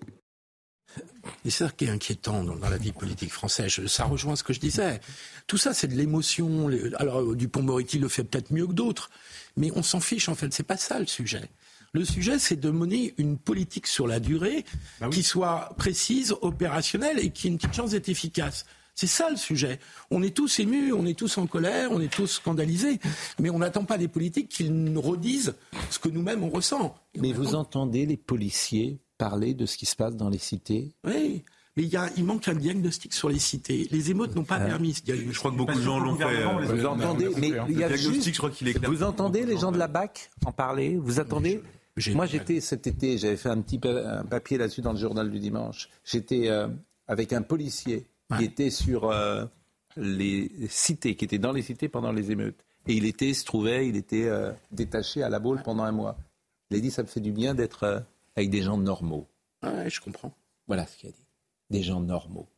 Et 1.44 1.50
c'est 1.50 1.64
ça 1.64 1.70
qui 1.70 1.84
est 1.84 1.90
inquiétant 1.90 2.44
dans, 2.44 2.68
la 2.68 2.76
vie 2.76 2.92
politique 2.92 3.32
française. 3.32 3.86
Ça 3.86 4.04
rejoint 4.04 4.36
ce 4.36 4.42
que 4.42 4.52
je 4.52 4.60
disais. 4.60 5.00
Tout 5.46 5.58
ça, 5.58 5.74
c'est 5.74 5.88
de 5.88 5.94
l'émotion. 5.94 6.68
Alors, 6.96 7.34
Dupont-Moretti 7.34 7.98
le 7.98 8.08
fait 8.08 8.24
peut-être 8.24 8.52
mieux 8.52 8.66
que 8.66 8.72
d'autres, 8.72 9.10
mais 9.56 9.70
on 9.74 9.82
s'en 9.82 10.00
fiche 10.00 10.28
en 10.28 10.34
fait. 10.34 10.52
C'est 10.52 10.62
pas 10.62 10.76
ça 10.76 10.98
le 10.98 11.06
sujet. 11.06 11.50
Le 11.94 12.04
sujet, 12.04 12.38
c'est 12.38 12.56
de 12.56 12.70
mener 12.70 13.14
une 13.18 13.36
politique 13.36 13.86
sur 13.86 14.06
la 14.06 14.18
durée 14.18 14.64
bah 14.98 15.10
qui 15.10 15.22
soit 15.22 15.74
précise, 15.76 16.34
opérationnelle 16.40 17.18
et 17.18 17.30
qui 17.30 17.46
ait 17.46 17.50
une 17.50 17.58
petite 17.58 17.74
chance 17.74 17.90
d'être 17.90 18.08
efficace. 18.08 18.64
C'est 18.94 19.06
ça 19.06 19.30
le 19.30 19.36
sujet. 19.36 19.78
On 20.10 20.22
est 20.22 20.34
tous 20.34 20.58
émus, 20.58 20.92
on 20.92 21.06
est 21.06 21.18
tous 21.18 21.38
en 21.38 21.46
colère, 21.46 21.90
on 21.92 22.00
est 22.00 22.12
tous 22.12 22.26
scandalisés, 22.26 22.98
mais 23.38 23.50
on 23.50 23.58
n'attend 23.58 23.84
pas 23.84 23.98
des 23.98 24.08
politiques 24.08 24.48
qu'ils 24.48 24.72
nous 24.72 25.00
redisent 25.00 25.54
ce 25.90 25.98
que 25.98 26.08
nous-mêmes 26.08 26.42
on 26.42 26.50
ressent. 26.50 26.94
mais 27.18 27.32
vous 27.32 27.54
entendez 27.54 28.06
les 28.06 28.16
policiers 28.16 28.98
parler 29.18 29.54
de 29.54 29.66
ce 29.66 29.76
qui 29.76 29.86
se 29.86 29.96
passe 29.96 30.16
dans 30.16 30.28
les 30.28 30.38
cités 30.38 30.94
Oui. 31.04 31.44
Mais 31.76 31.84
il, 31.84 31.88
y 31.88 31.96
a, 31.96 32.10
il 32.18 32.24
manque 32.24 32.48
un 32.48 32.54
diagnostic 32.54 33.14
sur 33.14 33.30
les 33.30 33.38
cités. 33.38 33.88
Les 33.90 34.10
émeutes 34.10 34.36
n'ont 34.36 34.44
pas 34.44 34.60
euh, 34.60 34.66
permis 34.66 34.92
ce 34.92 35.02
Je 35.06 35.38
crois 35.38 35.50
que 35.50 35.56
beaucoup 35.56 35.74
de 35.74 35.80
gens 35.80 35.98
l'ont 35.98 36.16
fait. 36.16 36.24
Euh, 36.24 36.58
vous 36.66 36.84
entendez, 36.84 37.30
mais 37.38 37.48
il 37.68 37.78
y 37.78 37.84
a 37.84 37.88
diagnostic, 37.88 38.34
je 38.34 38.38
crois 38.38 38.50
qu'il 38.50 38.68
est 38.68 38.86
Vous 38.86 39.02
entendez 39.02 39.46
les 39.46 39.56
gens 39.56 39.72
de 39.72 39.78
la 39.78 39.88
BAC 39.88 40.30
en 40.44 40.52
parler? 40.52 40.98
Vous 40.98 41.18
attendez? 41.18 41.62
Moi, 42.14 42.26
j'étais 42.26 42.60
cet 42.60 42.86
été, 42.86 43.16
j'avais 43.16 43.36
fait 43.36 43.48
un 43.48 43.60
petit 43.62 43.78
papier 43.78 44.58
là-dessus 44.58 44.82
dans 44.82 44.92
le 44.92 44.98
journal 44.98 45.30
du 45.30 45.38
dimanche. 45.38 45.88
J'étais 46.04 46.48
euh, 46.48 46.68
avec 47.06 47.32
un 47.32 47.42
policier 47.42 48.06
qui 48.36 48.44
était 48.44 48.70
sur 48.70 49.12
les 49.96 50.50
cités, 50.68 51.16
qui 51.16 51.24
était 51.24 51.38
dans 51.38 51.52
les 51.52 51.62
cités 51.62 51.88
pendant 51.88 52.12
les 52.12 52.30
émeutes. 52.30 52.64
Et 52.86 52.94
il 52.94 53.06
était, 53.06 53.32
se 53.32 53.44
trouvait, 53.44 53.88
il 53.88 53.96
était 53.96 54.28
détaché 54.70 55.22
à 55.22 55.30
la 55.30 55.38
boule 55.38 55.62
pendant 55.62 55.84
un 55.84 55.92
mois. 55.92 56.18
Il 56.70 56.76
a 56.76 56.80
dit, 56.80 56.90
ça 56.90 57.02
me 57.02 57.08
fait 57.08 57.20
du 57.20 57.32
bien 57.32 57.54
d'être 57.54 58.04
avec 58.36 58.50
des 58.50 58.62
gens 58.62 58.78
normaux. 58.78 59.28
Ouais, 59.62 59.90
je 59.90 60.00
comprends. 60.00 60.34
Voilà 60.66 60.86
ce 60.86 60.96
qu'il 60.96 61.08
a 61.08 61.12
dit. 61.12 61.26
Des 61.70 61.82
gens 61.82 62.00
normaux. 62.00 62.48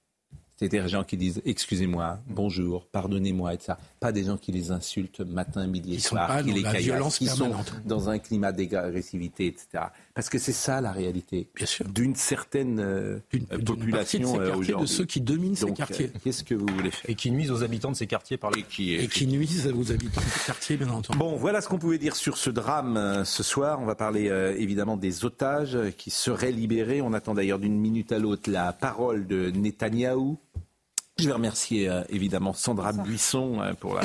C'est 0.57 0.69
des 0.69 0.87
gens 0.89 1.03
qui 1.03 1.17
disent 1.17 1.43
excusez-moi, 1.45 2.19
bonjour, 2.29 2.87
pardonnez-moi, 2.87 3.55
etc. 3.55 3.75
Pas 3.99 4.13
des 4.13 4.25
gens 4.25 4.37
qui 4.37 4.53
les 4.53 4.71
insultent 4.71 5.21
matin, 5.21 5.67
midi 5.67 5.95
et 5.95 5.99
soir, 5.99 6.43
qui 6.45 6.53
les 6.53 6.63
caillassent, 6.63 7.19
qui 7.19 7.27
sont 7.27 7.53
dans 7.85 8.09
un 8.09 8.19
climat 8.19 8.53
d'agressivité, 8.53 9.47
etc. 9.47 9.87
Parce 10.15 10.29
que 10.29 10.39
c'est 10.39 10.53
ça 10.53 10.81
la 10.81 10.93
réalité 10.93 11.49
d'une 11.87 12.15
certaine 12.15 12.79
euh, 12.79 13.19
population 13.67 14.41
euh, 14.41 14.55
aujourd'hui. 14.55 14.75
De 14.75 14.87
ceux 14.87 15.05
qui 15.05 15.21
dominent 15.21 15.57
ces 15.57 15.73
quartiers. 15.73 16.13
Euh, 16.15 16.19
Qu'est-ce 16.23 16.45
que 16.45 16.55
vous 16.55 16.67
voulez 16.67 16.93
faire? 16.93 17.11
Et 17.11 17.17
qui 17.17 17.33
nuisent 17.33 17.51
aux 17.51 17.65
habitants 17.65 17.91
de 17.91 17.97
ces 17.97 18.07
quartiers 18.07 18.37
par 18.37 18.57
Et 18.57 18.63
qui, 18.63 18.95
Et 18.95 19.09
qui 19.09 19.27
nuisent 19.27 19.67
aux 19.77 19.91
habitants 19.91 20.21
de 20.21 20.27
ces 20.27 20.47
quartiers, 20.47 20.77
bien 20.77 20.91
entendu. 20.91 21.19
Bon, 21.19 21.37
voilà 21.37 21.61
ce 21.61 21.69
qu'on 21.69 21.79
pouvait 21.79 21.99
dire 21.99 22.15
sur 22.15 22.37
ce 22.37 22.51
drame 22.51 22.97
euh, 22.97 23.25
ce 23.25 23.43
soir. 23.43 23.81
On 23.81 23.87
va 23.87 23.97
parler 23.97 24.29
euh, 24.29 24.55
évidemment 24.57 24.97
des 24.97 25.25
otages 25.25 25.77
qui 25.99 26.11
seraient 26.11 26.53
libérés. 26.53 27.03
On 27.03 27.13
attend 27.13 27.35
d'ailleurs 27.35 27.59
d'une 27.59 27.79
minute 27.79 28.13
à 28.13 28.19
l'autre 28.19 28.51
la 28.51 28.73
parole 28.73 29.27
de 29.27 29.51
Netanyahou. 29.51 30.39
Je 31.19 31.27
vais 31.27 31.33
remercier 31.33 31.89
euh, 31.89 32.03
évidemment 32.09 32.53
Sandra 32.53 32.93
Buisson 32.93 33.61
euh, 33.61 33.73
pour 33.75 33.95
la, 33.95 34.03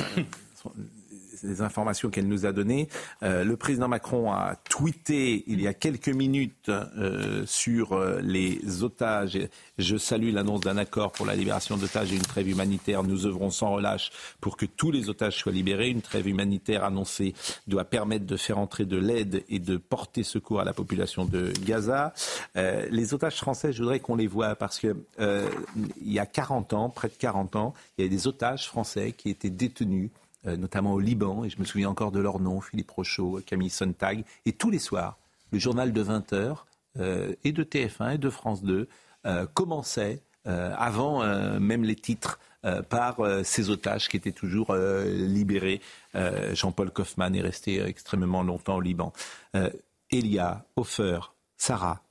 les 1.44 1.62
informations 1.62 2.10
qu'elle 2.10 2.28
nous 2.28 2.46
a 2.46 2.52
données. 2.52 2.88
Euh, 3.24 3.44
le 3.44 3.56
président 3.58 3.88
Macron 3.88 4.32
a 4.32 4.56
tweeté 4.70 5.44
il 5.48 5.62
y 5.62 5.68
a 5.68 5.74
quelques 5.74 6.10
minutes 6.10 6.70
euh, 6.70 7.44
sur 7.46 7.94
euh, 7.94 8.20
les 8.22 8.84
otages. 8.84 9.40
Je 9.78 9.98
salue 9.98 10.34
l'annonce 10.34 10.62
d'un 10.62 10.78
accord 10.78 11.12
pour 11.12 11.26
la 11.26 11.36
libération 11.36 11.78
d'otages 11.78 12.12
et 12.12 12.16
une 12.16 12.22
trêve 12.22 12.48
humanitaire. 12.48 13.04
Nous 13.04 13.26
œuvrons 13.26 13.50
sans 13.50 13.72
relâche 13.72 14.12
pour 14.42 14.58
que 14.58 14.66
tous 14.66 14.92
les 14.92 15.10
otages 15.10 15.38
soient 15.38 15.52
libérés. 15.52 15.90
Une 15.90 16.02
trêve 16.02 16.28
humanitaire 16.28 16.84
annoncée 16.84 17.34
doit 17.68 17.86
permettre 17.86 18.26
de 18.26 18.38
faire 18.38 18.58
entrer 18.58 18.86
de 18.86 18.98
l'aide 18.98 19.44
et 19.50 19.60
de 19.60 19.78
porter 19.78 20.24
secours 20.24 20.60
à 20.60 20.64
la 20.64 20.74
population 20.74 21.26
de 21.26 21.52
Gaza. 21.64 22.14
Les 22.56 23.14
otages 23.14 23.38
français, 23.38 23.72
je 23.72 23.82
voudrais 23.82 24.00
qu'on 24.00 24.16
les 24.16 24.28
voit 24.28 24.56
parce 24.56 24.80
que 24.80 24.96
il 25.20 26.12
y 26.12 26.20
a 26.20 26.26
40 26.26 26.74
ans, 26.74 26.90
près 26.90 27.08
de 27.08 27.14
40 27.14 27.56
ans, 27.56 27.74
il 27.98 28.02
y 28.02 28.08
avait 28.08 28.16
des 28.16 28.28
otages 28.28 28.68
français 28.68 29.14
qui 29.14 29.30
étaient 29.30 29.50
détenus 29.50 30.10
notamment 30.46 30.94
au 30.94 31.00
Liban, 31.00 31.44
et 31.44 31.50
je 31.50 31.60
me 31.60 31.66
souviens 31.66 31.90
encore 31.90 32.12
de 32.12 32.20
leur 32.20 32.40
nom, 32.40 32.62
Philippe 32.62 32.92
Rochaud, 32.92 33.42
Camille 33.46 33.70
Sontag, 33.70 34.24
et 34.46 34.54
tous 34.54 34.70
les 34.70 34.80
soirs, 34.80 35.18
le 35.52 35.60
journal 35.60 35.92
de 35.94 36.04
20h, 36.04 36.58
euh, 36.98 37.34
et 37.44 37.52
de 37.52 37.64
TF1 37.64 38.16
et 38.16 38.18
de 38.18 38.30
France 38.30 38.64
2, 38.64 38.88
euh, 39.26 39.46
commençait, 39.54 40.22
euh, 40.48 40.74
avant 40.78 41.22
euh, 41.22 41.60
même 41.60 41.84
les 41.84 41.96
titres, 41.96 42.40
euh, 42.66 42.82
par 42.82 43.22
euh, 43.22 43.44
ces 43.44 43.70
otages 43.70 44.10
qui 44.10 44.18
étaient 44.18 44.34
toujours 44.34 44.72
euh, 44.72 45.06
libérés. 45.06 45.80
Euh, 46.16 46.54
Jean-Paul 46.56 46.92
Kaufmann 46.92 47.34
est 47.34 47.42
resté 47.42 47.82
extrêmement 47.82 48.44
longtemps 48.44 48.76
au 48.76 48.82
Liban. 48.82 49.14
Euh, 49.56 49.70
Elia, 50.12 50.66
Hofer, 50.76 51.20
Sarah, 51.56 52.04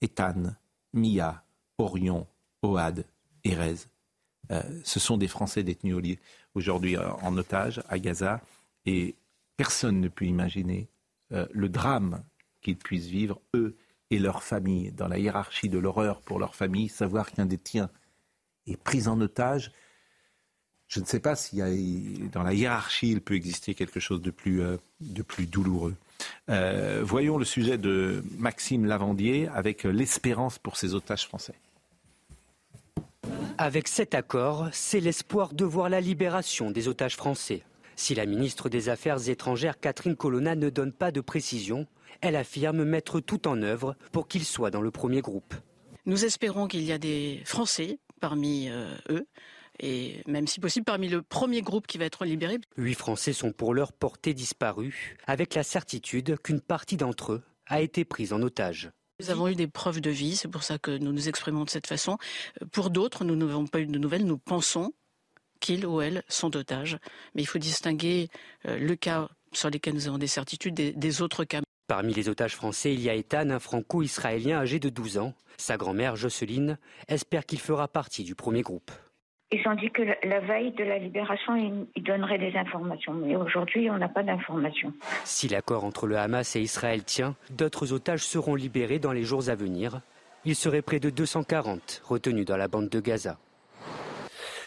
Ethan, 0.00 0.54
Mia, 0.92 1.42
Orion, 1.78 2.26
Oad, 2.62 3.04
Erez. 3.42 3.88
Euh, 4.52 4.62
ce 4.84 5.00
sont 5.00 5.16
des 5.16 5.26
Français 5.26 5.64
détenus 5.64 5.96
au 5.96 6.00
lit 6.00 6.18
aujourd'hui 6.56 6.96
euh, 6.96 7.08
en 7.22 7.36
otage 7.36 7.82
à 7.88 7.98
Gaza 7.98 8.40
et 8.86 9.14
personne 9.56 10.00
ne 10.00 10.08
peut 10.08 10.24
imaginer 10.24 10.88
euh, 11.32 11.46
le 11.52 11.68
drame 11.68 12.24
qu'ils 12.62 12.76
puissent 12.76 13.06
vivre, 13.06 13.40
eux 13.54 13.76
et 14.10 14.18
leurs 14.18 14.42
familles, 14.42 14.92
dans 14.92 15.08
la 15.08 15.18
hiérarchie 15.18 15.68
de 15.68 15.78
l'horreur 15.78 16.20
pour 16.20 16.38
leur 16.38 16.54
famille, 16.54 16.88
savoir 16.88 17.30
qu'un 17.30 17.46
des 17.46 17.58
tiens 17.58 17.90
est 18.66 18.76
pris 18.76 19.06
en 19.06 19.20
otage. 19.20 19.72
Je 20.88 21.00
ne 21.00 21.04
sais 21.04 21.20
pas 21.20 21.32
a, 21.32 22.28
dans 22.32 22.42
la 22.42 22.54
hiérarchie, 22.54 23.10
il 23.10 23.20
peut 23.20 23.34
exister 23.34 23.74
quelque 23.74 24.00
chose 24.00 24.22
de 24.22 24.30
plus, 24.30 24.62
euh, 24.62 24.76
douloureux. 25.00 25.96
Voyons 27.02 27.38
le 27.38 27.44
sujet 27.44 27.76
de 27.76 28.24
Maxime 28.38 28.86
Lavandier 28.86 29.48
avec 29.48 29.82
l'espérance 29.82 30.58
pour 30.58 30.76
ces 30.76 30.94
otages 30.94 31.26
français. 31.26 31.54
Avec 33.58 33.88
cet 33.88 34.14
accord, 34.14 34.68
c'est 34.70 35.00
l'espoir 35.00 35.54
de 35.54 35.64
voir 35.64 35.88
la 35.88 36.02
libération 36.02 36.70
des 36.70 36.88
otages 36.88 37.16
français. 37.16 37.62
Si 37.94 38.14
la 38.14 38.26
ministre 38.26 38.68
des 38.68 38.90
Affaires 38.90 39.30
étrangères 39.30 39.80
Catherine 39.80 40.14
Colonna 40.14 40.54
ne 40.54 40.68
donne 40.68 40.92
pas 40.92 41.10
de 41.10 41.22
précision, 41.22 41.86
elle 42.20 42.36
affirme 42.36 42.84
mettre 42.84 43.20
tout 43.20 43.48
en 43.48 43.62
œuvre 43.62 43.96
pour 44.12 44.28
qu'ils 44.28 44.44
soient 44.44 44.70
dans 44.70 44.82
le 44.82 44.90
premier 44.90 45.22
groupe. 45.22 45.54
Nous 46.04 46.26
espérons 46.26 46.68
qu'il 46.68 46.82
y 46.82 46.92
a 46.92 46.98
des 46.98 47.40
Français 47.46 47.98
parmi 48.20 48.68
euh, 48.68 48.94
eux, 49.08 49.26
et 49.80 50.22
même 50.26 50.46
si 50.46 50.60
possible 50.60 50.84
parmi 50.84 51.08
le 51.08 51.22
premier 51.22 51.62
groupe 51.62 51.86
qui 51.86 51.96
va 51.96 52.04
être 52.04 52.26
libéré. 52.26 52.58
Huit 52.76 52.94
Français 52.94 53.32
sont 53.32 53.52
pour 53.52 53.72
l'heure 53.72 53.94
portés 53.94 54.34
disparus, 54.34 55.16
avec 55.26 55.54
la 55.54 55.62
certitude 55.62 56.36
qu'une 56.42 56.60
partie 56.60 56.98
d'entre 56.98 57.32
eux 57.32 57.42
a 57.66 57.80
été 57.80 58.04
prise 58.04 58.34
en 58.34 58.42
otage. 58.42 58.90
Nous 59.18 59.30
avons 59.30 59.48
eu 59.48 59.54
des 59.54 59.66
preuves 59.66 60.02
de 60.02 60.10
vie, 60.10 60.36
c'est 60.36 60.48
pour 60.48 60.62
ça 60.62 60.78
que 60.78 60.90
nous 60.90 61.10
nous 61.10 61.28
exprimons 61.28 61.64
de 61.64 61.70
cette 61.70 61.86
façon. 61.86 62.18
Pour 62.70 62.90
d'autres, 62.90 63.24
nous 63.24 63.34
n'avons 63.34 63.66
pas 63.66 63.80
eu 63.80 63.86
de 63.86 63.98
nouvelles, 63.98 64.26
nous 64.26 64.36
pensons 64.36 64.92
qu'ils 65.58 65.86
ou 65.86 66.02
elles 66.02 66.22
sont 66.28 66.50
d'otages. 66.50 66.98
Mais 67.34 67.40
il 67.40 67.46
faut 67.46 67.58
distinguer 67.58 68.28
euh, 68.66 68.78
le 68.78 68.94
cas 68.94 69.30
sur 69.52 69.70
lesquels 69.70 69.94
nous 69.94 70.06
avons 70.06 70.18
des 70.18 70.26
certitudes 70.26 70.74
des, 70.74 70.92
des 70.92 71.22
autres 71.22 71.44
cas. 71.44 71.62
Parmi 71.88 72.12
les 72.12 72.28
otages 72.28 72.56
français, 72.56 72.92
il 72.92 73.00
y 73.00 73.08
a 73.08 73.14
Ethan, 73.14 73.48
un 73.48 73.58
franco-israélien 73.58 74.58
âgé 74.58 74.78
de 74.78 74.90
12 74.90 75.16
ans. 75.16 75.32
Sa 75.56 75.78
grand-mère, 75.78 76.16
Jocelyne, 76.16 76.78
espère 77.08 77.46
qu'il 77.46 77.60
fera 77.60 77.88
partie 77.88 78.22
du 78.22 78.34
premier 78.34 78.60
groupe. 78.60 78.90
Ils 79.52 79.66
ont 79.68 79.74
dit 79.74 79.90
que 79.90 80.02
la- 80.02 80.40
veille 80.40 80.72
de 80.72 80.82
la 80.82 80.98
libération, 80.98 81.54
ils, 81.94 82.02
donneraient 82.02 82.38
des 82.38 82.56
informations. 82.56 83.12
Mais 83.14 83.36
aujourd'hui, 83.36 83.88
on 83.90 83.96
n'a 83.98 84.08
pas 84.08 84.24
d'informations. 84.24 84.92
Si 85.24 85.46
l'accord 85.48 85.84
entre 85.84 86.06
le 86.08 86.18
Hamas 86.18 86.56
et 86.56 86.60
Israël 86.60 87.04
tient, 87.04 87.36
d'autres 87.50 87.92
otages 87.92 88.24
seront 88.24 88.56
libérés 88.56 88.98
dans 88.98 89.12
les 89.12 89.22
jours 89.22 89.48
à 89.48 89.54
venir. 89.54 90.00
Il 90.44 90.56
serait 90.56 90.82
près 90.82 90.98
de 91.00 91.10
240 91.10 92.02
retenus 92.04 92.44
dans 92.44 92.56
la 92.56 92.66
bande 92.68 92.88
de 92.88 92.98
Gaza. 93.00 93.38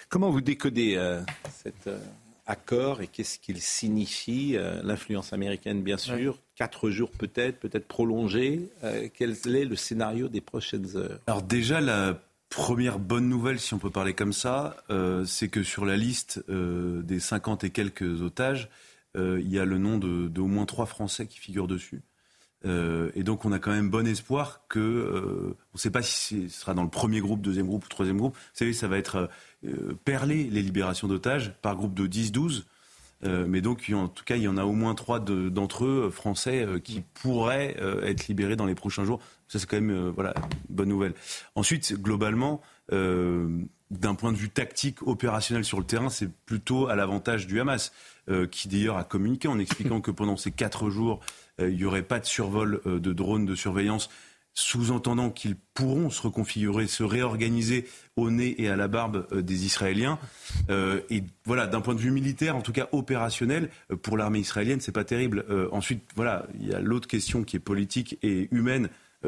Comment 0.10 0.30
vous 0.30 0.42
décodez 0.42 0.96
euh, 0.96 1.20
cet 1.52 1.88
euh, 1.88 2.00
accord 2.48 3.02
et 3.02 3.08
qu'est-ce 3.08 3.38
qu'il 3.38 3.60
signifie 3.62 4.56
Euh, 4.58 4.80
L'influence 4.84 5.34
américaine, 5.34 5.84
bien 5.84 5.98
sûr? 5.98 6.38
Quatre 6.56 6.90
jours 6.90 7.12
peut-être, 7.12 7.60
peut-être 7.60 7.88
prolongé. 7.88 8.70
Euh, 8.84 9.08
quel 9.14 9.32
est 9.32 9.66
le 9.66 9.76
scénario 9.76 10.28
des 10.30 10.42
prochaines 10.42 10.96
heures? 10.98 11.20
Alors 11.28 11.42
déjà, 11.44 11.80
la 11.80 12.18
première 12.50 13.00
bonne 13.00 13.30
nouvelle, 13.30 13.60
si 13.60 13.74
on 13.74 13.80
peut 13.80 13.90
parler 13.90 14.14
comme 14.14 14.34
ça, 14.34 14.78
euh, 14.90 15.24
c'est 15.26 15.50
que 15.50 15.64
sur 15.64 15.86
la 15.86 15.96
liste 15.96 16.44
euh, 16.50 17.02
des 17.04 17.20
50 17.20 17.64
et 17.64 17.70
quelques 17.70 18.22
otages, 18.22 18.70
euh, 19.16 19.40
il 19.42 19.50
y 19.50 19.60
a 19.60 19.66
le 19.66 19.78
nom 19.78 19.98
de, 19.98 20.42
moins 20.42 20.66
trois 20.66 20.86
Français 20.86 21.28
qui 21.28 21.40
figurent 21.40 21.68
dessus. 21.68 22.02
Et 22.66 23.24
donc 23.24 23.46
on 23.46 23.54
a 23.54 23.60
quand 23.60 23.72
même 23.72 23.90
bon 23.90 24.06
espoir 24.06 24.64
que, 24.68 25.56
on 25.56 25.76
ne 25.76 25.80
sait 25.80 25.92
pas 25.92 26.02
si 26.02 26.50
ce 26.50 26.60
sera 26.60 26.74
dans 26.74 26.84
le 26.84 26.90
premier 26.90 27.22
groupe, 27.22 27.40
deuxième 27.42 27.68
groupe 27.68 27.86
ou 27.86 27.88
troisième 27.88 28.18
groupe. 28.18 28.36
Vous 28.36 28.42
savez, 28.52 28.74
ça 28.74 28.90
va 28.90 28.98
être 28.98 29.30
perlé 30.04 30.44
les 30.44 30.62
libérations 30.62 31.08
d'otages 31.08 31.54
par 31.62 31.78
groupe 31.78 31.94
de 31.94 32.06
10-12. 32.06 32.66
Euh, 33.24 33.46
mais 33.48 33.62
donc, 33.62 33.90
en 33.94 34.10
tout 34.10 34.26
cas, 34.26 34.36
il 34.36 34.44
y 34.44 34.48
en 34.50 34.58
a 34.58 34.66
au 34.66 34.74
moins 34.74 34.94
trois 34.94 35.22
de- 35.22 35.48
d'entre 35.48 35.86
eux, 35.86 36.10
français, 36.10 36.68
qui 36.84 37.02
pourraient 37.14 37.78
être 38.04 38.28
libérés 38.28 38.58
dans 38.58 38.66
les 38.66 38.76
prochains 38.76 39.06
jours. 39.06 39.22
Ça, 39.50 39.58
c'est 39.58 39.66
quand 39.66 39.82
même 39.82 39.90
euh, 39.90 40.12
voilà, 40.12 40.34
une 40.70 40.76
bonne 40.76 40.90
nouvelle. 40.90 41.16
Ensuite, 41.56 42.00
globalement, 42.00 42.62
euh, 42.94 43.50
d'un 43.90 44.14
point 44.14 44.32
de 44.32 44.38
vue 44.38 44.50
tactique, 44.50 45.02
opérationnel 45.02 45.66
sur 45.66 45.80
le 45.80 45.86
terrain, 45.86 46.10
c'est 46.10 46.32
plutôt 46.46 46.88
à 46.88 46.96
l'avantage 46.96 47.48
du 47.48 47.60
Hamas, 47.60 47.92
euh, 48.30 48.46
qui 48.46 48.68
d'ailleurs 48.68 48.98
a 48.98 49.04
communiqué 49.04 49.48
en 49.48 49.58
expliquant 49.58 50.02
que 50.02 50.12
pendant 50.12 50.38
ces 50.38 50.52
quatre 50.52 50.90
jours, 50.90 51.20
il 51.58 51.76
n'y 51.76 51.84
aurait 51.84 52.04
pas 52.04 52.20
de 52.20 52.26
survol 52.26 52.80
de 52.86 53.12
drones 53.12 53.46
de 53.46 53.54
surveillance 53.54 54.10
sous-entendant 54.54 55.30
qu'ils 55.30 55.58
pourront 55.74 56.10
se 56.10 56.22
reconfigurer, 56.22 56.88
se 56.88 57.04
réorganiser 57.04 57.86
au 58.16 58.32
nez 58.32 58.56
et 58.62 58.70
à 58.70 58.78
la 58.78 58.88
barbe 58.88 59.28
des 59.36 59.66
Israéliens. 59.66 60.20
Et 60.70 61.22
voilà, 61.44 61.68
d'un 61.68 61.82
point 61.82 61.96
de 61.96 62.00
vue 62.00 62.12
militaire, 62.12 62.56
en 62.56 62.62
tout 62.62 62.72
cas 62.72 62.88
opérationnel, 62.94 63.70
pour 64.04 64.16
l'armée 64.16 64.40
israélienne, 64.40 64.80
c'est 64.80 64.94
pas 64.94 65.04
terrible. 65.04 65.44
Ensuite, 65.74 66.02
voilà, 66.16 66.48
il 66.58 66.70
y 66.70 66.74
a 66.74 66.80
l'autre 66.80 67.10
question 67.10 67.44
qui 67.44 67.58
est 67.58 67.60
politique 67.60 68.18
et 68.22 68.48
humaine, 68.52 68.88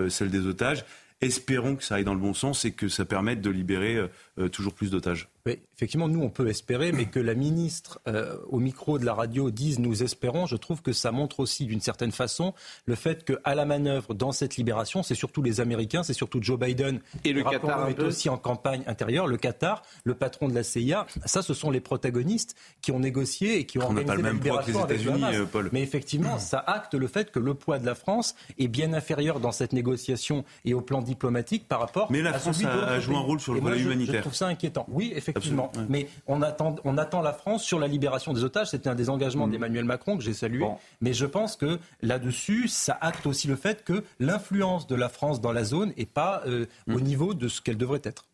celle 0.10 0.30
des 0.30 0.46
otages. 0.46 0.86
Espérons 1.22 1.76
que 1.76 1.84
ça 1.84 1.96
aille 1.96 2.04
dans 2.04 2.16
le 2.16 2.20
bon 2.20 2.34
sens 2.34 2.66
et 2.66 2.72
que 2.72 2.88
ça 2.88 3.06
permette 3.06 3.42
de 3.42 3.52
libérer 3.52 3.96
euh, 3.96 4.08
euh, 4.40 4.50
toujours 4.50 4.74
plus 4.74 4.90
d'otages. 4.90 5.30
Oui, 5.46 5.60
effectivement, 5.76 6.08
nous, 6.08 6.22
on 6.22 6.30
peut 6.30 6.48
espérer, 6.48 6.92
mais 6.92 7.06
que 7.06 7.20
la 7.20 7.34
ministre, 7.34 8.00
euh, 8.08 8.38
au 8.50 8.60
micro 8.60 9.00
de 9.00 9.06
la 9.06 9.14
radio, 9.16 9.50
dise 9.50 9.80
nous 9.80 10.04
espérons, 10.04 10.46
je 10.46 10.56
trouve 10.56 10.82
que 10.84 10.94
ça 10.94 11.12
montre 11.12 11.40
aussi, 11.40 11.66
d'une 11.66 11.82
certaine 11.82 12.12
façon, 12.12 12.54
le 12.86 12.94
fait 12.96 13.24
qu'à 13.26 13.56
la 13.56 13.66
manœuvre 13.66 14.14
dans 14.14 14.32
cette 14.32 14.58
libération, 14.58 15.02
c'est 15.02 15.16
surtout 15.16 15.42
les 15.42 15.60
Américains, 15.60 16.04
c'est 16.04 16.14
surtout 16.14 16.40
Joe 16.44 16.60
Biden. 16.60 17.00
Et 17.26 17.34
le 17.34 17.44
Qatar 17.44 17.84
un 17.84 17.88
est 17.88 17.94
peu 17.96 18.06
aussi 18.06 18.30
en 18.30 18.38
campagne 18.38 18.84
intérieure, 18.86 19.26
le 19.26 19.38
Qatar, 19.38 19.82
le 20.04 20.14
patron 20.14 20.48
de 20.48 20.54
la 20.54 20.62
CIA. 20.64 21.08
Ça, 21.26 21.42
ce 21.42 21.54
sont 21.56 21.72
les 21.72 21.80
protagonistes 21.82 22.56
qui 22.82 22.92
ont 22.92 23.00
négocié 23.00 23.58
et 23.58 23.66
qui 23.66 23.80
ont 23.80 23.82
On 23.90 23.94
n'a 23.94 24.02
organisé 24.02 24.08
pas 24.08 24.16
le 24.16 24.22
la 24.22 24.30
même 24.34 24.40
poids 24.40 24.62
que 24.62 24.68
les 24.68 24.74
le 24.74 24.84
États-Unis, 24.84 25.24
euh, 25.38 25.46
Paul. 25.52 25.70
Mais 25.72 25.82
effectivement, 25.82 26.38
ça 26.38 26.60
acte 26.60 26.94
le 26.94 27.08
fait 27.08 27.32
que 27.32 27.40
le 27.40 27.56
poids 27.56 27.80
de 27.80 27.86
la 27.88 27.96
France 27.96 28.36
est 28.60 28.68
bien 28.68 28.94
inférieur 28.94 29.40
dans 29.40 29.52
cette 29.52 29.74
négociation 29.74 30.46
et 30.66 30.76
au 30.76 30.82
plan 30.82 31.02
diplomatique 31.02 31.68
par 31.68 31.80
rapport 31.80 32.12
Mais 32.12 32.22
la 32.22 32.30
à 32.36 32.40
France 32.40 32.58
celui 32.58 32.68
a- 32.68 32.86
a 32.86 33.00
joué 33.00 33.16
un 33.16 33.20
rôle 33.20 33.40
sur 33.40 33.54
le 33.56 33.60
je- 33.78 33.84
humanitaire. 33.86 34.16
Je 34.18 34.22
trouve 34.22 34.36
ça 34.36 34.46
inquiétant. 34.48 34.86
Oui, 34.88 35.06
effectivement. 35.08 35.31
Absolument. 35.36 35.72
Mais 35.90 36.08
on 36.28 36.42
attend, 36.42 36.76
on 36.84 36.98
attend 36.98 37.22
la 37.22 37.34
France 37.34 37.64
sur 37.64 37.80
la 37.80 37.88
libération 37.88 38.34
des 38.34 38.44
otages. 38.44 38.68
C'était 38.72 38.90
un 38.90 38.96
des 38.96 39.10
engagements 39.10 39.48
Mm. 39.48 39.52
d'Emmanuel 39.52 39.86
Macron 39.86 40.18
que 40.18 40.24
j'ai 40.24 40.34
salué. 40.34 40.66
Mais 41.02 41.14
je 41.14 41.26
pense 41.26 41.56
que 41.56 41.80
là-dessus, 42.02 42.68
ça 42.68 42.98
acte 43.02 43.26
aussi 43.28 43.48
le 43.48 43.56
fait 43.56 43.84
que 43.84 44.04
l'influence 44.20 44.88
de 44.88 44.96
la 44.96 45.10
France 45.10 45.42
dans 45.42 45.52
la 45.52 45.64
zone 45.64 45.94
n'est 45.98 46.06
pas 46.06 46.42
euh, 46.46 46.66
Mm. 46.88 46.96
au 46.96 47.00
niveau 47.02 47.34
de 47.34 47.48
ce 47.48 47.62
qu'elle 47.62 47.78
devrait 47.78 48.02
être. 48.04 48.26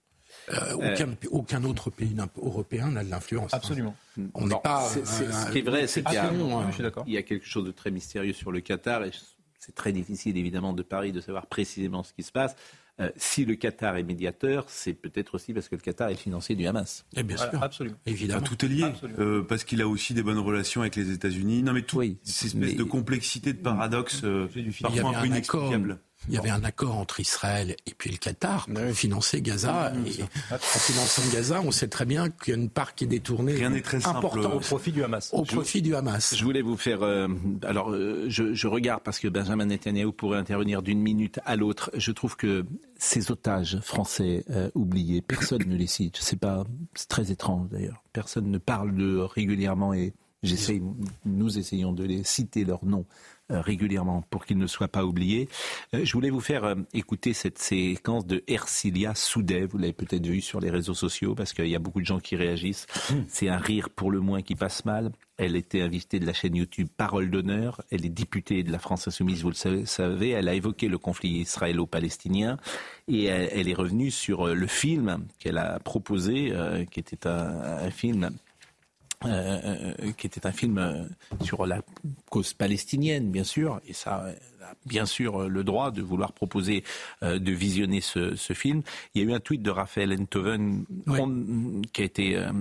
Euh, 0.54 0.74
aucun, 0.76 1.10
aucun, 1.32 1.64
autre 1.64 1.89
pays 1.89 2.16
européen 2.41 2.88
n'a 2.91 3.04
de 3.04 3.10
l'influence. 3.10 3.54
Hein. 3.54 3.58
Absolument. 3.58 3.95
On 4.34 4.48
n'est 4.48 4.56
pas. 4.64 4.88
ce 4.88 5.52
qui 5.52 5.60
est 5.60 5.62
vrai, 5.62 5.88
c'est 5.88 6.04
qu'il 6.04 6.14
y, 6.16 7.08
il 7.08 7.14
y 7.14 7.18
a 7.18 7.22
quelque 7.24 7.45
chose 7.45 7.66
de 7.66 7.72
très 7.72 7.91
mystérieux 7.91 8.34
sur 8.34 8.52
le 8.52 8.62
Qatar 8.62 9.04
et 9.04 9.12
c'est 9.60 9.76
très 9.76 9.91
difficile 9.91 10.38
évidemment 10.38 10.74
de 10.74 10.84
Paris 10.84 11.12
de 11.12 11.20
savoir 11.22 11.48
précisément 11.48 12.04
ce 12.04 12.14
qui 12.14 12.24
se 12.24 12.32
passe. 12.32 12.56
Euh, 13.00 13.12
si 13.16 13.45
le 13.45 13.56
Qatar 13.56 13.95
est 13.98 14.04
médiateur, 14.04 14.66
c'est 14.68 14.93
peut-être 14.93 15.36
aussi 15.36 15.54
parce 15.54 15.70
que 15.70 15.76
le 15.76 15.82
Qatar 15.82 16.10
est 16.10 16.16
financier 16.16 16.56
du 16.56 16.66
Hamas. 16.66 17.06
Et 17.16 17.20
eh 17.20 17.24
bien 17.24 17.38
sûr, 17.38 17.62
absolument. 17.62 17.98
Évidemment. 18.08 18.41
tout 18.41 18.66
est 18.66 18.68
lié, 18.68 18.86
euh, 19.20 19.43
parce 19.43 19.64
qu'il 19.64 19.82
a 19.84 19.88
aussi 19.88 20.16
des 20.16 20.24
bonnes 20.24 20.39
relations 20.39 20.82
avec 20.82 20.95
les 20.95 21.12
États-Unis. 21.12 21.62
Non, 21.62 21.74
mais 21.74 21.84
tout, 21.84 21.98
oui, 21.98 22.18
cette 22.24 22.56
espèce 22.56 22.76
de 22.76 22.84
complexité, 22.84 23.54
de 23.54 23.60
paradoxe, 23.60 24.22
euh, 24.24 24.48
parfois 24.82 25.16
un 25.16 25.22
peu 25.22 25.28
inexplicable. 25.28 26.00
Il 26.28 26.34
y 26.34 26.38
avait 26.38 26.49
un 26.49 26.63
accord 26.63 26.97
entre 26.97 27.20
Israël 27.20 27.76
et 27.86 27.93
puis 27.97 28.09
le 28.09 28.18
Qatar 28.18 28.68
pour 28.68 28.91
financer 28.93 29.41
Gaza. 29.41 29.93
Et 30.05 30.24
en 30.51 30.57
finançant 30.57 31.22
Gaza, 31.32 31.61
on 31.61 31.72
sait 31.72 31.88
très 31.88 32.05
bien 32.05 32.30
qu'il 32.30 32.53
y 32.53 32.57
a 32.57 32.59
une 32.59 32.70
part 32.70 32.95
qui 32.95 33.05
est 33.05 33.07
détournée 33.07 33.53
Rien 33.53 33.70
n'est 33.70 33.82
très 33.82 34.01
simple. 34.01 34.26
au 34.39 34.59
profit 34.59 34.91
du 34.91 35.03
Hamas. 35.03 35.30
Au 35.32 35.43
profit 35.43 35.82
du 35.82 35.95
Hamas. 35.95 36.36
Je 36.36 36.43
voulais 36.43 36.61
vous 36.61 36.76
faire. 36.76 37.01
Euh, 37.01 37.28
alors, 37.63 37.91
euh, 37.91 38.26
je, 38.28 38.53
je, 38.53 38.68
regarde 38.68 39.03
parce 39.03 39.20
que 39.20 39.28
Benjamin 39.28 39.65
Netanyahu 39.65 40.11
pourrait 40.11 40.38
intervenir 40.38 40.82
d'une 40.82 40.99
minute 40.99 41.39
à 41.45 41.55
l'autre. 41.55 41.91
Je 41.95 42.11
trouve 42.11 42.36
que 42.36 42.65
ces 42.97 43.32
otages 43.32 43.80
français 43.82 44.43
euh, 44.49 44.70
oubliés, 44.76 45.22
personne 45.22 45.63
ne 45.65 45.76
les 45.76 45.88
cite. 45.88 46.18
C'est 46.20 46.39
pas, 46.39 46.65
c'est 46.93 47.07
très 47.07 47.32
étrange 47.32 47.70
d'ailleurs. 47.70 48.03
Personne 48.11 48.51
ne 48.51 48.57
parle 48.57 48.95
de 48.95 49.18
régulièrement 49.18 49.93
et 49.93 50.13
j'essaye, 50.43 50.82
nous 51.26 51.57
essayons 51.57 51.93
de 51.93 52.03
les 52.03 52.24
citer 52.24 52.65
leurs 52.65 52.86
noms 52.86 53.05
régulièrement 53.50 54.24
pour 54.30 54.45
qu'il 54.45 54.58
ne 54.58 54.68
soit 54.68 54.88
pas 54.88 55.06
oublié. 55.06 55.50
Euh, 55.93 56.04
je 56.04 56.14
voulais 56.14 56.30
vous 56.30 56.41
faire 56.41 56.64
euh, 56.64 56.76
écouter 56.93 57.34
cette 57.34 57.58
séquence 57.58 58.26
de 58.26 58.43
Ercilia 58.48 59.16
Soudet. 59.16 59.66
Vous 59.66 59.78
l'avez 59.78 59.93
peut-être 59.93 60.26
vu 60.26 60.41
sur 60.41 60.60
les 60.60 60.70
réseaux 60.70 60.93
sociaux 60.93 61.36
parce 61.36 61.54
qu'il 61.54 61.68
y 61.68 61.76
a 61.76 61.80
beaucoup 61.80 62.02
de 62.02 62.06
gens 62.06 62.20
qui 62.20 62.36
réagissent. 62.36 62.88
Hmm. 63.10 63.24
C'est 63.28 63.50
un 63.50 63.58
rire 63.58 63.89
pour 63.89 64.12
le 64.12 64.20
moins 64.20 64.41
qui 64.41 64.56
passe 64.56 64.86
mal. 64.86 65.12
Elle 65.38 65.56
était 65.56 65.82
invitée 65.82 66.20
de 66.20 66.26
la 66.26 66.34
chaîne 66.34 66.56
YouTube 66.56 66.88
Parole 66.98 67.30
d'honneur. 67.30 67.82
Elle 67.91 68.06
est 68.06 68.10
députée 68.10 68.64
de 68.64 68.72
la 68.72 68.80
France 68.80 69.08
Insoumise, 69.08 69.43
vous 69.43 69.52
le 69.52 69.86
savez. 69.86 70.30
Elle 70.32 70.50
a 70.50 70.54
évoqué 70.54 70.88
le 70.88 70.98
conflit 70.98 71.30
israélo-palestinien 71.41 72.58
et 73.08 73.26
elle, 73.26 73.70
est 73.70 73.74
revenue 73.76 74.10
sur 74.10 74.48
le 74.48 74.68
film 74.68 75.26
qu'elle 75.38 75.60
a 75.60 75.80
proposé, 75.80 76.52
qui 76.89 77.00
était 77.00 77.28
un 77.28 77.91
film 77.91 78.32
euh, 79.26 79.93
euh, 79.99 80.11
qui 80.11 80.28
était 80.28 80.45
un 80.45 80.51
film 80.51 80.78
euh, 80.78 81.03
sur 81.41 81.65
la 81.65 81.82
cause 82.30 82.53
palestinienne, 82.53 83.32
bien 83.32 83.43
sûr, 83.43 83.82
et 83.88 83.93
ça, 83.93 84.28
bien 84.86 85.05
sûr 85.05 85.43
euh, 85.43 85.47
le 85.47 85.63
droit 85.63 85.91
de 85.91 86.01
vouloir 86.01 86.34
proposer 86.34 86.84
euh, 87.24 87.39
de 87.39 87.51
visionner 87.51 88.01
ce, 88.01 88.36
film. 88.53 88.82
Il 89.13 89.22
y 89.22 89.26
a 89.26 89.30
eu 89.30 89.34
un 89.34 89.39
tweet 89.39 89.61
de 89.61 89.70
Raphaël 89.70 90.13
Enthoven 90.20 90.86
qui 91.93 92.01
a 92.01 92.05
été 92.05 92.38
euh, 92.38 92.51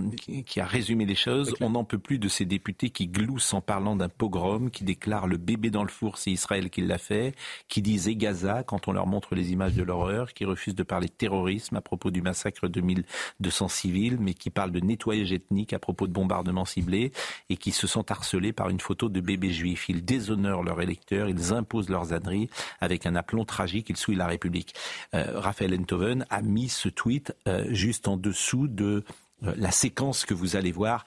qui, 0.44 0.60
a 0.60 0.66
résumé 0.66 1.06
les 1.06 1.14
choses. 1.14 1.54
On 1.60 1.70
n'en 1.70 1.84
peut 1.84 1.98
plus 1.98 2.18
de 2.18 2.28
ces 2.28 2.44
députés 2.44 2.90
qui 2.90 3.06
gloussent 3.06 3.54
en 3.54 3.60
parlant 3.60 3.96
d'un 3.96 4.08
pogrom, 4.08 4.70
qui 4.70 4.84
déclarent 4.84 5.26
le 5.26 5.36
bébé 5.36 5.70
dans 5.70 5.82
le 5.82 5.88
four, 5.88 6.18
c'est 6.18 6.30
Israël 6.30 6.70
qui 6.70 6.82
l'a 6.82 6.98
fait, 6.98 7.34
qui 7.68 7.82
disent 7.82 8.08
Gaza 8.08 8.62
quand 8.62 8.88
on 8.88 8.92
leur 8.92 9.06
montre 9.06 9.34
les 9.34 9.52
images 9.52 9.74
de 9.74 9.82
l'horreur, 9.82 10.34
qui 10.34 10.44
refusent 10.44 10.74
de 10.74 10.82
parler 10.82 11.06
de 11.06 11.12
terrorisme 11.12 11.76
à 11.76 11.80
propos 11.80 12.10
du 12.10 12.22
massacre 12.22 12.68
de 12.68 12.80
1200 12.80 13.68
civils, 13.68 14.18
mais 14.20 14.34
qui 14.34 14.50
parlent 14.50 14.72
de 14.72 14.80
nettoyage 14.80 15.32
ethnique 15.32 15.72
à 15.72 15.78
propos 15.78 16.06
de 16.06 16.12
bombardements 16.12 16.64
ciblés 16.64 17.12
et 17.48 17.56
qui 17.56 17.72
se 17.72 17.86
sentent 17.86 18.10
harcelés 18.10 18.52
par 18.52 18.68
une 18.68 18.80
photo 18.80 19.08
de 19.08 19.20
bébé 19.20 19.50
juif. 19.50 19.88
Ils 19.88 20.04
déshonorent 20.04 20.62
leurs 20.62 20.80
électeurs, 20.80 21.28
ils 21.28 21.52
imposent 21.52 21.88
leurs 21.96 22.12
avec 22.80 23.06
un 23.06 23.14
aplomb 23.14 23.44
tragique. 23.44 23.88
Il 23.90 23.96
souille 23.96 24.16
la 24.16 24.26
République. 24.26 24.74
Euh, 25.14 25.38
Raphaël 25.38 25.74
Enthoven 25.78 26.26
a 26.30 26.42
mis 26.42 26.68
ce 26.68 26.88
tweet 26.88 27.34
euh, 27.48 27.64
juste 27.70 28.08
en 28.08 28.16
dessous 28.16 28.68
de 28.68 29.04
euh, 29.42 29.54
la 29.56 29.70
séquence 29.70 30.24
que 30.24 30.34
vous 30.34 30.56
allez 30.56 30.72
voir, 30.72 31.04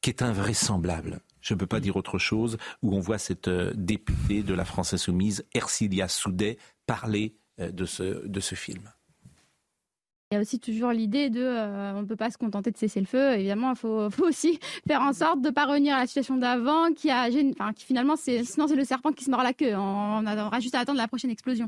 qui 0.00 0.10
est 0.10 0.22
invraisemblable. 0.22 1.20
Je 1.40 1.54
ne 1.54 1.58
peux 1.58 1.66
pas 1.66 1.80
dire 1.80 1.96
autre 1.96 2.18
chose, 2.18 2.58
où 2.82 2.94
on 2.94 3.00
voit 3.00 3.18
cette 3.18 3.48
députée 3.48 4.42
de 4.42 4.54
la 4.54 4.64
France 4.64 4.92
Insoumise, 4.92 5.44
Ercilia 5.54 6.08
Soudet, 6.08 6.58
parler 6.86 7.34
de 7.58 7.86
ce, 7.86 8.26
de 8.26 8.40
ce 8.40 8.54
film. 8.54 8.90
Il 10.32 10.36
y 10.36 10.38
a 10.38 10.42
aussi 10.42 10.60
toujours 10.60 10.92
l'idée 10.92 11.28
de 11.28 11.42
euh, 11.42 11.92
on 11.96 12.02
ne 12.02 12.06
peut 12.06 12.14
pas 12.14 12.30
se 12.30 12.38
contenter 12.38 12.70
de 12.70 12.76
cesser 12.76 13.00
le 13.00 13.06
feu. 13.06 13.32
Évidemment, 13.32 13.72
il 13.72 13.76
faut, 13.76 14.08
aussi 14.20 14.60
faire 14.86 15.00
en 15.02 15.12
sorte 15.12 15.40
de 15.40 15.48
ne 15.48 15.52
pas 15.52 15.66
revenir 15.66 15.96
à 15.96 15.98
la 15.98 16.06
situation 16.06 16.36
d'avant, 16.36 16.92
qui 16.92 17.10
a, 17.10 17.28
finalement, 17.76 18.14
sinon 18.14 18.68
c'est 18.68 18.76
le 18.76 18.84
serpent 18.84 19.10
qui 19.10 19.24
se 19.24 19.30
mord 19.32 19.42
la 19.42 19.52
queue. 19.52 19.74
On, 19.74 20.24
aura 20.24 20.60
juste 20.60 20.76
à 20.76 20.78
attendre 20.78 20.98
la 20.98 21.08
prochaine 21.08 21.32
explosion. 21.32 21.66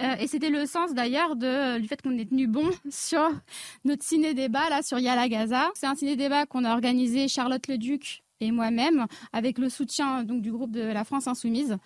Euh, 0.00 0.16
et 0.18 0.26
c'était 0.26 0.50
le 0.50 0.66
sens 0.66 0.94
d'ailleurs 0.94 1.36
du 1.36 1.86
fait 1.86 2.02
qu'on 2.02 2.18
ait 2.18 2.24
tenu 2.24 2.48
bon 2.48 2.68
sur 2.90 3.30
notre 3.84 4.02
ciné-débat 4.02 4.68
là 4.68 4.82
sur 4.82 4.98
Yala 4.98 5.28
Gaza. 5.28 5.70
C'est 5.74 5.86
un 5.86 5.94
ciné-débat 5.94 6.46
qu'on 6.46 6.64
a 6.64 6.72
organisé 6.72 7.28
Charlotte 7.28 7.68
Leduc 7.68 8.24
et 8.40 8.50
moi-même 8.50 9.06
avec 9.32 9.58
le 9.58 9.68
soutien 9.68 10.24
donc 10.24 10.42
du 10.42 10.50
groupe 10.50 10.72
de 10.72 10.82
la 10.82 11.04
France 11.04 11.28
Insoumise 11.28 11.76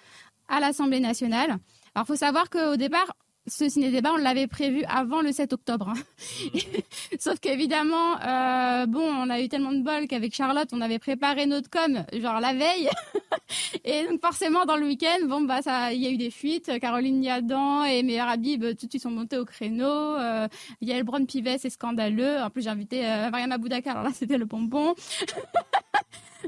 à 0.49 0.61
l'Assemblée 0.61 1.01
nationale. 1.01 1.59
Alors, 1.95 2.07
faut 2.07 2.17
savoir 2.17 2.49
qu'au 2.49 2.77
départ, 2.77 3.13
ce 3.47 3.69
ciné-débat, 3.69 4.13
on 4.13 4.17
l'avait 4.17 4.47
prévu 4.47 4.85
avant 4.89 5.21
le 5.21 5.33
7 5.33 5.53
octobre. 5.53 5.91
Hein. 5.91 6.59
Sauf 7.19 7.39
qu'évidemment, 7.39 8.21
euh, 8.21 8.87
bon, 8.87 9.03
on 9.03 9.31
a 9.31 9.41
eu 9.41 9.49
tellement 9.49 9.73
de 9.73 9.83
bol 9.83 10.07
qu'avec 10.09 10.35
Charlotte, 10.35 10.69
on 10.73 10.81
avait 10.81 10.99
préparé 10.99 11.47
notre 11.47 11.71
com, 11.71 12.05
genre 12.13 12.41
la 12.41 12.55
veille. 12.55 12.89
et 13.85 14.05
donc 14.05 14.21
forcément, 14.21 14.65
dans 14.65 14.77
le 14.77 14.87
week-end, 14.87 15.27
bon, 15.27 15.43
bah, 15.43 15.63
ça, 15.63 15.93
il 15.93 16.03
y 16.03 16.07
a 16.07 16.11
eu 16.11 16.17
des 16.17 16.31
fuites. 16.31 16.79
Caroline 16.81 17.21
Niadan 17.21 17.85
et 17.85 18.03
Meir 18.03 18.29
Habib, 18.29 18.65
tout 18.77 18.87
de 18.87 18.91
suite, 18.91 19.03
sont 19.03 19.11
montés 19.11 19.39
au 19.39 19.45
créneau. 19.45 19.87
Euh, 19.87 20.49
Yael 20.81 21.05
Braun-Pivet, 21.05 21.59
c'est 21.59 21.71
scandaleux. 21.71 22.41
En 22.41 22.51
plus, 22.51 22.63
j'ai 22.63 22.71
invité 22.71 23.07
euh, 23.07 23.31
Mariam 23.31 23.53
Aboudaka, 23.53 23.93
alors 23.93 24.03
là, 24.03 24.11
c'était 24.13 24.39
le 24.39 24.45
bonbon. 24.45 24.95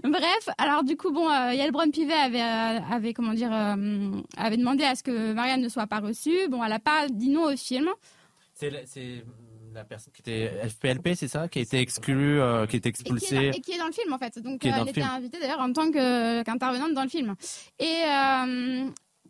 Bref, 0.03 0.49
alors 0.59 0.85
du 0.85 0.97
coup, 0.97 1.11
bon, 1.11 1.29
euh, 1.29 1.55
Yael 1.55 1.73
avait, 1.75 2.43
euh, 2.43 2.81
avait, 2.91 3.13
comment 3.13 3.35
dire, 3.35 3.53
euh, 3.53 4.21
avait 4.37 4.57
demandé 4.57 4.85
à 4.85 4.95
ce 4.95 5.03
que 5.03 5.33
Marianne 5.33 5.61
ne 5.61 5.69
soit 5.69 5.87
pas 5.87 6.01
reçue. 6.01 6.49
Bon, 6.49 6.63
elle 6.63 6.71
n'a 6.71 6.79
pas 6.79 7.09
dit 7.09 7.31
non 7.31 7.53
au 7.53 7.57
film. 7.57 7.89
C'est 8.55 8.71
la 9.75 9.85
personne 9.85 10.13
qui 10.13 10.23
était 10.23 10.51
FPLP, 10.69 11.15
c'est 11.15 11.29
ça, 11.29 11.49
qui 11.49 11.61
a 11.61 11.63
été 11.63 11.79
exclue, 11.79 12.41
qui 12.69 12.77
a 12.77 12.79
été 12.79 12.89
expulsée. 12.89 13.51
Et 13.55 13.61
qui, 13.61 13.73
est 13.73 13.79
dans, 13.79 13.87
le 13.87 13.93
film 13.93 14.13
en 14.13 14.19
fait. 14.19 14.39
Donc 14.41 14.65
elle 14.65 14.89
était 14.89 15.03
invitée 15.03 15.39
d'ailleurs 15.39 15.61
en 15.61 15.73
tant 15.73 15.91
qu'intervenante 15.91 16.95
dans 16.95 17.05
le 17.05 17.09
film. 17.09 17.35
Et 17.79 18.03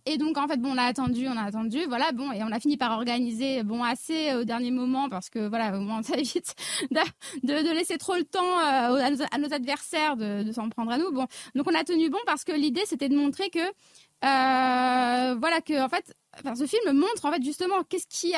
et 0.08 0.16
donc, 0.16 0.38
en 0.38 0.48
fait, 0.48 0.56
bon, 0.56 0.72
on 0.72 0.78
a 0.78 0.84
attendu, 0.84 1.28
on 1.28 1.36
a 1.36 1.42
attendu, 1.42 1.84
voilà, 1.86 2.12
bon, 2.12 2.32
et 2.32 2.42
on 2.42 2.50
a 2.50 2.58
fini 2.58 2.78
par 2.78 2.92
organiser, 2.92 3.62
bon, 3.62 3.84
assez 3.84 4.34
au 4.34 4.44
dernier 4.44 4.70
moment, 4.70 5.10
parce 5.10 5.28
que, 5.28 5.46
voilà, 5.48 5.76
au 5.76 5.80
moins, 5.80 6.02
ça 6.02 6.16
évite 6.16 6.54
de, 6.90 7.74
laisser 7.74 7.98
trop 7.98 8.14
le 8.14 8.24
temps 8.24 8.58
euh, 8.58 9.12
à, 9.30 9.38
nos, 9.38 9.52
adversaires 9.52 10.16
de, 10.16 10.50
s'en 10.50 10.70
prendre 10.70 10.90
à 10.90 10.98
nous. 10.98 11.12
Bon, 11.12 11.26
donc 11.54 11.66
on 11.70 11.74
a 11.74 11.84
tenu 11.84 12.08
bon 12.08 12.18
parce 12.24 12.44
que 12.44 12.52
l'idée, 12.52 12.82
c'était 12.86 13.10
de 13.10 13.16
montrer 13.16 13.50
que, 13.50 13.58
euh, 13.58 15.34
voilà, 15.34 15.60
que, 15.60 15.84
en 15.84 15.88
fait, 15.90 16.14
enfin, 16.38 16.54
ce 16.54 16.66
film 16.66 16.96
montre, 16.96 17.26
en 17.26 17.32
fait, 17.32 17.42
justement, 17.42 17.82
qu'est-ce 17.84 18.06
qui 18.08 18.32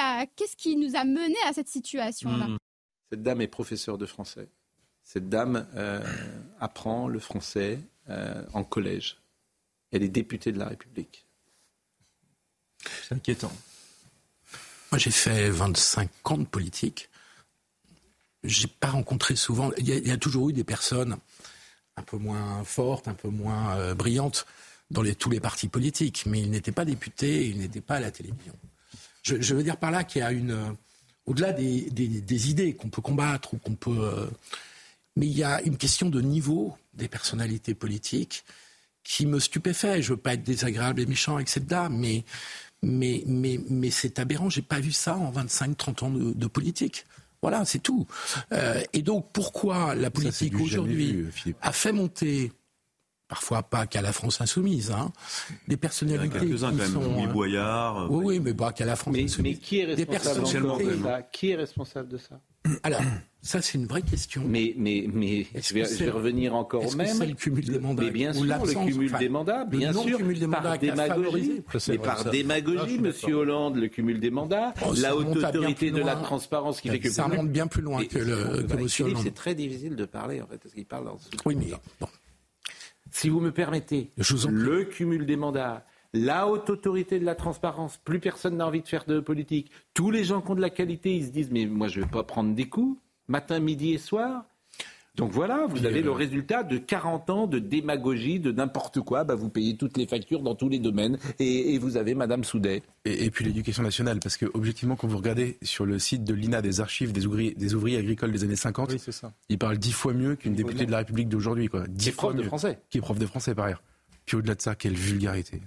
qui 0.57 0.77
nous 0.77 0.97
a 0.97 1.05
mené 1.05 1.37
à 1.47 1.53
cette 1.53 1.69
situation-là. 1.69 2.49
Mmh. 2.49 2.59
Cette 3.11 3.23
dame 3.23 3.41
est 3.41 3.49
professeure 3.49 3.97
de 3.97 4.07
français. 4.07 4.49
Cette 5.05 5.29
dame 5.29 5.67
euh, 5.77 6.01
apprend 6.59 7.07
le 7.09 7.21
français 7.21 7.79
en 8.53 8.65
collège. 8.65 9.19
Elle 9.93 10.03
est 10.03 10.09
députée 10.09 10.51
de 10.51 10.59
la 10.59 10.67
République. 10.67 11.30
C'est 13.09 13.15
inquiétant. 13.15 13.53
Moi, 14.91 14.99
j'ai 14.99 15.11
fait 15.11 15.51
25 15.51 16.11
ans 16.31 16.39
de 16.39 16.45
politique. 16.45 17.09
J'ai 18.43 18.69
pas 18.69 18.89
rencontré 18.89 19.37
souvent. 19.37 19.71
Il 19.79 19.89
y, 19.89 20.11
a, 20.11 20.17
toujours 20.17 20.51
eu 20.51 20.53
des 20.53 20.65
personnes 20.65 21.17
un 21.97 22.03
peu 22.03 22.17
moins 22.17 22.65
fortes, 22.65 23.07
un 23.07 23.15
peu 23.15 23.29
moins 23.29 23.77
euh, 23.77 23.95
brillantes 23.95 24.47
dans 24.91 25.05
tous 25.15 25.31
les 25.31 25.41
partis 25.41 25.69
politiques, 25.69 26.25
mais 26.27 26.41
ils 26.41 26.51
n'étaient 26.51 26.73
pas 26.73 26.85
députés, 26.85 27.49
ils 27.49 27.59
n'étaient 27.59 27.81
pas 27.81 27.97
à 27.97 28.01
la 28.01 28.11
télévision. 28.11 28.55
Je, 29.23 29.55
veux 29.55 29.63
dire 29.63 29.77
par 29.77 29.91
là 29.91 30.03
qu'il 30.03 30.21
y 30.21 30.25
a 30.25 30.33
une, 30.33 30.51
euh, 30.51 30.73
au-delà 31.27 31.53
des, 31.53 32.51
idées 32.51 32.75
qu'on 32.75 32.89
peut 32.89 33.03
combattre 33.03 33.55
ou 33.55 33.59
qu'on 33.59 33.75
peut, 33.75 34.01
euh, 34.01 34.27
mais 35.17 35.27
il 35.27 35.37
y 35.37 35.45
a 35.45 35.61
une 35.63 35.77
question 35.77 36.09
de 36.09 36.21
niveau 36.21 36.77
des 36.95 37.07
personnalités 37.07 37.75
politiques 37.75 38.45
qui 39.05 39.27
me 39.27 39.39
stupéfait. 39.39 40.03
Je 40.03 40.11
veux 40.15 40.17
pas 40.17 40.35
être 40.35 40.43
désagréable 40.43 41.01
et 41.01 41.07
méchant 41.07 41.37
avec 41.37 41.49
cette 41.49 41.67
dame, 41.67 41.97
mais 41.97 42.25
mais, 42.83 43.23
mais, 43.27 43.61
mais 43.69 43.91
c'est 43.91 44.19
aberrant. 44.19 44.49
J'ai 44.51 44.63
pas 44.63 44.81
vu 44.81 44.93
ça 44.93 45.17
en 45.17 45.31
25-30 45.33 46.05
ans 46.05 46.11
de, 46.11 46.47
politique. 46.47 47.05
Voilà, 47.43 47.65
c'est 47.65 47.79
tout. 47.79 48.07
Euh, 48.53 48.81
et 48.93 49.03
donc, 49.03 49.29
pourquoi 49.33 49.95
la 49.95 50.11
politique 50.11 50.59
aujourd'hui 50.61 51.27
a 51.63 51.73
fait 51.73 51.93
monter 51.93 52.53
parfois 53.29 53.63
pas 53.63 53.87
qu'à 53.87 54.03
la 54.03 54.13
France 54.13 54.41
insoumise, 54.41 54.91
hein, 54.91 55.13
des 55.69 55.77
personnalités 55.77 56.25
Il 56.27 56.33
y 56.33 56.33
en 56.33 56.37
a 56.37 56.41
quelques-uns 56.41 56.71
qui 56.73 56.77
quand 56.79 56.83
même, 56.83 56.93
sont, 56.93 57.15
Louis 57.15 57.27
euh, 57.27 57.33
Boyard. 57.33 58.11
oui, 58.11 58.25
oui, 58.25 58.41
mais 58.41 58.53
pas 58.55 58.73
qu'à 58.73 58.85
la 58.85 58.97
France 58.97 59.15
Mais, 59.15 59.23
insoumise. 59.23 59.55
mais 59.55 59.59
qui 59.61 59.79
est 59.79 59.87
Des 59.95 60.03
responsable 60.03 60.41
personnalités- 60.43 60.69
encore 60.69 60.97
de 60.97 61.03
ça? 61.05 61.23
Qui 61.23 61.51
est 61.51 61.55
responsable 61.57 62.09
de 62.09 62.19
ça? 62.19 62.41
Alors, 62.83 63.01
ça 63.43 63.63
c'est 63.63 63.79
une 63.79 63.87
vraie 63.87 64.03
question. 64.03 64.43
Mais, 64.47 64.75
mais, 64.77 65.07
mais 65.13 65.47
je, 65.55 65.75
vais, 65.75 65.83
que 65.83 65.89
je 65.89 65.95
c'est- 65.95 66.05
vais 66.05 66.11
revenir 66.11 66.55
encore 66.55 66.87
au 66.87 66.95
même. 66.97 67.07
c'est 67.09 67.27
le 67.27 67.35
cumul 67.35 67.65
des 67.65 67.79
mandats 67.79 68.03
Mais 68.05 68.11
bien 68.11 68.31
ou 68.33 68.45
sûr, 68.47 68.65
le 68.65 68.87
cumul 68.91 69.13
des 69.19 69.29
mandats, 69.29 69.65
bien 69.65 69.93
sûr. 69.93 70.05
non-cumul 70.05 70.39
des 70.39 70.47
mandats 70.47 70.63
par 70.71 70.79
démagogie. 70.79 71.63
Mais 71.89 71.99
par 71.99 72.19
ça. 72.19 72.25
Ah, 72.27 72.31
démagogie, 72.31 72.91
suis 72.93 72.99
Monsieur. 73.01 73.35
Hollande, 73.35 73.77
le 73.77 73.89
cumul 73.89 74.21
des 74.21 74.31
mandats, 74.31 74.75
Oh, 74.87 74.93
la 74.99 75.17
haute 75.17 75.37
autorité 75.37 75.91
de 75.91 76.01
la 76.03 76.17
transparence 76.17 76.81
qui 76.81 76.89
fait 76.91 76.99
que 77.01 77.11
Ça 77.11 77.25
remonte 77.25 77.49
bien 77.51 77.67
plus 77.67 77.83
loin 77.83 78.05
que 78.05 78.19
le 78.19 78.63
que 78.63 78.77
Monsieur 78.77 79.05
Philippe, 79.05 79.17
Hollande. 79.19 79.23
c'est 79.25 79.35
très 79.35 79.55
difficile 79.55 79.97
de 79.97 80.05
parler 80.05 80.41
en 80.43 80.47
fait 80.47 80.59
parce 80.59 80.75
qu'il 80.75 80.87
parle 80.87 81.07
dans 81.07 81.19
ce 81.19 81.29
Oui, 81.47 81.57
mais 81.57 81.67
bon. 82.01 82.09
Si 83.13 83.29
vous 83.29 83.41
me 83.41 83.51
permettez, 83.51 84.11
Je 84.19 84.35
vous 84.35 84.47
en 84.47 84.51
prie. 84.51 84.57
le 84.59 84.85
cumul 84.85 85.27
des 85.27 85.37
mandats, 85.37 85.85
la 86.13 86.47
haute 86.49 86.69
autorité 86.71 87.19
de 87.21 87.25
la 87.25 87.35
transparence, 87.35 87.99
plus 88.05 88.21
personne 88.21 88.57
n'a 88.57 88.67
envie 88.67 88.83
de 88.83 88.89
faire 88.89 89.05
de 89.07 89.21
politique. 89.21 89.71
Tous 89.95 90.11
les 90.11 90.25
gens 90.25 90.41
qui 90.41 90.51
ont 90.51 90.55
de 90.57 90.61
la 90.61 90.71
qualité, 90.71 91.15
ils 91.17 91.27
se 91.27 91.31
disent 91.31 91.51
mais 91.51 91.67
moi 91.67 91.89
je 91.89 92.01
vais 92.01 92.07
pas 92.07 92.23
prendre 92.25 92.55
des 92.55 92.69
coups, 92.69 92.99
matin, 93.29 93.61
midi 93.61 93.93
et 93.93 93.99
soir. 93.99 94.45
Donc 95.17 95.33
voilà, 95.33 95.67
vous 95.69 95.85
avez 95.87 96.03
le 96.03 96.13
résultat 96.13 96.63
de 96.63 96.79
40 96.79 97.31
ans 97.31 97.47
de 97.49 97.59
démagogie, 97.59 98.39
de 98.39 98.53
n'importe 98.53 99.01
quoi. 99.01 99.25
Bah, 99.25 99.35
vous 99.35 99.49
payez 99.51 99.77
toutes 99.77 99.97
les 99.99 100.07
factures 100.07 100.41
dans 100.41 100.55
tous 100.55 100.69
les 100.69 100.79
domaines 100.79 101.19
et, 101.41 101.75
et 101.75 101.79
vous 101.79 101.97
avez 101.97 102.15
Madame 102.15 102.45
Soudet. 102.45 102.83
Et, 103.05 103.25
et 103.25 103.31
puis 103.31 103.45
l'éducation 103.45 103.83
nationale, 103.83 104.21
parce 104.21 104.37
que 104.37 104.47
objectivement, 104.55 104.95
quand 104.97 105.09
vous 105.09 105.17
regardez 105.19 105.59
sur 105.63 105.85
le 105.85 105.99
site 105.99 106.23
de 106.25 106.33
l'INA 106.33 106.63
des 106.63 106.81
archives 106.81 107.13
des 107.13 107.27
ouvriers, 107.27 107.55
des 107.55 107.75
ouvriers 107.75 107.99
agricoles 107.99 108.31
des 108.33 108.45
années 108.45 108.57
50, 108.57 108.93
Oui, 108.93 108.99
ça. 109.13 109.33
il 109.49 109.59
parle 109.59 109.79
dix 109.79 109.93
fois 109.93 110.15
mieux 110.15 110.37
qu'une 110.37 110.55
députée 110.55 110.87
de 110.87 110.93
la 110.93 110.99
République 110.99 111.29
d'aujourd'hui. 111.29 111.67
quoi. 111.69 111.87
Dix 111.89 112.05
Qui 112.05 112.09
est 112.11 112.13
fois 112.13 112.23
prof 112.31 112.37
de 112.37 112.43
mieux. 112.43 112.47
français. 112.49 112.79
Qui 112.89 112.99
est 112.99 113.03
prof 113.03 113.19
de 113.19 113.27
français 113.27 113.55
par 113.55 113.65
ailleurs. 113.67 113.83
Puis 114.27 114.37
au-delà 114.37 114.55
de 114.55 114.63
ça, 114.63 114.75
quelle 114.77 114.95
vulgarité. 114.95 115.61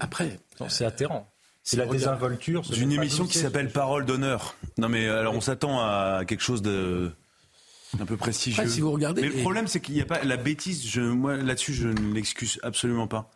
Après, 0.00 0.38
C'est 0.68 0.84
atterrant. 0.84 1.30
C'est 1.62 1.78
la 1.78 1.86
désinvolture. 1.86 2.62
D'une 2.62 2.92
émission 2.92 3.26
qui 3.26 3.38
s'appelle 3.38 3.70
Parole 3.70 4.04
d'honneur. 4.04 4.54
Non 4.76 4.88
mais 4.88 5.08
alors 5.08 5.34
on 5.34 5.40
s'attend 5.40 5.80
à 5.80 6.24
quelque 6.26 6.42
chose 6.42 6.60
de 6.60 7.10
un 7.98 8.04
peu 8.06 8.16
prestigieux. 8.16 8.60
Après, 8.60 8.72
si 8.72 8.80
vous 8.80 8.92
regardez 8.92 9.22
mais 9.22 9.28
le 9.28 9.40
problème 9.40 9.66
c'est 9.66 9.80
qu'il 9.80 9.94
n'y 9.94 10.02
a 10.02 10.06
pas 10.06 10.22
la 10.24 10.36
bêtise. 10.36 10.86
Je, 10.86 11.00
moi 11.00 11.36
là-dessus 11.36 11.72
je 11.72 11.88
ne 11.88 12.12
l'excuse 12.12 12.60
absolument 12.62 13.06
pas. 13.06 13.30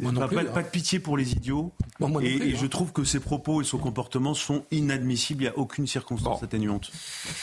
Moi 0.00 0.12
non 0.12 0.20
pas, 0.20 0.26
plus, 0.28 0.36
pas- 0.36 0.42
hein. 0.42 0.44
pas 0.54 0.62
de 0.62 0.68
pitié 0.68 0.98
pour 0.98 1.16
les 1.16 1.32
idiots. 1.32 1.72
Bon, 2.00 2.08
moi 2.08 2.20
non 2.20 2.26
et 2.26 2.36
plus, 2.36 2.50
et 2.50 2.54
hein. 2.54 2.58
je 2.60 2.66
trouve 2.66 2.92
que 2.92 3.04
ses 3.04 3.20
propos 3.20 3.60
et 3.62 3.64
son 3.64 3.78
comportement 3.78 4.34
sont 4.34 4.64
inadmissibles. 4.70 5.42
Il 5.42 5.46
n'y 5.46 5.50
a 5.50 5.58
aucune 5.58 5.86
circonstance 5.86 6.42
atténuante. 6.42 6.90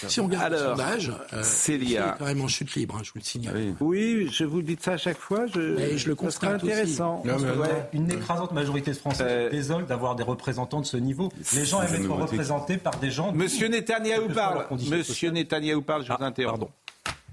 si 0.07 0.19
on 0.19 0.25
regarde 0.25 0.53
Alors, 0.53 0.59
le 0.75 0.81
sondage, 0.83 1.13
euh, 1.33 1.43
Célia. 1.43 2.17
en 2.41 2.47
chute 2.47 2.73
libre, 2.75 2.95
hein, 2.97 3.01
je 3.03 3.11
vous 3.11 3.19
le 3.19 3.23
signale. 3.23 3.75
Oui, 3.79 4.27
je 4.31 4.43
vous 4.43 4.61
dis 4.61 4.77
ça 4.79 4.93
à 4.93 4.97
chaque 4.97 5.17
fois. 5.19 5.45
Je, 5.47 5.59
Mais 5.75 5.97
je 5.97 6.07
le 6.07 6.15
constate 6.15 6.63
aussi. 6.63 6.71
intéressant. 6.71 7.21
Non, 7.25 7.37
mais- 7.39 7.51
Ouais, 7.57 7.89
une 7.93 8.11
écrasante 8.11 8.51
majorité 8.51 8.91
de 8.91 8.97
Français 8.97 9.23
Euh, 9.23 9.45
se 9.49 9.55
désole 9.55 9.85
d'avoir 9.85 10.15
des 10.15 10.23
représentants 10.23 10.81
de 10.81 10.85
ce 10.85 10.97
niveau. 10.97 11.31
Les 11.53 11.65
gens 11.65 11.81
aiment 11.81 11.89
je 11.89 11.95
être 12.03 12.09
représentés 12.11 12.77
par 12.77 12.97
des 12.99 13.11
gens. 13.11 13.31
Monsieur 13.31 13.69
leurs 13.69 14.27
parle. 14.33 14.67
Monsieur 14.71 15.03
sociales. 15.03 15.33
Netanyahou 15.33 15.81
parle, 15.81 16.03
je 16.03 16.09
vous 16.09 16.17
Ah, 16.19 16.25
interromps. 16.25 16.59
pardon. 16.59 16.71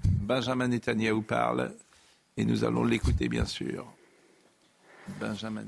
Benjamin 0.05 0.67
Netanyahou 0.67 1.21
parle 1.21 1.71
et 2.37 2.45
nous 2.45 2.63
allons 2.63 2.83
l'écouter 2.83 3.27
bien 3.27 3.45
sûr. 3.45 3.85
Benjamin. 5.07 5.65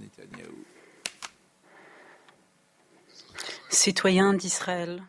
Citoyens 3.69 4.33
d'Israël, 4.33 5.03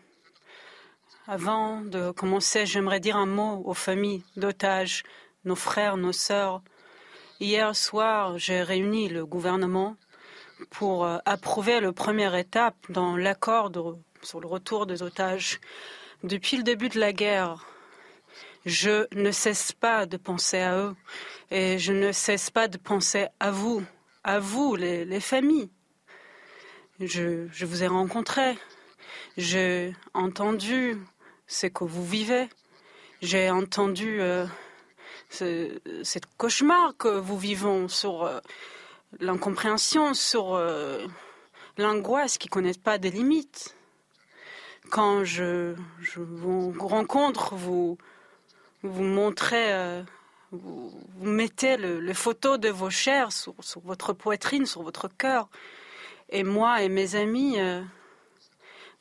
avant 1.28 1.80
de 1.80 2.10
commencer, 2.10 2.66
j'aimerais 2.66 3.00
dire 3.00 3.16
un 3.16 3.26
mot 3.26 3.62
aux 3.64 3.74
familles 3.74 4.24
d'otages, 4.36 5.04
nos 5.44 5.54
frères, 5.54 5.96
nos 5.96 6.12
sœurs. 6.12 6.62
Hier 7.40 7.74
soir, 7.76 8.38
j'ai 8.38 8.62
réuni 8.62 9.08
le 9.08 9.26
gouvernement 9.26 9.96
pour 10.70 11.04
euh, 11.04 11.18
approuver 11.24 11.80
la 11.80 11.92
première 11.92 12.34
étape 12.34 12.76
dans 12.88 13.16
l'accord 13.16 13.70
sur 14.22 14.40
le 14.40 14.46
retour 14.46 14.86
des 14.86 15.02
otages. 15.02 15.60
Depuis 16.24 16.56
le 16.56 16.62
début 16.62 16.88
de 16.88 16.98
la 16.98 17.12
guerre, 17.12 17.66
je 18.64 19.06
ne 19.14 19.30
cesse 19.30 19.72
pas 19.72 20.06
de 20.06 20.16
penser 20.16 20.58
à 20.58 20.76
eux 20.76 20.96
et 21.50 21.78
je 21.78 21.92
ne 21.92 22.10
cesse 22.10 22.50
pas 22.50 22.66
de 22.66 22.78
penser 22.78 23.28
à 23.38 23.50
vous, 23.50 23.84
à 24.26 24.40
vous, 24.40 24.74
les, 24.74 25.04
les 25.04 25.20
familles. 25.20 25.70
Je, 26.98 27.64
vous 27.64 27.84
ai 27.84 27.86
rencontré, 27.86 28.58
j'ai 29.36 29.94
entendu 30.14 30.98
ce 31.46 31.68
que 31.68 31.84
vous 31.84 32.04
vivez, 32.04 32.48
j'ai 33.22 33.50
entendu 33.50 34.20
euh, 34.20 34.44
ce, 35.30 35.78
ce 36.02 36.18
cauchemar 36.38 36.96
que 36.96 37.06
vous 37.06 37.38
vivons 37.38 37.86
sur 37.86 38.24
euh, 38.24 38.40
l'incompréhension, 39.20 40.12
sur 40.12 40.54
euh, 40.54 41.06
l'angoisse 41.78 42.36
qui 42.36 42.48
ne 42.48 42.52
connaît 42.52 42.74
pas 42.74 42.98
des 42.98 43.12
limites. 43.12 43.76
Quand 44.90 45.22
je, 45.22 45.76
je 46.00 46.18
vous 46.20 46.74
rencontre, 46.80 47.54
vous, 47.54 47.96
vous 48.82 49.04
montrez, 49.04 49.72
euh, 49.72 50.02
vous, 50.52 50.92
mettez 51.20 51.76
le, 51.76 52.14
photo 52.14 52.56
de 52.56 52.68
vos 52.68 52.90
chairs 52.90 53.32
sur, 53.32 53.54
sur 53.60 53.80
votre 53.82 54.12
poitrine, 54.12 54.66
sur 54.66 54.82
votre 54.82 55.08
cœur. 55.08 55.48
Et 56.28 56.44
moi 56.44 56.82
et 56.82 56.88
mes 56.88 57.14
amis, 57.14 57.58
euh, 57.58 57.82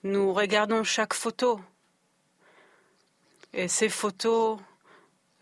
nous 0.04 0.34
regardons 0.34 0.84
chaque 0.84 1.14
photo. 1.14 1.60
Et 3.54 3.68
ces 3.68 3.90
photos 3.90 4.60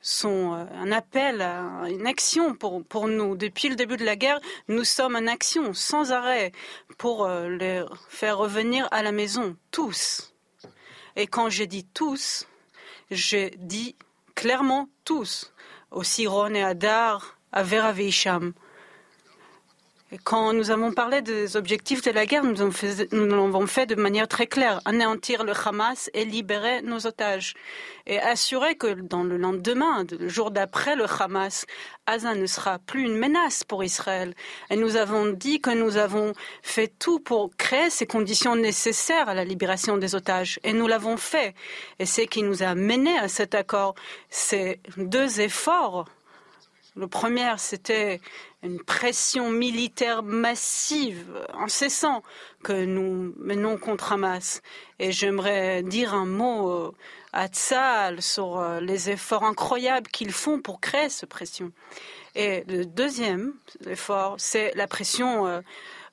sont 0.01 0.53
euh, 0.53 0.65
un 0.75 0.91
appel 0.91 1.41
à 1.41 1.89
une 1.89 2.05
action 2.05 2.53
pour, 2.53 2.83
pour 2.83 3.07
nous. 3.07 3.35
Depuis 3.35 3.69
le 3.69 3.75
début 3.75 3.97
de 3.97 4.05
la 4.05 4.15
guerre, 4.15 4.39
nous 4.67 4.83
sommes 4.83 5.15
en 5.15 5.27
action 5.27 5.73
sans 5.73 6.11
arrêt 6.11 6.51
pour 6.97 7.25
euh, 7.25 7.49
les 7.49 7.83
faire 8.09 8.37
revenir 8.37 8.87
à 8.91 9.01
la 9.01 9.11
maison, 9.11 9.55
tous. 9.71 10.33
Et 11.15 11.27
quand 11.27 11.49
j'ai 11.49 11.67
dit 11.67 11.85
tous, 11.85 12.47
j'ai 13.11 13.51
dit 13.57 13.95
clairement 14.35 14.89
tous. 15.05 15.52
Aussi 15.93 16.25
Ron 16.25 16.55
et 16.55 16.63
Adar, 16.63 17.37
à 17.51 17.61
Vera 17.61 17.91
Veisham. 17.91 18.53
Quand 20.23 20.53
nous 20.53 20.69
avons 20.69 20.91
parlé 20.91 21.21
des 21.21 21.57
objectifs 21.57 22.03
de 22.03 22.11
la 22.11 22.25
guerre, 22.25 22.43
nous 22.43 22.53
l'avons 22.53 23.67
fait 23.67 23.85
de 23.87 23.95
manière 23.95 24.27
très 24.27 24.45
claire. 24.45 24.79
Anéantir 24.85 25.43
le 25.43 25.53
Hamas 25.53 26.09
et 26.13 26.23
libérer 26.23 26.81
nos 26.83 27.07
otages. 27.07 27.55
Et 28.05 28.19
assurer 28.19 28.75
que 28.75 28.93
dans 28.93 29.23
le 29.23 29.37
lendemain, 29.37 30.05
le 30.11 30.27
jour 30.27 30.51
d'après 30.51 30.95
le 30.95 31.05
Hamas, 31.05 31.65
Gaza 32.07 32.35
ne 32.35 32.45
sera 32.45 32.77
plus 32.79 33.03
une 33.03 33.17
menace 33.17 33.63
pour 33.63 33.83
Israël. 33.83 34.35
Et 34.69 34.75
nous 34.75 34.97
avons 34.97 35.27
dit 35.27 35.59
que 35.61 35.71
nous 35.71 35.97
avons 35.97 36.33
fait 36.61 36.91
tout 36.99 37.19
pour 37.19 37.49
créer 37.57 37.89
ces 37.89 38.05
conditions 38.05 38.55
nécessaires 38.55 39.29
à 39.29 39.33
la 39.33 39.45
libération 39.45 39.97
des 39.97 40.13
otages. 40.13 40.59
Et 40.63 40.73
nous 40.73 40.87
l'avons 40.87 41.17
fait. 41.17 41.55
Et 41.97 42.05
ce 42.05 42.21
qui 42.21 42.43
nous 42.43 42.61
a 42.61 42.75
menés 42.75 43.17
à 43.17 43.27
cet 43.27 43.55
accord, 43.55 43.95
c'est 44.29 44.79
deux 44.97 45.41
efforts 45.41 46.05
le 46.95 47.07
premier, 47.07 47.53
c'était 47.57 48.21
une 48.61 48.79
pression 48.79 49.49
militaire 49.49 50.21
massive, 50.21 51.25
incessant, 51.53 52.21
que 52.63 52.85
nous 52.85 53.33
menons 53.37 53.77
contre 53.77 54.13
Hamas. 54.13 54.61
Et 54.99 55.11
j'aimerais 55.11 55.81
dire 55.81 56.13
un 56.13 56.25
mot 56.25 56.69
euh, 56.69 56.91
à 57.33 57.47
Tzal 57.47 58.21
sur 58.21 58.59
euh, 58.59 58.79
les 58.79 59.09
efforts 59.09 59.43
incroyables 59.43 60.07
qu'ils 60.07 60.31
font 60.31 60.61
pour 60.61 60.79
créer 60.79 61.09
cette 61.09 61.29
pression. 61.29 61.71
Et 62.35 62.63
le 62.67 62.85
deuxième 62.85 63.53
effort, 63.87 64.35
c'est 64.37 64.71
la 64.75 64.87
pression 64.87 65.63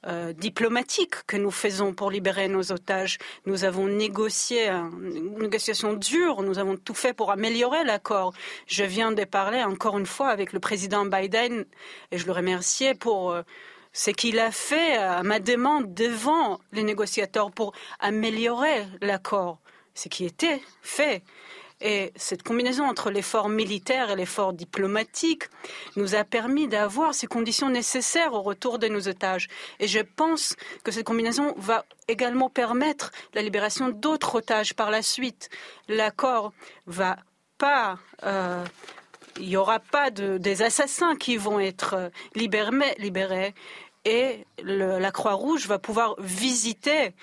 euh, 0.06 0.10
euh, 0.10 0.32
diplomatique 0.32 1.14
que 1.26 1.36
nous 1.36 1.50
faisons 1.50 1.92
pour 1.94 2.10
libérer 2.10 2.48
nos 2.48 2.72
otages. 2.72 3.18
Nous 3.46 3.64
avons 3.64 3.86
négocié 3.86 4.68
un- 4.68 4.90
une 4.90 5.38
négociation 5.38 5.92
dure, 5.94 6.42
nous 6.42 6.58
avons 6.58 6.76
tout 6.76 6.94
fait 6.94 7.12
pour 7.14 7.30
améliorer 7.30 7.84
l'accord. 7.84 8.32
Je 8.66 8.84
viens 8.84 9.12
de 9.12 9.24
parler 9.24 9.62
encore 9.62 9.98
une 9.98 10.06
fois 10.06 10.28
avec 10.28 10.52
le 10.52 10.60
président 10.60 11.04
Biden 11.06 11.64
et 12.10 12.18
je 12.18 12.26
le 12.26 12.32
remerciais 12.32 12.94
pour 12.94 13.32
euh, 13.32 13.42
ce 13.92 14.10
qu'il 14.10 14.38
a 14.38 14.50
fait 14.50 14.96
à 14.96 15.22
ma 15.22 15.38
demande 15.40 15.94
devant 15.94 16.60
les 16.72 16.82
négociateurs 16.82 17.50
pour 17.50 17.72
améliorer 17.98 18.86
l'accord, 19.00 19.58
ce 19.94 20.08
qui 20.08 20.24
était 20.24 20.60
fait. 20.82 21.22
Et 21.80 22.12
cette 22.16 22.42
combinaison 22.42 22.84
entre 22.84 23.10
l'effort 23.10 23.48
militaire 23.48 24.10
et 24.10 24.16
l'effort 24.16 24.52
diplomatique 24.52 25.44
nous 25.96 26.14
a 26.14 26.24
permis 26.24 26.68
d'avoir 26.68 27.14
ces 27.14 27.26
conditions 27.26 27.70
nécessaires 27.70 28.34
au 28.34 28.42
retour 28.42 28.78
de 28.78 28.88
nos 28.88 29.08
otages. 29.08 29.48
Et 29.78 29.88
je 29.88 30.00
pense 30.00 30.56
que 30.84 30.92
cette 30.92 31.06
combinaison 31.06 31.54
va 31.56 31.86
également 32.06 32.50
permettre 32.50 33.12
la 33.34 33.40
libération 33.42 33.88
d'autres 33.88 34.34
otages 34.36 34.74
par 34.74 34.90
la 34.90 35.00
suite. 35.02 35.48
L'accord 35.88 36.52
va 36.86 37.16
pas. 37.56 37.98
euh, 38.24 38.64
il 39.38 39.48
n'y 39.48 39.56
aura 39.56 39.78
pas 39.78 40.10
de, 40.10 40.38
des 40.38 40.60
assassins 40.62 41.14
qui 41.16 41.36
vont 41.38 41.60
être 41.60 41.94
euh, 41.94 42.08
libérés, 42.34 43.54
et 44.04 44.44
la 44.62 45.10
Croix-Rouge 45.12 45.66
va 45.66 45.78
pouvoir 45.78 46.14
visiter 46.18 47.14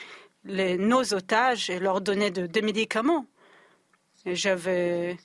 nos 0.46 1.14
otages 1.14 1.70
et 1.70 1.80
leur 1.80 2.02
donner 2.02 2.32
de- 2.32 2.48
des 2.48 2.62
médicaments. 2.62 3.26
J'avais 4.34 5.18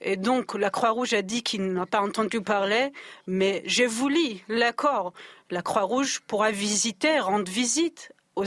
Et 0.00 0.16
donc, 0.16 0.54
la 0.54 0.70
Croix-Rouge 0.70 1.12
a 1.12 1.22
dit 1.22 1.42
qu'il 1.42 1.72
n'a 1.72 1.86
pas 1.86 2.00
entendu 2.00 2.40
parler, 2.40 2.92
mais 3.26 3.62
j'ai 3.66 3.86
voulu 3.86 4.40
l'accord. 4.48 5.12
La 5.50 5.62
Croix-Rouge 5.62 6.20
pourra 6.26 6.50
visiter, 6.50 7.18
rendre 7.20 7.50
visite 7.50 8.12
aux 8.34 8.46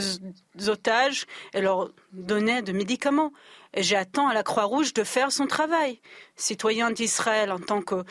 otages 0.68 1.26
et 1.54 1.60
leur 1.60 1.92
donner 2.12 2.62
des 2.62 2.72
médicaments. 2.72 3.32
Et 3.74 3.82
j'attends 3.82 4.28
à 4.28 4.34
la 4.34 4.42
Croix-Rouge 4.42 4.92
de 4.94 5.04
faire 5.04 5.30
son 5.30 5.46
travail. 5.46 6.00
Citoyen 6.34 6.90
d'Israël, 6.90 7.52
en 7.52 7.60
tant 7.60 7.82
que 7.82 8.02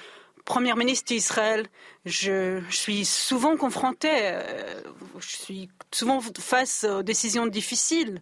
Premier 0.46 0.76
ministre 0.76 1.08
d'Israël, 1.08 1.68
je, 2.06 2.62
suis 2.70 3.04
souvent 3.04 3.58
confronté, 3.58 4.10
euh, 4.12 4.82
je 5.20 5.36
suis 5.36 5.70
souvent 5.92 6.22
face 6.40 6.84
aux 6.84 7.02
décisions 7.02 7.48
difficiles. 7.48 8.22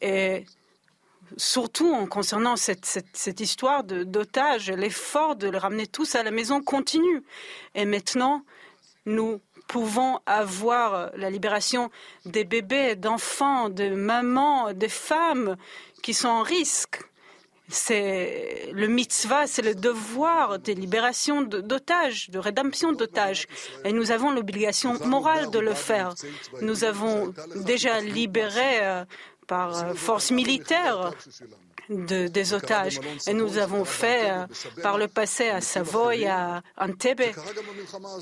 Et 0.00 0.46
surtout 1.36 1.92
en 1.92 2.06
concernant 2.06 2.56
cette, 2.56 3.40
histoire 3.40 3.84
d'otages, 3.84 4.70
l'effort 4.70 5.36
de 5.36 5.48
les 5.48 5.58
ramener 5.58 5.86
tous 5.86 6.14
à 6.14 6.22
la 6.22 6.30
maison 6.30 6.62
continue. 6.62 7.22
Et 7.74 7.84
maintenant, 7.84 8.44
nous 9.06 9.40
pouvons 9.68 10.18
avoir 10.26 11.10
la 11.16 11.30
libération 11.30 11.90
des 12.24 12.44
bébés, 12.44 12.96
d'enfants, 12.96 13.68
de 13.68 13.88
mamans, 13.90 14.72
des 14.72 14.88
femmes 14.88 15.56
qui 16.02 16.14
sont 16.14 16.28
en 16.28 16.42
risque. 16.42 17.00
C'est 17.72 18.70
le 18.72 18.88
mitzvah, 18.88 19.46
c'est 19.46 19.62
le 19.62 19.76
devoir 19.76 20.58
de 20.58 20.72
libération 20.72 21.42
d'otages, 21.42 22.28
de 22.30 22.40
rédemption 22.40 22.90
d'otages. 22.90 23.46
Et 23.84 23.92
nous 23.92 24.10
avons 24.10 24.32
l'obligation 24.32 24.98
morale 25.06 25.50
de 25.50 25.60
le 25.60 25.74
faire. 25.74 26.14
Nous 26.62 26.82
avons 26.82 27.32
déjà 27.54 28.00
libéré 28.00 28.80
euh, 28.80 29.04
par 29.50 29.76
euh, 29.76 29.94
force 29.94 30.30
militaire 30.30 31.12
des 31.88 32.52
otages. 32.52 33.00
Et 33.26 33.34
nous 33.34 33.58
avons 33.58 33.84
fait 33.84 34.30
euh, 34.30 34.46
par 34.80 34.96
le 34.96 35.08
passé 35.08 35.48
à 35.48 35.60
Savoie, 35.60 36.14
à 36.28 36.62
Antebbe. 36.78 37.32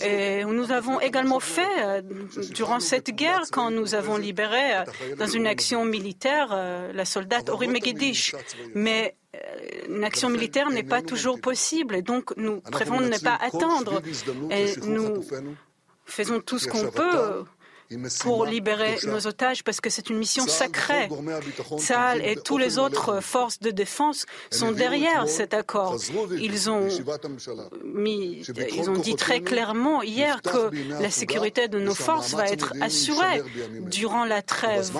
Et 0.00 0.42
nous 0.46 0.72
avons 0.72 0.98
également 1.00 1.38
fait 1.38 1.76
euh, 1.80 2.00
durant 2.58 2.80
cette 2.80 3.10
guerre, 3.10 3.42
quand 3.52 3.70
nous 3.70 3.94
avons 3.94 4.16
libéré 4.16 4.64
dans 5.18 5.26
une 5.26 5.46
action 5.46 5.84
militaire 5.84 6.48
la 7.00 7.04
soldate 7.04 7.50
Ori 7.50 7.68
Megiddish. 7.68 8.34
Mais 8.74 9.14
une 9.86 10.04
action 10.04 10.30
militaire 10.30 10.70
n'est 10.70 10.90
pas 10.96 11.02
toujours 11.02 11.38
possible. 11.38 11.94
Et 11.94 12.02
donc, 12.02 12.24
nous 12.38 12.62
préférons 12.62 13.00
ne 13.00 13.18
pas 13.18 13.38
attendre. 13.48 14.00
Et 14.50 14.66
nous 14.86 15.22
faisons 16.06 16.40
tout 16.40 16.58
ce 16.58 16.68
qu'on 16.68 16.90
peut 16.90 17.44
pour 18.20 18.44
libérer 18.44 18.96
nos 19.04 19.26
otages 19.26 19.64
parce 19.64 19.80
que 19.80 19.90
c'est 19.90 20.10
une 20.10 20.18
mission 20.18 20.46
sacrée. 20.46 21.08
Tsahal 21.78 22.24
et 22.24 22.36
toutes 22.36 22.60
les 22.60 22.78
autres 22.78 23.20
forces 23.20 23.60
de 23.60 23.70
défense 23.70 24.26
sont 24.50 24.72
derrière 24.72 25.28
cet 25.28 25.54
accord. 25.54 25.96
Ils 26.38 26.70
ont, 26.70 26.88
mis, 27.84 28.42
ils 28.72 28.90
ont 28.90 28.98
dit 28.98 29.16
très 29.16 29.40
clairement 29.40 30.02
hier 30.02 30.42
que 30.42 30.70
la 31.00 31.10
sécurité 31.10 31.68
de 31.68 31.78
nos 31.78 31.94
forces 31.94 32.34
va 32.34 32.46
être 32.46 32.72
assurée 32.80 33.42
durant 33.82 34.24
la 34.24 34.42
trêve 34.42 34.90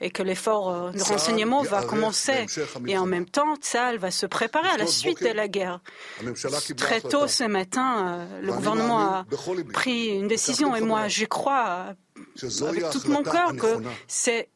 et 0.00 0.10
que 0.10 0.22
l'effort 0.22 0.92
de 0.92 1.02
renseignement 1.02 1.62
va 1.62 1.82
commencer. 1.82 2.46
Et 2.86 2.96
en 2.96 3.06
même 3.06 3.26
temps, 3.26 3.56
Tsahal 3.56 3.98
va 3.98 4.10
se 4.10 4.26
préparer 4.26 4.68
à 4.68 4.76
la 4.76 4.86
suite 4.86 5.22
de 5.22 5.28
la 5.28 5.48
guerre. 5.48 5.80
Très 6.76 7.00
tôt 7.00 7.26
ce 7.26 7.44
matin, 7.44 8.26
euh, 8.30 8.40
le 8.42 8.52
gouvernement 8.52 8.98
a 8.98 9.26
pris 9.72 10.08
une 10.08 10.28
décision 10.28 10.74
et 10.74 10.80
moi, 10.80 11.08
je 11.08 11.24
crois 11.24 11.94
avec 12.66 12.90
tout 12.90 13.10
mon 13.10 13.22
cœur 13.22 13.54
que 13.56 13.82
c'est 14.06 14.48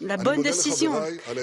la, 0.00 0.16
bonne 0.16 0.42
décision. 0.42 0.92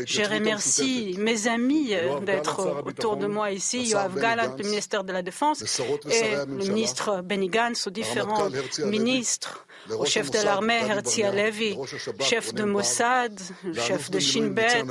Je 0.06 0.22
remercie 0.22 1.16
mes 1.18 1.48
amis 1.48 1.94
euh, 1.94 2.20
d'être 2.20 2.84
autour 2.86 3.18
de 3.18 3.28
moi 3.28 3.52
ici, 3.52 3.84
Yoav 3.90 4.20
Galant, 4.20 4.56
le 4.58 4.64
ministère 4.64 5.04
de 5.04 5.12
la 5.12 5.22
Défense, 5.22 5.64
et 6.10 6.36
le 6.48 6.68
ministre 6.68 7.22
Benny 7.22 7.50
Gantz, 7.50 7.88
aux 7.88 7.92
différents 7.92 8.50
ministres 8.86 9.66
au 9.98 10.06
chef 10.06 10.32
de 10.32 10.38
l'armée 10.44 10.80
Herzia 10.88 11.30
Alevi, 11.30 11.78
chef 12.20 12.54
de 12.54 12.64
Mossad, 12.64 13.40
chef 13.76 14.10
de 14.10 14.20
Shin 14.20 14.48
Bet, 14.48 14.84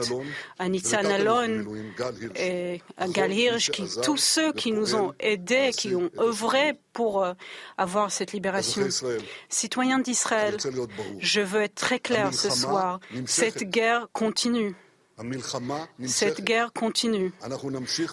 à 0.59 0.69
Nitzan 0.69 1.05
Alon 1.05 1.65
et 2.37 2.83
à 2.99 3.09
Gal 3.09 3.33
Hirsch, 3.33 3.71
tous 4.03 4.17
ceux 4.17 4.53
qui 4.53 4.73
nous 4.73 4.95
ont 4.95 5.13
aidés, 5.19 5.71
qui 5.77 5.95
ont 5.95 6.11
œuvré 6.19 6.75
pour 6.93 7.23
euh, 7.23 7.35
avoir 7.79 8.11
cette 8.11 8.33
libération. 8.33 8.87
Citoyens 9.49 9.99
d'Israël, 9.99 10.57
je 11.19 11.41
veux 11.41 11.63
être 11.63 11.75
très 11.75 11.99
clair 11.99 12.33
ce 12.35 12.51
soir. 12.51 13.01
Cette 13.27 13.65
guerre 13.65 14.09
continue. 14.13 14.75
Cette 16.07 16.43
guerre 16.43 16.73
continue. 16.73 17.33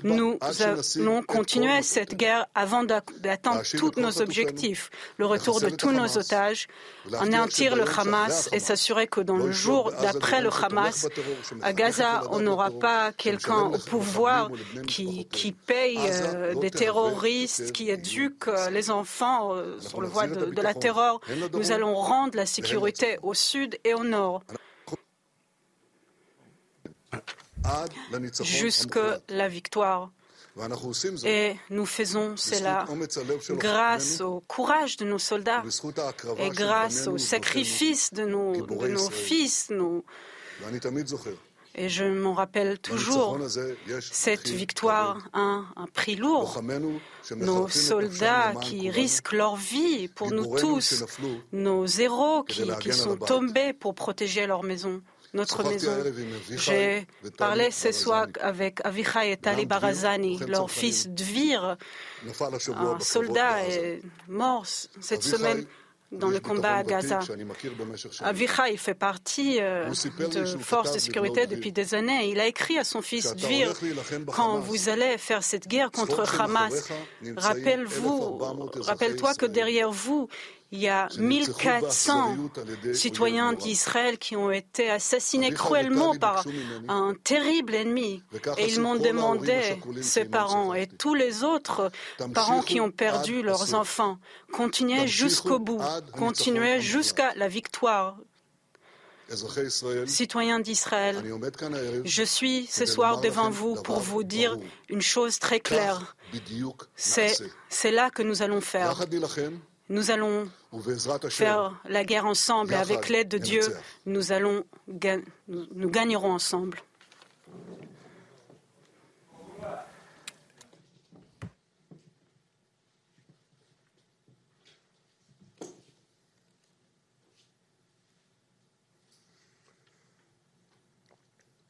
Nous 0.04 0.38
allons 0.98 1.24
continuer 1.24 1.82
cette 1.82 2.16
guerre 2.16 2.48
avant 2.56 2.84
d'atteindre 2.84 3.62
tous 3.78 3.92
nos 3.98 4.22
objectifs, 4.22 4.90
le 5.18 5.26
retour 5.26 5.62
de 5.62 5.70
tous 5.70 5.92
nos 5.92 6.18
otages, 6.18 6.68
anéantir 7.20 7.76
le 7.76 7.86
Hamas 7.98 8.50
et 8.52 8.60
s'assurer 8.60 9.08
que 9.08 9.22
dans 9.22 9.38
le 9.38 9.52
jour 9.52 9.92
d'après 10.02 10.42
le 10.42 10.50
Hamas, 10.50 11.08
à 11.62 11.74
Gaza, 11.74 12.24
on 12.32 12.40
n'aura 12.40 12.72
pas 12.72 13.12
quelqu'un 13.14 13.62
au 13.62 13.78
pouvoir 13.78 14.52
qui, 14.88 15.56
paye 15.66 15.98
euh, 16.00 16.56
des 16.56 16.72
terroristes, 16.72 17.72
qui 17.72 17.90
éduque 17.90 18.48
euh, 18.48 18.70
les 18.70 18.92
enfants 18.92 19.54
euh, 19.54 19.80
sur 19.80 20.02
le 20.02 20.08
voie 20.08 20.28
de 20.28 20.62
la 20.62 20.74
terreur. 20.74 21.20
Nous 21.54 21.72
allons 21.72 21.96
rendre 21.96 22.36
la 22.36 22.46
sécurité 22.46 23.18
au 23.24 23.34
sud 23.34 23.78
et 23.84 23.94
au 23.94 24.04
nord 24.04 24.44
jusque 28.44 29.00
la 29.30 29.48
victoire. 29.48 30.12
Et 31.24 31.56
nous 31.70 31.86
faisons 31.86 32.36
cela 32.36 32.86
grâce 33.52 34.20
au 34.20 34.42
courage 34.48 34.98
de 34.98 35.06
nos 35.06 35.20
soldats 35.20 35.64
et 36.38 36.50
grâce 36.50 37.08
au 37.08 37.18
sacrifice 37.18 38.14
de 38.14 38.26
nos, 38.26 39.10
fils. 39.10 39.72
Et 41.76 41.88
je 41.88 42.04
m'en 42.04 42.34
rappelle 42.34 42.80
toujours, 42.80 43.38
cette 44.02 44.50
victoire 44.50 45.30
a 45.32 45.64
un, 45.76 45.88
prix 45.94 46.16
lourd. 46.16 46.62
Nos 47.38 47.70
soldats 47.70 48.54
qui 48.62 48.90
risquent 48.90 49.34
leur 49.34 49.56
vie 49.56 50.10
pour 50.10 50.32
nous 50.32 50.58
tous, 50.58 51.06
nos 51.54 51.86
héros 51.86 52.44
qui 52.44 52.92
sont 52.92 53.16
tombés 53.16 53.72
pour 53.72 53.96
protéger 53.96 54.46
leur 54.46 54.64
maison 54.64 55.02
notre 55.34 55.64
maison. 55.64 55.92
J'ai 56.50 57.08
parlé 57.38 57.72
ce 57.72 57.92
soir 57.92 58.28
avec 58.42 58.80
Avichai 58.84 59.32
et 59.32 59.38
Tali 59.38 59.66
Barazani, 59.66 60.40
leur 60.48 60.70
fils 60.70 61.08
Dvir, 61.08 61.78
un 62.76 63.00
soldat 63.00 63.64
est 63.68 64.02
mort 64.28 64.66
cette 64.66 65.24
semaine 65.24 65.66
dans 66.12 66.30
le 66.30 66.40
combat 66.40 66.78
à 66.78 66.84
Gaza. 66.84 67.20
Avichai 68.22 68.78
fait 68.78 68.96
partie 68.96 69.60
euh, 69.62 69.90
de 69.90 70.46
forces 70.58 70.94
de 70.94 71.00
sécurité 71.00 71.46
depuis 71.46 71.72
des 71.72 71.94
années. 71.94 72.30
Il 72.30 72.40
a 72.40 72.48
écrit 72.48 72.80
à 72.80 72.84
son 72.84 73.02
fils 73.02 73.36
Dvir, 73.36 73.74
quand 74.34 74.60
vous 74.60 74.90
allez 74.90 75.18
faire 75.18 75.44
cette 75.44 75.68
guerre 75.68 75.92
contre 75.92 76.42
Hamas, 76.42 76.90
rappelle-vous, 77.38 78.40
rappelle-toi 78.80 79.36
que 79.36 79.46
derrière 79.46 79.92
vous, 79.92 80.28
il 80.72 80.80
y 80.80 80.88
a 80.88 81.08
1400 81.18 82.38
citoyens 82.94 83.54
d'Israël 83.54 84.18
qui 84.18 84.36
ont 84.36 84.52
été 84.52 84.90
assassinés 84.90 85.52
cruellement 85.52 86.16
par 86.16 86.46
un 86.88 87.16
terrible 87.24 87.74
ennemi. 87.74 88.22
Et 88.58 88.68
ils 88.68 88.80
m'ont 88.80 88.96
demandé, 88.96 89.80
ses 90.02 90.26
parents 90.26 90.74
et 90.74 90.88
tous 90.88 91.16
les 91.16 91.44
autres 91.44 91.92
parents 92.34 92.62
qui 92.62 92.80
ont 92.80 92.92
perdu 92.92 93.42
leurs 93.42 93.74
enfants, 93.74 94.20
continuez 94.52 95.08
jusqu'au 95.08 95.60
bout, 95.60 95.82
continuez 96.14 96.82
jusqu'à 96.82 97.34
la 97.36 97.48
victoire. 97.48 98.18
Citoyens 100.06 100.60
d'Israël, 100.60 101.24
je 102.04 102.24
suis 102.24 102.66
ce 102.68 102.86
soir 102.86 103.22
devant 103.22 103.50
vous 103.50 103.76
pour 103.76 104.00
vous 104.00 104.24
dire 104.24 104.58
une 104.90 105.02
chose 105.02 105.40
très 105.40 105.60
claire. 105.60 106.16
C'est 106.96 107.92
là 107.92 108.10
que 108.10 108.24
nous 108.24 108.42
allons 108.42 108.62
faire. 108.62 108.96
Nous 109.89 110.11
allons 110.11 110.49
faire 111.29 111.79
la 111.85 112.05
guerre 112.05 112.25
ensemble 112.25 112.73
et 112.73 112.77
avec 112.77 113.09
l'aide 113.11 113.29
de 113.29 113.39
Dieu, 113.39 113.63
nous, 114.07 114.33
allons, 114.33 114.65
nous 115.49 115.91
gagnerons 115.91 116.33
ensemble. 116.33 116.81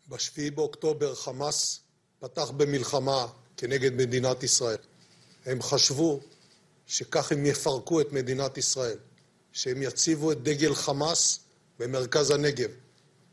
ב-7 0.08 0.54
באוקטובר 0.54 1.14
חמאס 1.14 1.80
פתח 2.20 2.50
במלחמה 2.50 3.26
כנגד 3.56 3.92
מדינת 3.94 4.42
ישראל. 4.42 4.78
הם 5.46 5.62
חשבו 5.62 6.20
שכך 6.89 7.31
הם 7.31 7.45
יפרקו 7.45 8.01
את 8.01 8.13
מדינת 8.13 8.57
ישראל, 8.57 8.97
שהם 9.53 9.81
יציבו 9.81 10.31
את 10.31 10.43
דגל 10.43 10.75
חמאס 10.75 11.39
במרכז 11.79 12.31
הנגב, 12.31 12.69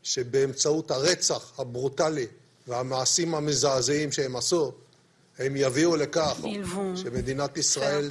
שבאמצעות 0.03 0.91
הרצח 0.91 1.59
הברוטלי 1.59 2.27
והמעשים 2.67 3.35
המזעזעים 3.35 4.11
שהם 4.11 4.35
עשו, 4.35 4.71
vont 5.37 5.43
faire 5.43 6.35
pour 6.35 6.51
que 7.03 7.09
l'État 7.09 7.47
d'Israël 7.53 8.09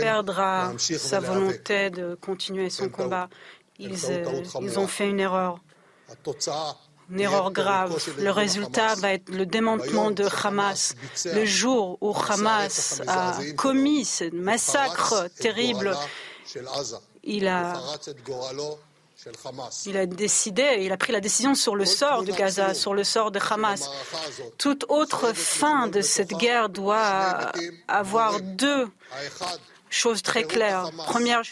perdra 0.00 0.72
sa 0.78 1.20
volonté 1.20 1.90
de 1.90 2.16
continuer 2.20 2.70
son 2.70 2.88
combat. 2.88 3.28
Ils, 3.78 3.94
ils 4.60 4.78
ont 4.78 4.88
fait 4.88 5.08
une 5.10 5.20
erreur 5.20 5.60
une 7.10 7.20
erreur 7.20 7.50
grave. 7.52 7.96
Le 8.18 8.30
résultat 8.30 8.94
va 8.96 9.12
être 9.12 9.28
le 9.28 9.46
démantement 9.46 10.10
de 10.10 10.26
Hamas. 10.42 10.94
Le 11.24 11.44
jour 11.44 11.98
où 12.00 12.14
Hamas 12.14 13.02
a 13.06 13.38
commis 13.56 14.04
ce 14.04 14.30
massacre 14.34 15.28
terrible, 15.38 15.96
il 17.22 17.48
a, 17.48 17.74
décidé, 20.06 20.78
il 20.80 20.92
a 20.92 20.96
pris 20.96 21.12
la 21.12 21.20
décision 21.20 21.54
sur 21.54 21.76
le 21.76 21.84
sort 21.84 22.24
de 22.24 22.32
Gaza, 22.32 22.74
sur 22.74 22.94
le 22.94 23.04
sort 23.04 23.30
de 23.30 23.40
Hamas. 23.50 23.88
Toute 24.58 24.84
autre 24.88 25.32
fin 25.34 25.88
de 25.88 26.00
cette 26.00 26.32
guerre 26.32 26.68
doit 26.68 27.52
avoir 27.88 28.40
deux 28.40 28.88
choses 29.88 30.22
très 30.22 30.44
claires. 30.44 30.90
Première 31.06 31.42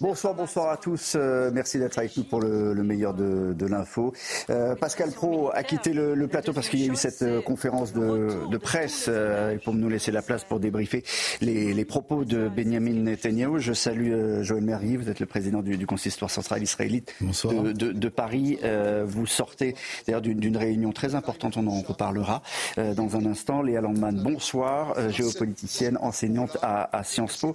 Bonsoir, 0.00 0.34
bonsoir 0.34 0.70
à 0.70 0.76
tous. 0.76 1.14
Euh, 1.16 1.50
merci 1.54 1.78
d'être 1.78 1.98
avec 1.98 2.14
nous 2.18 2.24
pour 2.24 2.40
le, 2.40 2.74
meilleur 2.82 3.14
de, 3.14 3.66
l'info. 3.66 4.12
Euh, 4.50 4.74
Pascal 4.74 5.10
Pro 5.10 5.50
a 5.54 5.62
quitté 5.62 5.94
le, 5.94 6.28
plateau 6.28 6.52
parce 6.52 6.68
qu'il 6.68 6.80
y 6.80 6.88
a 6.88 6.92
eu 6.92 6.96
cette 6.96 7.22
euh, 7.22 7.40
conférence 7.40 7.94
de, 7.94 8.56
presse 8.58 9.08
pour 9.64 9.74
nous 9.74 9.88
laisser 9.88 10.10
la 10.12 10.22
place 10.22 10.44
pour 10.44 10.60
débriefer 10.60 11.02
les, 11.40 11.84
propos 11.84 12.24
de 12.24 12.48
Benjamin 12.48 12.92
Netanyahu. 12.92 13.58
Je 13.58 13.72
salue 13.72 14.42
Joël 14.42 14.64
Merrier, 14.64 14.96
vous 14.96 15.08
êtes 15.08 15.20
le 15.20 15.26
président 15.26 15.62
du, 15.62 15.86
consistoire 15.86 16.30
central 16.30 16.62
israélite 16.62 17.14
de, 17.20 18.08
Paris. 18.08 18.58
vous 19.06 19.26
sortez 19.26 19.74
d'ailleurs 20.06 20.22
d'une 20.22 20.56
réunion 20.56 20.92
très 20.92 21.14
importante, 21.14 21.56
on 21.56 21.66
en 21.66 21.80
reparlera 21.80 22.42
dans 22.76 23.16
un 23.16 23.24
instant. 23.26 23.62
Léa 23.62 23.80
Landman, 23.80 24.20
bonsoir, 24.22 25.10
géopoliticienne, 25.10 25.96
enseignante 26.00 26.58
à, 26.60 26.96
à 26.96 27.04
Sciences 27.04 27.36
Po. 27.38 27.54